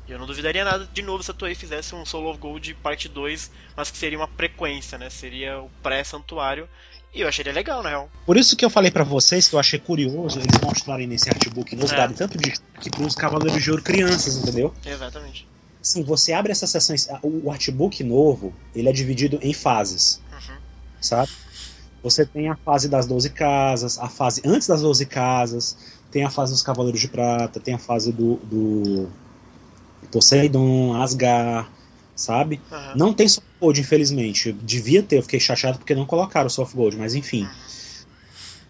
E 0.08 0.12
eu 0.12 0.18
não 0.18 0.26
duvidaria 0.26 0.66
nada 0.66 0.90
de 0.92 1.02
novo 1.04 1.22
se 1.22 1.30
a 1.30 1.34
Toei 1.36 1.54
fizesse 1.54 1.94
um 1.94 2.04
Soul 2.04 2.32
of 2.32 2.40
Gold 2.40 2.74
parte 2.76 3.08
2, 3.08 3.52
mas 3.78 3.92
que 3.92 3.98
seria 3.98 4.18
uma 4.18 4.28
frequência, 4.28 4.98
né? 4.98 5.10
Seria 5.12 5.60
o 5.62 5.70
pré-santuário. 5.84 6.68
E 7.14 7.22
eu 7.22 7.28
acharia 7.28 7.52
legal, 7.52 7.84
na 7.84 7.90
real. 7.90 8.10
Por 8.26 8.38
isso 8.38 8.56
que 8.56 8.64
eu 8.64 8.70
falei 8.70 8.90
para 8.90 9.04
vocês 9.04 9.48
que 9.48 9.56
eu 9.56 9.60
achei 9.60 9.78
curioso 9.78 10.40
eles 10.40 10.62
mostrarem 10.62 11.08
nesse 11.08 11.30
artbook 11.30 11.76
nos 11.76 11.92
é. 11.92 11.98
darem 11.98 12.16
tanto 12.16 12.38
de 12.38 12.54
que 12.80 12.90
pros 12.90 13.16
Cavaleiros 13.16 13.62
de 13.62 13.70
Ouro 13.70 13.84
crianças, 13.84 14.38
entendeu? 14.38 14.74
Exatamente. 14.86 15.48
Sim, 15.82 16.04
você 16.04 16.32
abre 16.32 16.52
essas 16.52 16.70
sessões. 16.70 17.10
O 17.22 17.52
artbook 17.52 18.02
novo, 18.04 18.54
ele 18.74 18.88
é 18.88 18.94
dividido 18.94 19.40
em 19.42 19.54
fases. 19.54 20.22
Uhum. 20.32 20.58
Sabe? 21.02 21.32
Você 22.02 22.26
tem 22.26 22.50
a 22.50 22.56
fase 22.56 22.88
das 22.88 23.06
12 23.06 23.30
casas, 23.32 24.00
a 24.00 24.08
fase 24.08 24.42
antes 24.46 24.68
das 24.68 24.82
12 24.82 25.06
casas, 25.06 25.78
tem 26.12 26.24
a 26.24 26.30
fase 26.30 26.54
dos 26.54 26.64
Cavaleiros 26.64 27.02
de 27.02 27.08
Prata, 27.08 27.60
tem 27.60 27.74
a 27.74 27.80
fase 27.80 28.12
do, 28.12 28.36
do 28.38 29.10
Poseidon, 30.12 31.00
Asgard, 31.02 31.70
sabe? 32.22 32.62
Uhum. 32.72 32.94
Não 32.96 33.14
tem 33.14 33.28
soft 33.28 33.48
gold, 33.60 33.80
infelizmente. 33.80 34.52
Devia 34.52 35.04
ter, 35.04 35.18
eu 35.18 35.24
fiquei 35.24 35.40
chateado 35.40 35.78
porque 35.78 35.96
não 35.96 36.06
colocaram 36.06 36.50
soft 36.50 36.76
gold, 36.76 36.98
mas 36.98 37.16
enfim. 37.16 37.44
Uhum. 37.44 37.72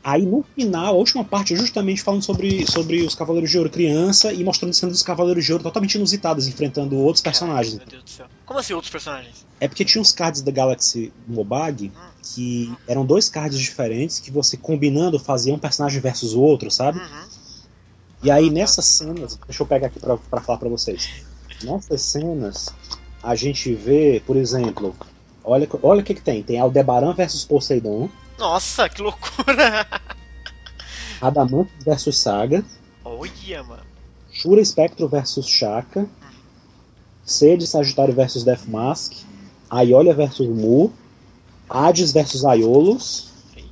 Aí 0.04 0.26
no 0.26 0.44
final, 0.56 0.96
a 0.96 0.98
última 0.98 1.24
parte, 1.24 1.56
justamente 1.56 2.02
falando 2.02 2.24
sobre, 2.24 2.66
sobre 2.66 3.04
os 3.04 3.14
Cavaleiros 3.14 3.52
de 3.52 3.58
Ouro 3.58 3.70
criança 3.70 4.34
e 4.34 4.44
mostrando 4.44 4.74
cenas 4.74 4.96
dos 4.96 5.04
Cavaleiros 5.04 5.46
de 5.46 5.52
Ouro 5.52 5.64
totalmente 5.64 5.94
inusitadas, 5.94 6.48
enfrentando 6.48 6.98
outros 6.98 7.22
personagens. 7.22 7.76
meu 7.76 7.86
Deus 7.86 8.04
do 8.04 8.10
céu. 8.10 8.26
Como 8.44 8.60
assim 8.60 8.74
outros 8.74 8.92
personagens? 8.92 9.46
É 9.60 9.68
porque 9.68 9.86
tinha 9.86 10.02
uns 10.02 10.12
cards 10.12 10.42
da 10.42 10.52
Galaxy 10.52 11.14
Mobag 11.28 11.92
hum. 11.96 12.10
que 12.34 12.74
eram 12.88 13.06
dois 13.06 13.30
cards 13.30 13.60
diferentes 13.60 14.20
que 14.20 14.32
você 14.32 14.58
combinando 14.58 15.20
fazia 15.20 15.54
um 15.54 15.60
personagem 15.60 16.02
versus 16.02 16.34
o 16.34 16.42
outro, 16.42 16.72
sabe? 16.72 16.98
Uhum. 16.98 17.24
E 18.24 18.32
aí 18.32 18.50
nessas 18.50 18.86
cenas, 18.86 19.38
deixa 19.46 19.62
eu 19.62 19.68
pegar 19.68 19.88
aqui 19.88 20.00
pra, 20.00 20.18
pra 20.18 20.42
falar 20.42 20.58
pra 20.58 20.70
vocês. 20.70 21.24
Nessas 21.64 22.02
cenas, 22.02 22.74
a 23.24 23.36
gente 23.36 23.74
vê, 23.74 24.22
por 24.26 24.36
exemplo, 24.36 24.96
olha, 25.44 25.68
olha 25.84 26.02
o 26.02 26.04
que, 26.04 26.16
que 26.16 26.22
tem. 26.22 26.42
Tem 26.42 26.60
Aldebaran 26.60 27.14
versus 27.14 27.46
Poseidon. 27.46 28.10
Nossa, 28.38 28.90
que 28.90 29.02
loucura! 29.02 29.88
Adamantus 31.22 31.72
versus 31.86 32.18
Saga. 32.18 32.66
Olha, 33.06 33.64
mano. 33.64 33.84
Shura 34.32 34.64
Spectro 34.66 35.08
versus 35.08 35.48
Shaka. 35.48 36.08
C 37.24 37.56
de 37.56 37.68
Sagitário 37.68 38.14
versus 38.14 38.44
Death 38.44 38.66
Mask. 38.68 39.14
Aiolia 39.70 40.14
versus 40.14 40.48
Mu. 40.48 40.92
Hades 41.70 42.12
versus 42.12 42.44
Aiolos. 42.44 43.30
E... 43.56 43.64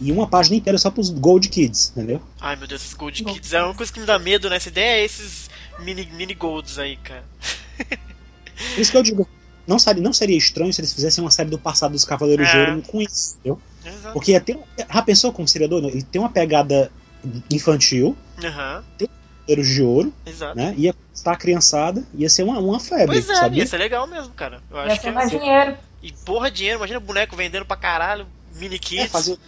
e 0.00 0.12
uma 0.12 0.26
página 0.26 0.56
inteira 0.56 0.78
só 0.78 0.90
pros 0.90 1.10
Gold 1.10 1.48
Kids, 1.48 1.90
entendeu? 1.90 2.22
Ai 2.40 2.56
meu 2.56 2.66
Deus, 2.66 2.82
esses 2.82 2.94
Gold 2.94 3.22
Kids 3.24 3.52
é 3.52 3.62
uma 3.62 3.74
coisa 3.74 3.92
que 3.92 4.00
me 4.00 4.06
dá 4.06 4.18
medo 4.18 4.48
nessa 4.48 4.68
ideia 4.68 5.02
é 5.02 5.04
esses 5.04 5.47
mini, 5.80 6.06
mini 6.12 6.34
Golds 6.34 6.78
aí, 6.78 6.96
cara. 6.96 7.24
Por 7.78 8.80
isso 8.80 8.90
que 8.90 8.96
eu 8.96 9.02
digo, 9.02 9.28
não, 9.66 9.78
seria, 9.78 10.02
não 10.02 10.12
seria 10.12 10.36
estranho 10.36 10.72
se 10.72 10.80
eles 10.80 10.92
fizessem 10.92 11.22
uma 11.22 11.30
série 11.30 11.50
do 11.50 11.58
passado 11.58 11.92
dos 11.92 12.04
Cavaleiros 12.04 12.48
é. 12.48 12.52
de 12.52 12.70
Ouro 12.70 12.82
com 12.82 13.00
isso, 13.00 13.36
entendeu? 13.36 13.60
Exato. 13.84 14.12
Porque 14.12 14.32
ia 14.32 14.40
ter, 14.40 14.58
já 14.76 15.02
pensou 15.02 15.32
como 15.32 15.46
seria 15.46 15.68
doido? 15.68 15.88
Ele 15.88 16.02
tem 16.02 16.20
uma 16.20 16.30
pegada 16.30 16.90
infantil, 17.50 18.16
uhum. 18.42 18.82
tem 18.96 19.08
Cavaleiros 19.08 19.68
de 19.68 19.82
Ouro, 19.82 20.12
Exato. 20.26 20.56
né? 20.56 20.74
Ia 20.76 20.94
estar 21.14 21.32
a 21.32 21.36
criançada, 21.36 22.04
ia 22.14 22.28
ser 22.28 22.42
uma, 22.42 22.58
uma 22.58 22.80
febre. 22.80 23.06
Pois 23.06 23.28
é, 23.28 23.34
sabia? 23.34 23.62
ia 23.62 23.66
ser 23.66 23.78
legal 23.78 24.06
mesmo, 24.06 24.32
cara. 24.34 24.62
Eu 24.70 24.76
ia 24.76 24.82
acho 24.84 24.96
ser 24.96 25.08
que 25.08 25.10
mais 25.10 25.30
dinheiro. 25.30 25.76
E 26.02 26.12
porra, 26.12 26.50
dinheiro, 26.50 26.78
imagina 26.78 27.00
boneco 27.00 27.36
vendendo 27.36 27.64
pra 27.64 27.76
caralho, 27.76 28.26
mini 28.54 28.76
é, 28.76 28.78
kids. 28.78 29.04
É, 29.04 29.08
fazer 29.08 29.38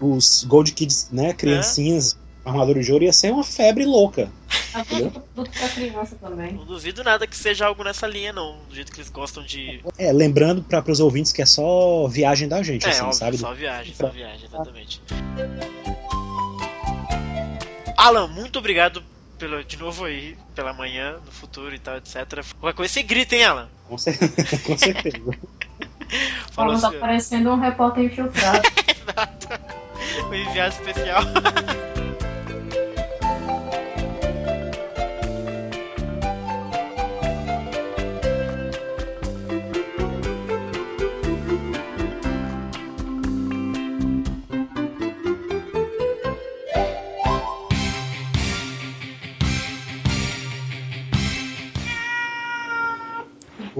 os 0.00 0.44
Gold 0.44 0.72
Kids, 0.72 1.08
né? 1.12 1.32
Criancinhas. 1.32 2.16
Armadura 2.44 2.82
de 2.82 2.92
Ouro 2.92 3.04
ia 3.04 3.12
ser 3.12 3.32
uma 3.32 3.44
febre 3.44 3.84
louca. 3.84 4.30
Adulto 4.72 5.20
pra 5.34 5.68
criança 5.68 6.16
também. 6.16 6.54
Não 6.54 6.64
duvido 6.64 7.04
nada 7.04 7.26
que 7.26 7.36
seja 7.36 7.66
algo 7.66 7.84
nessa 7.84 8.06
linha, 8.06 8.32
não. 8.32 8.64
Do 8.68 8.74
jeito 8.74 8.90
que 8.90 8.98
eles 8.98 9.10
gostam 9.10 9.42
de. 9.44 9.82
É, 9.98 10.12
lembrando 10.12 10.62
para 10.62 10.90
os 10.90 11.00
ouvintes 11.00 11.32
que 11.32 11.42
é 11.42 11.46
só 11.46 12.06
viagem 12.08 12.48
da 12.48 12.62
gente, 12.62 12.86
é, 12.86 12.90
assim, 12.90 13.02
óbvio, 13.02 13.18
sabe? 13.18 13.38
Só 13.38 13.52
viagem, 13.52 13.94
só 13.94 14.08
viagem, 14.08 14.46
exatamente. 14.46 15.02
Alan, 17.96 18.28
muito 18.28 18.58
obrigado 18.58 19.04
pelo, 19.38 19.62
de 19.62 19.76
novo 19.76 20.04
aí, 20.04 20.36
pela 20.54 20.72
manhã, 20.72 21.18
no 21.24 21.32
futuro 21.32 21.74
e 21.74 21.78
tal, 21.78 21.96
etc. 21.96 22.44
Qualquer 22.58 22.76
coisa 22.76 22.92
você 22.92 23.02
grita, 23.02 23.36
hein, 23.36 23.44
Alan? 23.44 23.68
Com, 23.84 23.98
certeza. 23.98 24.58
Com 24.64 24.78
certeza. 24.78 25.18
Falou 26.52 26.72
Alan 26.72 26.80
tá 26.80 26.88
assim, 26.88 26.98
parecendo 26.98 27.50
um 27.50 27.60
repórter 27.60 28.04
infiltrado. 28.04 28.62
Exato. 28.88 29.48
Um 30.28 30.34
enviado 30.34 30.74
especial. 30.74 31.22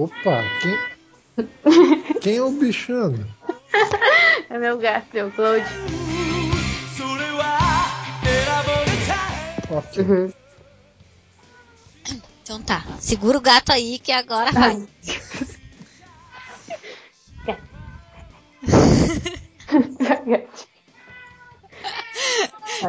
Opa, 0.01 0.43
quem. 0.59 0.75
Quem 2.21 2.37
é 2.37 2.41
o 2.41 2.49
bichano? 2.49 3.23
É 4.49 4.57
meu 4.57 4.79
gato, 4.79 5.13
meu 5.13 5.31
Cloud. 5.31 5.63
Ok. 9.69 10.03
Uhum. 10.03 10.31
Então 12.41 12.59
tá, 12.63 12.83
segura 12.99 13.37
o 13.37 13.41
gato 13.41 13.71
aí 13.71 13.99
que 13.99 14.11
agora 14.11 14.51
vai. 14.51 14.73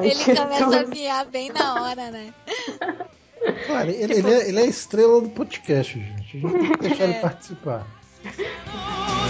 ele 0.03 0.25
começa 0.35 0.81
a 0.81 0.87
miar 0.87 1.27
bem 1.27 1.53
na 1.53 1.75
hora, 1.83 2.11
né? 2.11 2.33
Claro, 3.67 3.91
ele, 3.91 4.15
tipo... 4.15 4.29
ele, 4.29 4.35
é, 4.35 4.49
ele, 4.49 4.61
é, 4.61 4.63
a 4.63 4.67
estrela 4.67 5.21
do 5.21 5.29
podcast, 5.31 5.99
gente. 5.99 6.37
A 6.37 6.41
gente 6.41 6.59
tem 6.59 6.71
que 6.71 6.79
deixar 6.89 7.05
ele 7.05 7.15
é. 7.15 7.21
participar. 7.21 7.87